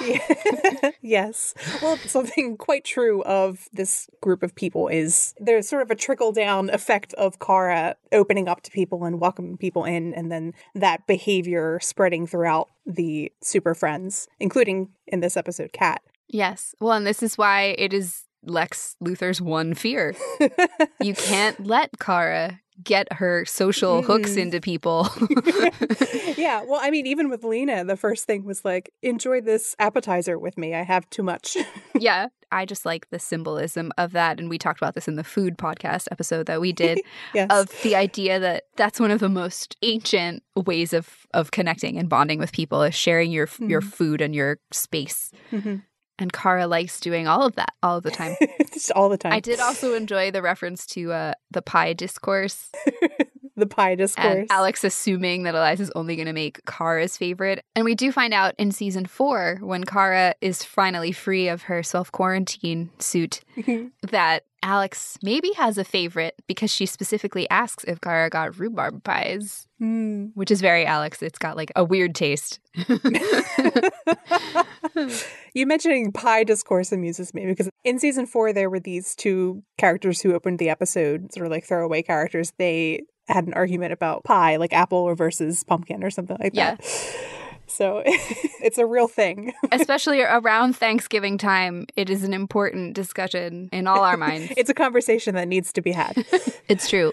yes. 1.02 1.54
Well, 1.82 1.96
something 1.98 2.56
quite 2.56 2.84
true 2.84 3.22
of 3.24 3.68
this 3.72 4.08
group 4.20 4.42
of 4.42 4.54
people 4.54 4.88
is 4.88 5.34
there's 5.38 5.68
sort 5.68 5.82
of 5.82 5.90
a 5.90 5.96
trickle 5.96 6.32
down 6.32 6.70
effect 6.70 7.14
of 7.14 7.38
Kara 7.38 7.96
opening 8.12 8.48
up 8.48 8.62
to 8.62 8.70
people 8.70 9.04
and 9.04 9.20
welcoming 9.20 9.56
people 9.56 9.84
in, 9.84 10.14
and 10.14 10.30
then 10.30 10.52
that 10.74 11.06
behavior 11.06 11.78
spreading 11.80 12.26
throughout 12.26 12.68
the 12.86 13.32
super 13.42 13.74
friends, 13.74 14.28
including 14.38 14.90
in 15.06 15.20
this 15.20 15.36
episode, 15.36 15.72
Cat. 15.72 16.02
yes. 16.28 16.74
Well, 16.80 16.92
and 16.92 17.06
this 17.06 17.22
is 17.22 17.36
why 17.36 17.74
it 17.78 17.92
is 17.92 18.24
Lex 18.44 18.96
Luthor's 19.02 19.40
one 19.40 19.74
fear. 19.74 20.14
you 21.00 21.14
can't 21.14 21.64
let 21.66 21.90
Kara 21.98 22.60
get 22.84 23.12
her 23.14 23.44
social 23.44 24.02
hooks 24.02 24.30
Mm. 24.32 24.38
into 24.38 24.60
people. 24.60 25.08
yeah. 26.36 26.62
Well, 26.64 26.78
I 26.82 26.90
mean, 26.90 27.06
even 27.06 27.28
with 27.28 27.42
Lena, 27.44 27.84
the 27.84 27.96
first 27.96 28.24
thing 28.26 28.44
was 28.44 28.64
like, 28.64 28.92
enjoy 29.02 29.40
this 29.40 29.74
appetizer 29.80 30.38
with 30.38 30.56
me. 30.56 30.74
I 30.74 30.82
have 30.82 31.08
too 31.10 31.22
much. 31.24 31.56
yeah. 31.98 32.28
I 32.50 32.64
just 32.64 32.86
like 32.86 33.10
the 33.10 33.18
symbolism 33.18 33.92
of 33.98 34.12
that. 34.12 34.38
And 34.40 34.48
we 34.48 34.56
talked 34.58 34.80
about 34.80 34.94
this 34.94 35.06
in 35.08 35.16
the 35.16 35.24
food 35.24 35.58
podcast 35.58 36.06
episode 36.10 36.46
that 36.46 36.60
we 36.60 36.72
did 36.72 37.00
yes. 37.34 37.48
of 37.50 37.68
the 37.82 37.94
idea 37.94 38.38
that 38.40 38.64
that's 38.76 38.98
one 39.00 39.10
of 39.10 39.20
the 39.20 39.28
most 39.28 39.76
ancient 39.82 40.42
ways 40.56 40.92
of 40.94 41.26
of 41.34 41.50
connecting 41.50 41.98
and 41.98 42.08
bonding 42.08 42.38
with 42.38 42.52
people 42.52 42.82
is 42.82 42.94
sharing 42.94 43.30
your 43.30 43.48
your 43.60 43.82
Mhm. 43.82 43.92
food 43.92 44.20
and 44.22 44.34
your 44.34 44.58
space. 44.72 45.30
Mhm. 45.52 45.82
And 46.18 46.32
Kara 46.32 46.66
likes 46.66 46.98
doing 46.98 47.28
all 47.28 47.46
of 47.46 47.54
that 47.56 47.74
all 47.82 48.00
the 48.00 48.10
time. 48.10 48.34
Just 48.72 48.90
all 48.92 49.08
the 49.08 49.18
time. 49.18 49.32
I 49.32 49.40
did 49.40 49.60
also 49.60 49.94
enjoy 49.94 50.30
the 50.30 50.42
reference 50.42 50.84
to 50.86 51.12
uh, 51.12 51.34
the 51.50 51.62
pie 51.62 51.92
discourse 51.92 52.70
the 53.58 53.66
pie 53.66 53.94
discourse. 53.94 54.24
and 54.26 54.46
Alex 54.50 54.84
assuming 54.84 55.42
that 55.44 55.54
Eliza's 55.54 55.90
only 55.94 56.16
going 56.16 56.26
to 56.26 56.32
make 56.32 56.64
Kara's 56.66 57.16
favorite. 57.16 57.64
And 57.74 57.84
we 57.84 57.94
do 57.94 58.10
find 58.12 58.32
out 58.34 58.54
in 58.58 58.70
season 58.72 59.06
four, 59.06 59.58
when 59.60 59.84
Kara 59.84 60.34
is 60.40 60.62
finally 60.64 61.12
free 61.12 61.48
of 61.48 61.62
her 61.62 61.82
self 61.82 62.10
quarantine 62.12 62.90
suit, 62.98 63.40
that 64.10 64.44
Alex 64.62 65.16
maybe 65.22 65.52
has 65.56 65.78
a 65.78 65.84
favorite 65.84 66.34
because 66.48 66.70
she 66.72 66.84
specifically 66.86 67.48
asks 67.48 67.84
if 67.84 68.00
Kara 68.00 68.28
got 68.28 68.58
rhubarb 68.58 69.04
pies, 69.04 69.66
Hmm. 69.78 70.26
which 70.34 70.50
is 70.50 70.60
very 70.60 70.84
Alex. 70.84 71.22
It's 71.22 71.38
got 71.38 71.56
like 71.56 71.70
a 71.76 71.84
weird 71.84 72.14
taste. 72.16 72.58
you 75.54 75.66
mentioning 75.66 76.12
pie 76.12 76.44
discourse 76.44 76.92
amuses 76.92 77.32
me 77.34 77.46
because 77.46 77.68
in 77.84 77.98
season 77.98 78.26
four 78.26 78.52
there 78.52 78.70
were 78.70 78.80
these 78.80 79.14
two 79.14 79.62
characters 79.78 80.20
who 80.20 80.34
opened 80.34 80.58
the 80.58 80.68
episode, 80.68 81.32
sort 81.32 81.46
of 81.46 81.52
like 81.52 81.64
throwaway 81.64 82.02
characters. 82.02 82.52
They 82.58 83.02
had 83.28 83.46
an 83.46 83.54
argument 83.54 83.92
about 83.92 84.24
pie, 84.24 84.56
like 84.56 84.72
apple 84.72 85.14
versus 85.14 85.62
pumpkin 85.64 86.02
or 86.02 86.10
something 86.10 86.36
like 86.40 86.52
Yeah. 86.54 86.76
that. 86.76 87.14
So 87.70 88.02
it's 88.06 88.78
a 88.78 88.86
real 88.86 89.08
thing. 89.08 89.52
Especially 89.72 90.22
around 90.22 90.74
Thanksgiving 90.74 91.36
time, 91.36 91.86
it 91.96 92.08
is 92.08 92.24
an 92.24 92.32
important 92.32 92.94
discussion 92.94 93.68
in 93.72 93.86
all 93.86 94.04
our 94.04 94.16
minds. 94.16 94.50
It's 94.56 94.70
a 94.70 94.74
conversation 94.74 95.34
that 95.34 95.48
needs 95.48 95.70
to 95.74 95.82
be 95.82 95.92
had. 95.92 96.14
It's 96.70 96.88
true. 96.88 97.12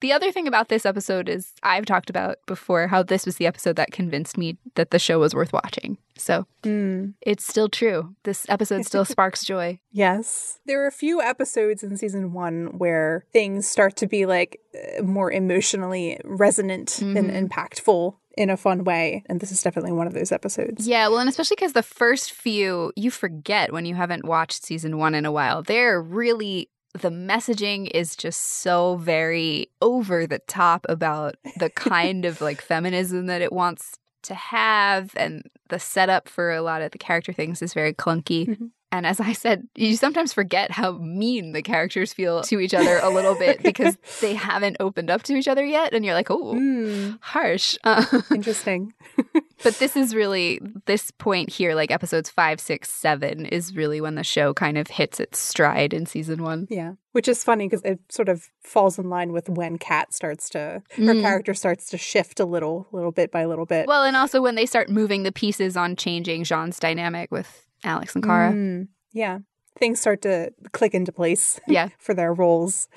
The 0.00 0.12
other 0.12 0.30
thing 0.30 0.46
about 0.46 0.68
this 0.68 0.84
episode 0.84 1.28
is 1.28 1.52
I've 1.62 1.86
talked 1.86 2.10
about 2.10 2.36
before 2.46 2.86
how 2.88 3.02
this 3.02 3.24
was 3.24 3.36
the 3.36 3.46
episode 3.46 3.76
that 3.76 3.92
convinced 3.92 4.36
me 4.36 4.58
that 4.74 4.90
the 4.90 4.98
show 4.98 5.18
was 5.18 5.34
worth 5.34 5.52
watching. 5.54 5.96
So 6.18 6.46
Hmm. 6.64 7.10
it's 7.22 7.46
still 7.46 7.68
true. 7.68 8.14
This 8.24 8.44
episode 8.48 8.84
still 8.84 9.04
sparks 9.14 9.44
joy. 9.44 9.80
Yes. 9.92 10.58
There 10.66 10.82
are 10.82 10.86
a 10.86 10.92
few 10.92 11.22
episodes 11.22 11.82
in 11.82 11.96
season 11.96 12.32
one 12.34 12.76
where 12.78 13.24
things 13.32 13.66
start 13.66 13.96
to 13.96 14.06
be 14.06 14.26
like 14.26 14.60
uh, 14.98 15.02
more 15.02 15.32
emotionally 15.32 16.18
resonant 16.24 17.00
and 17.00 17.16
Mhm. 17.30 17.48
impactful 17.48 18.16
in 18.36 18.50
a 18.50 18.56
fun 18.58 18.84
way. 18.84 19.24
And 19.30 19.40
this 19.40 19.50
is 19.50 19.62
definitely 19.62 19.92
one 19.92 20.06
of 20.06 20.12
those 20.12 20.30
episodes. 20.30 20.86
Yeah, 20.86 21.08
well, 21.08 21.20
and 21.20 21.28
especially 21.30 21.54
because 21.56 21.72
the 21.72 21.82
first 21.82 22.32
few 22.32 22.92
you 22.96 23.10
forget 23.10 23.72
when 23.72 23.86
you 23.86 23.94
haven't 23.94 24.26
watched 24.26 24.62
season 24.62 24.98
one 24.98 25.14
in 25.14 25.24
a 25.24 25.32
while. 25.32 25.62
They're 25.62 26.02
really. 26.02 26.68
The 26.96 27.10
messaging 27.10 27.90
is 27.94 28.16
just 28.16 28.40
so 28.62 28.96
very 28.96 29.68
over 29.82 30.26
the 30.26 30.38
top 30.40 30.86
about 30.88 31.36
the 31.58 31.70
kind 31.70 32.24
of 32.24 32.40
like 32.40 32.60
feminism 32.72 33.26
that 33.26 33.42
it 33.42 33.52
wants 33.52 33.98
to 34.22 34.34
have, 34.34 35.12
and 35.16 35.48
the 35.68 35.78
setup 35.78 36.28
for 36.28 36.52
a 36.52 36.62
lot 36.62 36.82
of 36.82 36.90
the 36.90 36.98
character 36.98 37.32
things 37.32 37.62
is 37.62 37.74
very 37.74 37.92
clunky. 37.94 38.46
Mhm. 38.48 38.70
And 38.96 39.06
as 39.06 39.20
I 39.20 39.32
said, 39.32 39.68
you 39.74 39.94
sometimes 39.96 40.32
forget 40.32 40.70
how 40.70 40.92
mean 40.92 41.52
the 41.52 41.62
characters 41.62 42.12
feel 42.12 42.42
to 42.42 42.60
each 42.60 42.74
other 42.74 42.98
a 43.02 43.10
little 43.10 43.34
bit 43.34 43.62
because 43.62 43.96
they 44.20 44.34
haven't 44.34 44.76
opened 44.80 45.10
up 45.10 45.22
to 45.24 45.34
each 45.34 45.48
other 45.48 45.64
yet. 45.64 45.92
And 45.92 46.04
you're 46.04 46.14
like, 46.14 46.30
oh, 46.30 46.54
Mm, 46.54 47.18
harsh. 47.20 47.76
Uh, 47.84 48.04
interesting. 48.34 48.92
but 49.62 49.74
this 49.78 49.96
is 49.96 50.14
really, 50.14 50.60
this 50.86 51.10
point 51.10 51.50
here, 51.50 51.74
like 51.74 51.90
episodes 51.90 52.30
five, 52.30 52.60
six, 52.60 52.90
seven, 52.90 53.46
is 53.46 53.76
really 53.76 54.00
when 54.00 54.14
the 54.14 54.24
show 54.24 54.54
kind 54.54 54.78
of 54.78 54.88
hits 54.88 55.20
its 55.20 55.38
stride 55.38 55.92
in 55.92 56.06
season 56.06 56.42
one. 56.42 56.66
Yeah. 56.70 56.92
Which 57.12 57.28
is 57.28 57.42
funny 57.44 57.66
because 57.66 57.82
it 57.82 58.00
sort 58.10 58.28
of 58.28 58.48
falls 58.62 58.98
in 58.98 59.08
line 59.08 59.32
with 59.32 59.48
when 59.48 59.78
Cat 59.78 60.12
starts 60.12 60.48
to, 60.50 60.58
her 60.58 61.02
Mm. 61.02 61.20
character 61.22 61.54
starts 61.54 61.88
to 61.90 61.98
shift 61.98 62.40
a 62.40 62.44
little, 62.44 62.86
little 62.92 63.12
bit 63.12 63.30
by 63.30 63.44
little 63.46 63.66
bit. 63.66 63.86
Well, 63.86 64.04
and 64.04 64.16
also 64.16 64.40
when 64.42 64.54
they 64.54 64.66
start 64.66 64.88
moving 64.90 65.22
the 65.22 65.32
pieces 65.32 65.76
on 65.76 65.96
changing 65.96 66.44
J'onn's 66.44 66.78
dynamic 66.78 67.30
with 67.30 67.65
Alex 67.86 68.14
and 68.14 68.24
Kara. 68.24 68.52
Mm, 68.52 68.88
yeah. 69.12 69.38
Things 69.78 70.00
start 70.00 70.22
to 70.22 70.52
click 70.72 70.94
into 70.94 71.12
place 71.12 71.60
Yeah. 71.68 71.88
for 71.98 72.14
their 72.14 72.32
roles. 72.34 72.88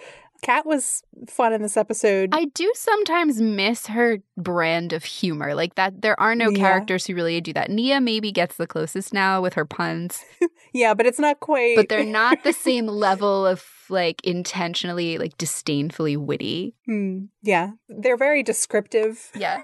Cat 0.42 0.66
was 0.66 1.04
fun 1.28 1.52
in 1.52 1.62
this 1.62 1.76
episode. 1.76 2.30
I 2.32 2.46
do 2.46 2.72
sometimes 2.74 3.42
miss 3.42 3.88
her 3.88 4.20
brand 4.38 4.94
of 4.94 5.04
humor. 5.04 5.54
Like 5.54 5.76
that, 5.76 6.02
there 6.02 6.18
are 6.18 6.34
no 6.34 6.50
Yeah. 6.50 6.58
characters 6.60 7.06
who 7.06 7.14
really 7.16 7.42
do 7.42 7.52
that. 7.52 7.70
Nia 7.70 8.00
maybe 8.00 8.32
gets 8.32 8.56
the 8.56 8.66
closest 8.66 9.14
now 9.14 9.42
with 9.42 9.56
her 9.56 9.66
puns, 9.66 10.24
yeah, 10.74 10.94
but 10.94 11.06
it's 11.06 11.20
not 11.20 11.42
quite. 11.42 11.76
but 11.76 11.90
they're 11.90 12.06
not 12.06 12.44
the 12.46 12.54
same 12.68 12.88
level 12.88 13.46
of 13.46 13.66
like 13.90 14.22
intentionally, 14.26 15.18
like 15.18 15.38
disdainfully 15.38 16.16
witty. 16.16 16.74
Hmm, 16.86 17.26
yeah, 17.42 17.72
they're 17.90 18.16
very 18.16 18.42
descriptive. 18.42 19.32
Yeah. 19.36 19.62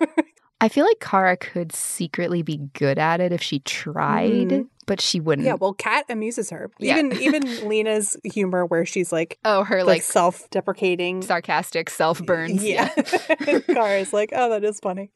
I 0.61 0.69
feel 0.69 0.85
like 0.85 0.99
Kara 1.01 1.35
could 1.37 1.73
secretly 1.73 2.41
be 2.41 2.57
good 2.73 2.97
at 2.97 3.19
it 3.19 3.31
if 3.33 3.41
she 3.41 3.59
tried, 3.59 4.49
Mhm. 4.49 4.67
but 4.85 5.01
she 5.01 5.19
wouldn't. 5.19 5.45
Yeah, 5.45 5.55
well, 5.55 5.73
Cat 5.73 6.05
amuses 6.09 6.49
her. 6.49 6.71
Yeah. 6.79 6.97
Even 6.97 7.13
even 7.21 7.41
Lena's 7.67 8.15
humor, 8.23 8.65
where 8.65 8.85
she's 8.85 9.11
like 9.11 9.37
oh, 9.43 9.65
her 9.65 9.79
like, 9.79 9.87
like, 9.97 10.01
self-deprecating. 10.03 11.23
sarcastic 11.23 11.89
self 11.89 12.25
burns. 12.25 12.63
Yeah, 12.63 12.87
Kara's 13.67 14.13
like, 14.13 14.29
oh, 14.35 14.49
that 14.49 14.63
is 14.63 14.79
funny. 14.79 15.11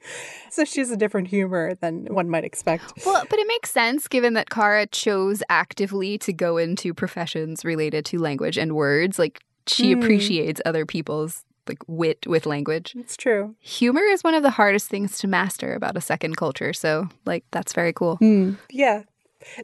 So 0.50 0.66
she's 0.66 0.92
a 0.92 0.98
different 0.98 1.30
humor 1.30 1.74
than 1.76 2.06
one 2.14 2.30
might 2.30 2.44
expect. 2.44 2.92
Well, 3.06 3.24
but 3.30 3.40
it 3.40 3.48
makes 3.48 3.72
sense 3.72 4.08
given 4.08 4.34
that 4.34 4.50
Kara 4.50 4.88
chose 4.88 5.42
actively 5.50 6.18
to 6.20 6.34
go 6.34 6.58
into 6.58 6.94
professions 6.94 7.64
related 7.64 8.06
to 8.08 8.20
language 8.20 8.58
and 8.58 8.76
words. 8.76 9.18
Like 9.18 9.40
she 9.68 9.94
Hmm. 9.94 10.00
appreciates 10.02 10.62
other 10.66 10.86
people's 10.86 11.46
like 11.70 11.80
wit 11.88 12.28
with 12.28 12.46
language. 12.46 12.94
It's 12.98 13.16
true. 13.16 13.56
Humor 13.60 14.02
is 14.02 14.24
one 14.24 14.34
of 14.34 14.44
the 14.44 14.50
hardest 14.50 14.90
things 14.90 15.18
to 15.20 15.28
master 15.28 15.74
about 15.74 15.96
a 15.96 16.02
second 16.02 16.36
culture. 16.36 16.74
So, 16.74 17.08
like, 17.26 17.46
that's 17.52 17.74
very 17.74 17.94
cool. 17.94 18.18
Hmm. 18.18 18.54
Yeah. 18.70 19.04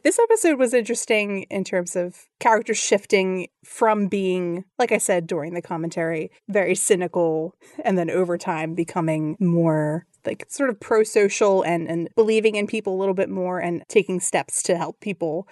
This 0.02 0.18
episode 0.18 0.58
was 0.58 0.72
interesting 0.72 1.42
in 1.50 1.62
terms 1.62 1.96
of 1.96 2.26
characters 2.40 2.78
shifting 2.78 3.48
from 3.62 4.06
being, 4.06 4.64
like 4.78 4.90
I 4.90 4.96
said 4.96 5.26
during 5.26 5.52
the 5.52 5.60
commentary, 5.60 6.30
very 6.48 6.74
cynical, 6.74 7.54
and 7.84 7.98
then 7.98 8.08
over 8.08 8.38
time 8.38 8.74
becoming 8.74 9.36
more 9.38 10.06
like 10.24 10.46
sort 10.48 10.70
of 10.70 10.80
pro 10.80 11.04
social 11.04 11.62
and, 11.62 11.88
and 11.88 12.08
believing 12.16 12.56
in 12.56 12.66
people 12.66 12.94
a 12.94 12.98
little 12.98 13.14
bit 13.14 13.28
more 13.28 13.58
and 13.60 13.84
taking 13.88 14.18
steps 14.18 14.62
to 14.64 14.76
help 14.76 15.00
people. 15.00 15.46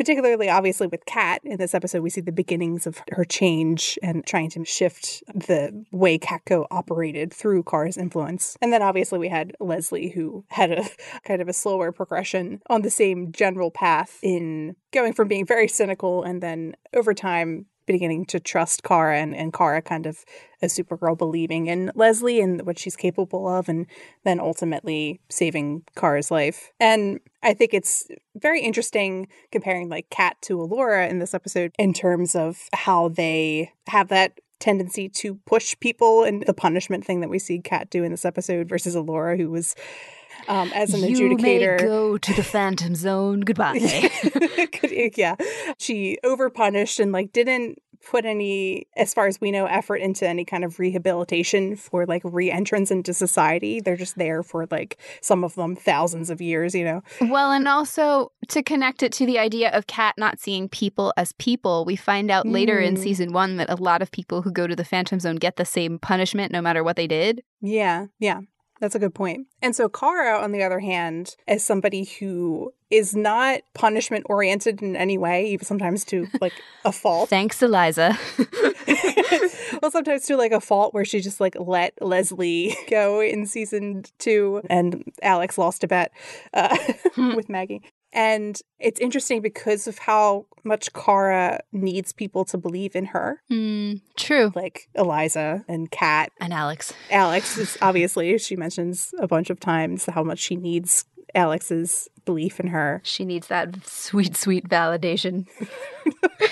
Particularly, 0.00 0.48
obviously, 0.48 0.86
with 0.86 1.04
Cat 1.04 1.42
in 1.44 1.58
this 1.58 1.74
episode, 1.74 2.00
we 2.00 2.08
see 2.08 2.22
the 2.22 2.32
beginnings 2.32 2.86
of 2.86 3.02
her 3.10 3.22
change 3.22 3.98
and 4.02 4.24
trying 4.24 4.48
to 4.48 4.64
shift 4.64 5.22
the 5.34 5.84
way 5.92 6.18
Catco 6.18 6.66
operated 6.70 7.34
through 7.34 7.64
Kara's 7.64 7.98
influence. 7.98 8.56
And 8.62 8.72
then, 8.72 8.80
obviously, 8.80 9.18
we 9.18 9.28
had 9.28 9.54
Leslie, 9.60 10.08
who 10.08 10.46
had 10.48 10.72
a 10.72 10.88
kind 11.24 11.42
of 11.42 11.50
a 11.50 11.52
slower 11.52 11.92
progression 11.92 12.62
on 12.70 12.80
the 12.80 12.88
same 12.88 13.30
general 13.30 13.70
path 13.70 14.18
in 14.22 14.74
going 14.90 15.12
from 15.12 15.28
being 15.28 15.44
very 15.44 15.68
cynical 15.68 16.22
and 16.22 16.42
then 16.42 16.76
over 16.94 17.12
time 17.12 17.66
beginning 17.90 18.24
to 18.26 18.38
trust 18.38 18.82
Kara 18.82 19.18
and, 19.18 19.34
and 19.34 19.52
Kara 19.52 19.82
kind 19.82 20.06
of 20.06 20.24
a 20.62 20.66
Supergirl 20.66 21.18
believing 21.18 21.66
in 21.66 21.90
Leslie 21.94 22.40
and 22.40 22.64
what 22.66 22.78
she's 22.78 22.96
capable 22.96 23.48
of 23.48 23.68
and 23.68 23.86
then 24.24 24.38
ultimately 24.38 25.20
saving 25.28 25.82
Kara's 25.96 26.30
life. 26.30 26.70
And 26.78 27.20
I 27.42 27.54
think 27.54 27.74
it's 27.74 28.06
very 28.36 28.60
interesting 28.60 29.28
comparing 29.50 29.88
like 29.88 30.08
Cat 30.10 30.36
to 30.42 30.58
Alura 30.58 31.08
in 31.08 31.18
this 31.18 31.34
episode 31.34 31.72
in 31.78 31.92
terms 31.92 32.34
of 32.34 32.58
how 32.72 33.08
they 33.08 33.72
have 33.88 34.08
that 34.08 34.38
tendency 34.60 35.08
to 35.08 35.36
push 35.46 35.74
people 35.80 36.22
and 36.22 36.44
the 36.46 36.54
punishment 36.54 37.04
thing 37.04 37.20
that 37.20 37.30
we 37.30 37.38
see 37.38 37.58
Cat 37.58 37.90
do 37.90 38.04
in 38.04 38.10
this 38.12 38.24
episode 38.24 38.68
versus 38.68 38.94
Alura 38.94 39.36
who 39.36 39.50
was 39.50 39.74
um, 40.48 40.70
as 40.74 40.94
an 40.94 41.00
you 41.08 41.16
adjudicator. 41.16 41.78
may 41.80 41.84
go 41.86 42.18
to 42.18 42.34
the 42.34 42.42
Phantom 42.42 42.94
Zone. 42.94 43.40
Goodbye. 43.40 44.10
Yeah. 45.16 45.36
She 45.78 46.18
overpunished 46.24 47.00
and 47.00 47.12
like 47.12 47.32
didn't 47.32 47.78
put 48.06 48.24
any, 48.24 48.86
as 48.96 49.12
far 49.12 49.26
as 49.26 49.40
we 49.40 49.50
know, 49.50 49.66
effort 49.66 49.96
into 49.96 50.26
any 50.26 50.44
kind 50.44 50.64
of 50.64 50.78
rehabilitation 50.78 51.76
for 51.76 52.06
like 52.06 52.22
re-entrance 52.24 52.90
into 52.90 53.12
society. 53.12 53.80
They're 53.80 53.96
just 53.96 54.16
there 54.16 54.42
for 54.42 54.66
like 54.70 54.98
some 55.20 55.44
of 55.44 55.54
them 55.54 55.76
thousands 55.76 56.30
of 56.30 56.40
years, 56.40 56.74
you 56.74 56.84
know. 56.84 57.02
Well, 57.20 57.52
and 57.52 57.68
also 57.68 58.32
to 58.48 58.62
connect 58.62 59.02
it 59.02 59.12
to 59.12 59.26
the 59.26 59.38
idea 59.38 59.70
of 59.70 59.86
Cat 59.86 60.14
not 60.16 60.40
seeing 60.40 60.68
people 60.68 61.12
as 61.16 61.32
people, 61.32 61.84
we 61.84 61.96
find 61.96 62.30
out 62.30 62.46
later 62.46 62.78
in 62.78 62.94
Mm. 62.94 62.98
season 63.02 63.32
one 63.32 63.56
that 63.58 63.68
a 63.70 63.76
lot 63.76 64.00
of 64.02 64.10
people 64.10 64.42
who 64.42 64.50
go 64.50 64.66
to 64.66 64.74
the 64.76 64.84
Phantom 64.84 65.20
Zone 65.20 65.36
get 65.36 65.56
the 65.56 65.64
same 65.66 65.98
punishment 65.98 66.52
no 66.52 66.62
matter 66.62 66.82
what 66.82 66.96
they 66.96 67.06
did. 67.06 67.42
Yeah, 67.60 68.06
yeah. 68.18 68.40
That's 68.80 68.94
a 68.94 68.98
good 68.98 69.14
point. 69.14 69.46
And 69.60 69.76
so 69.76 69.88
Kara, 69.88 70.38
on 70.38 70.52
the 70.52 70.62
other 70.62 70.80
hand, 70.80 71.36
is 71.46 71.64
somebody 71.64 72.04
who 72.04 72.72
is 72.90 73.14
not 73.14 73.60
punishment 73.74 74.24
oriented 74.28 74.82
in 74.82 74.96
any 74.96 75.18
way, 75.18 75.46
even 75.46 75.64
sometimes 75.64 76.04
to 76.06 76.26
like 76.40 76.54
a 76.84 76.92
fault. 76.92 77.28
Thanks, 77.28 77.62
Eliza. 77.62 78.18
well, 79.82 79.90
sometimes 79.90 80.24
to 80.26 80.36
like 80.36 80.52
a 80.52 80.60
fault 80.60 80.94
where 80.94 81.04
she 81.04 81.20
just 81.20 81.40
like 81.40 81.56
let 81.60 81.94
Leslie 82.00 82.76
go 82.88 83.20
in 83.20 83.46
season 83.46 84.04
two, 84.18 84.62
and 84.68 85.04
Alex 85.22 85.58
lost 85.58 85.84
a 85.84 85.86
bet 85.86 86.12
uh, 86.54 86.76
with 87.16 87.48
Maggie. 87.48 87.82
And 88.12 88.60
it's 88.78 88.98
interesting 89.00 89.40
because 89.40 89.86
of 89.86 89.98
how 89.98 90.46
much 90.64 90.92
Kara 90.92 91.60
needs 91.72 92.12
people 92.12 92.44
to 92.46 92.58
believe 92.58 92.96
in 92.96 93.06
her, 93.06 93.40
Mm, 93.50 94.00
true. 94.16 94.52
like 94.54 94.88
Eliza 94.94 95.64
and 95.68 95.90
Cat. 95.90 96.32
And 96.40 96.52
Alex. 96.52 96.92
Alex 97.10 97.56
is 97.56 97.78
obviously, 97.82 98.36
she 98.38 98.56
mentions 98.56 99.14
a 99.20 99.28
bunch 99.28 99.48
of 99.50 99.60
times 99.60 100.06
how 100.06 100.22
much 100.24 100.38
she 100.40 100.56
needs 100.56 101.04
Alex's 101.34 102.08
belief 102.24 102.58
in 102.58 102.66
her. 102.68 103.00
She 103.04 103.24
needs 103.24 103.46
that 103.46 103.86
sweet, 103.86 104.36
sweet 104.36 104.68
validation. 104.68 105.46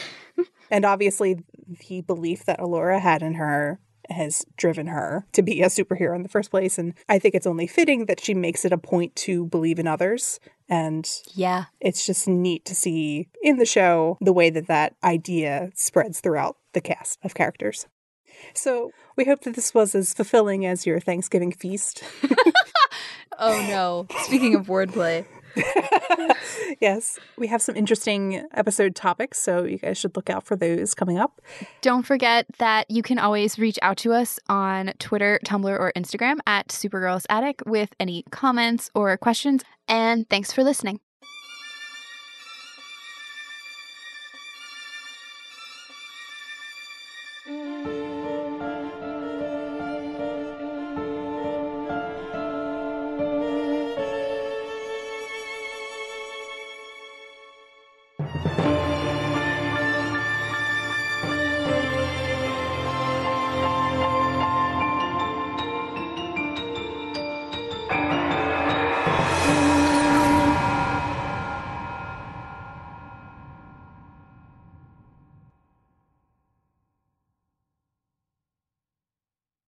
And 0.70 0.84
obviously, 0.84 1.42
the 1.88 2.02
belief 2.02 2.44
that 2.44 2.59
Alura 2.61 3.00
had 3.00 3.22
in 3.22 3.34
her 3.34 3.80
has 4.11 4.44
driven 4.56 4.86
her 4.88 5.26
to 5.32 5.42
be 5.42 5.62
a 5.62 5.66
superhero 5.66 6.14
in 6.16 6.22
the 6.22 6.28
first 6.28 6.50
place. 6.50 6.78
And 6.78 6.94
I 7.09 7.18
think 7.18 7.34
it's 7.34 7.46
only 7.46 7.66
fitting 7.66 8.06
that 8.06 8.20
she 8.20 8.34
makes 8.34 8.64
it 8.64 8.72
a 8.72 8.78
point 8.78 9.14
to 9.16 9.46
believe 9.46 9.78
in 9.78 9.86
others. 9.86 10.40
And 10.68 11.09
Yeah. 11.34 11.64
it's 11.80 12.04
just 12.06 12.26
neat 12.28 12.64
to 12.66 12.74
see 12.74 13.28
in 13.42 13.59
the 13.59 13.66
show 13.66 14.16
the 14.20 14.32
way 14.32 14.50
that 14.50 14.66
that 14.68 14.94
idea 15.04 15.70
spreads 15.74 16.20
throughout 16.20 16.56
the 16.74 16.80
cast 16.80 17.18
of 17.24 17.34
characters. 17.34 17.86
So 18.54 18.92
we 19.16 19.24
hope 19.24 19.40
that 19.42 19.54
this 19.56 19.74
was 19.74 19.94
as 19.94 20.14
fulfilling 20.14 20.64
as 20.64 20.86
your 20.86 21.00
Thanksgiving 21.00 21.52
feast. 21.52 22.02
Oh 23.40 23.64
no. 23.68 24.09
Speaking 24.24 24.56
of 24.56 24.66
wordplay. 24.66 25.24
yes, 26.80 27.18
we 27.36 27.46
have 27.49 27.62
some 27.62 27.76
interesting 27.76 28.46
episode 28.53 28.94
topics, 28.94 29.40
so 29.40 29.64
you 29.64 29.78
guys 29.78 29.99
should 29.99 30.16
look 30.16 30.30
out 30.30 30.44
for 30.44 30.57
those 30.57 30.94
coming 30.94 31.18
up. 31.18 31.40
Don't 31.80 32.05
forget 32.05 32.46
that 32.59 32.90
you 32.90 33.03
can 33.03 33.18
always 33.18 33.59
reach 33.59 33.78
out 33.82 33.96
to 33.99 34.12
us 34.12 34.38
on 34.49 34.92
Twitter, 34.99 35.40
Tumblr, 35.44 35.78
or 35.78 35.92
Instagram 35.96 36.38
at 36.46 36.68
Supergirls 36.68 37.24
Attic 37.28 37.62
with 37.66 37.90
any 37.99 38.24
comments 38.30 38.90
or 38.94 39.16
questions. 39.16 39.62
And 39.86 40.28
thanks 40.28 40.53
for 40.53 40.62
listening. 40.62 41.01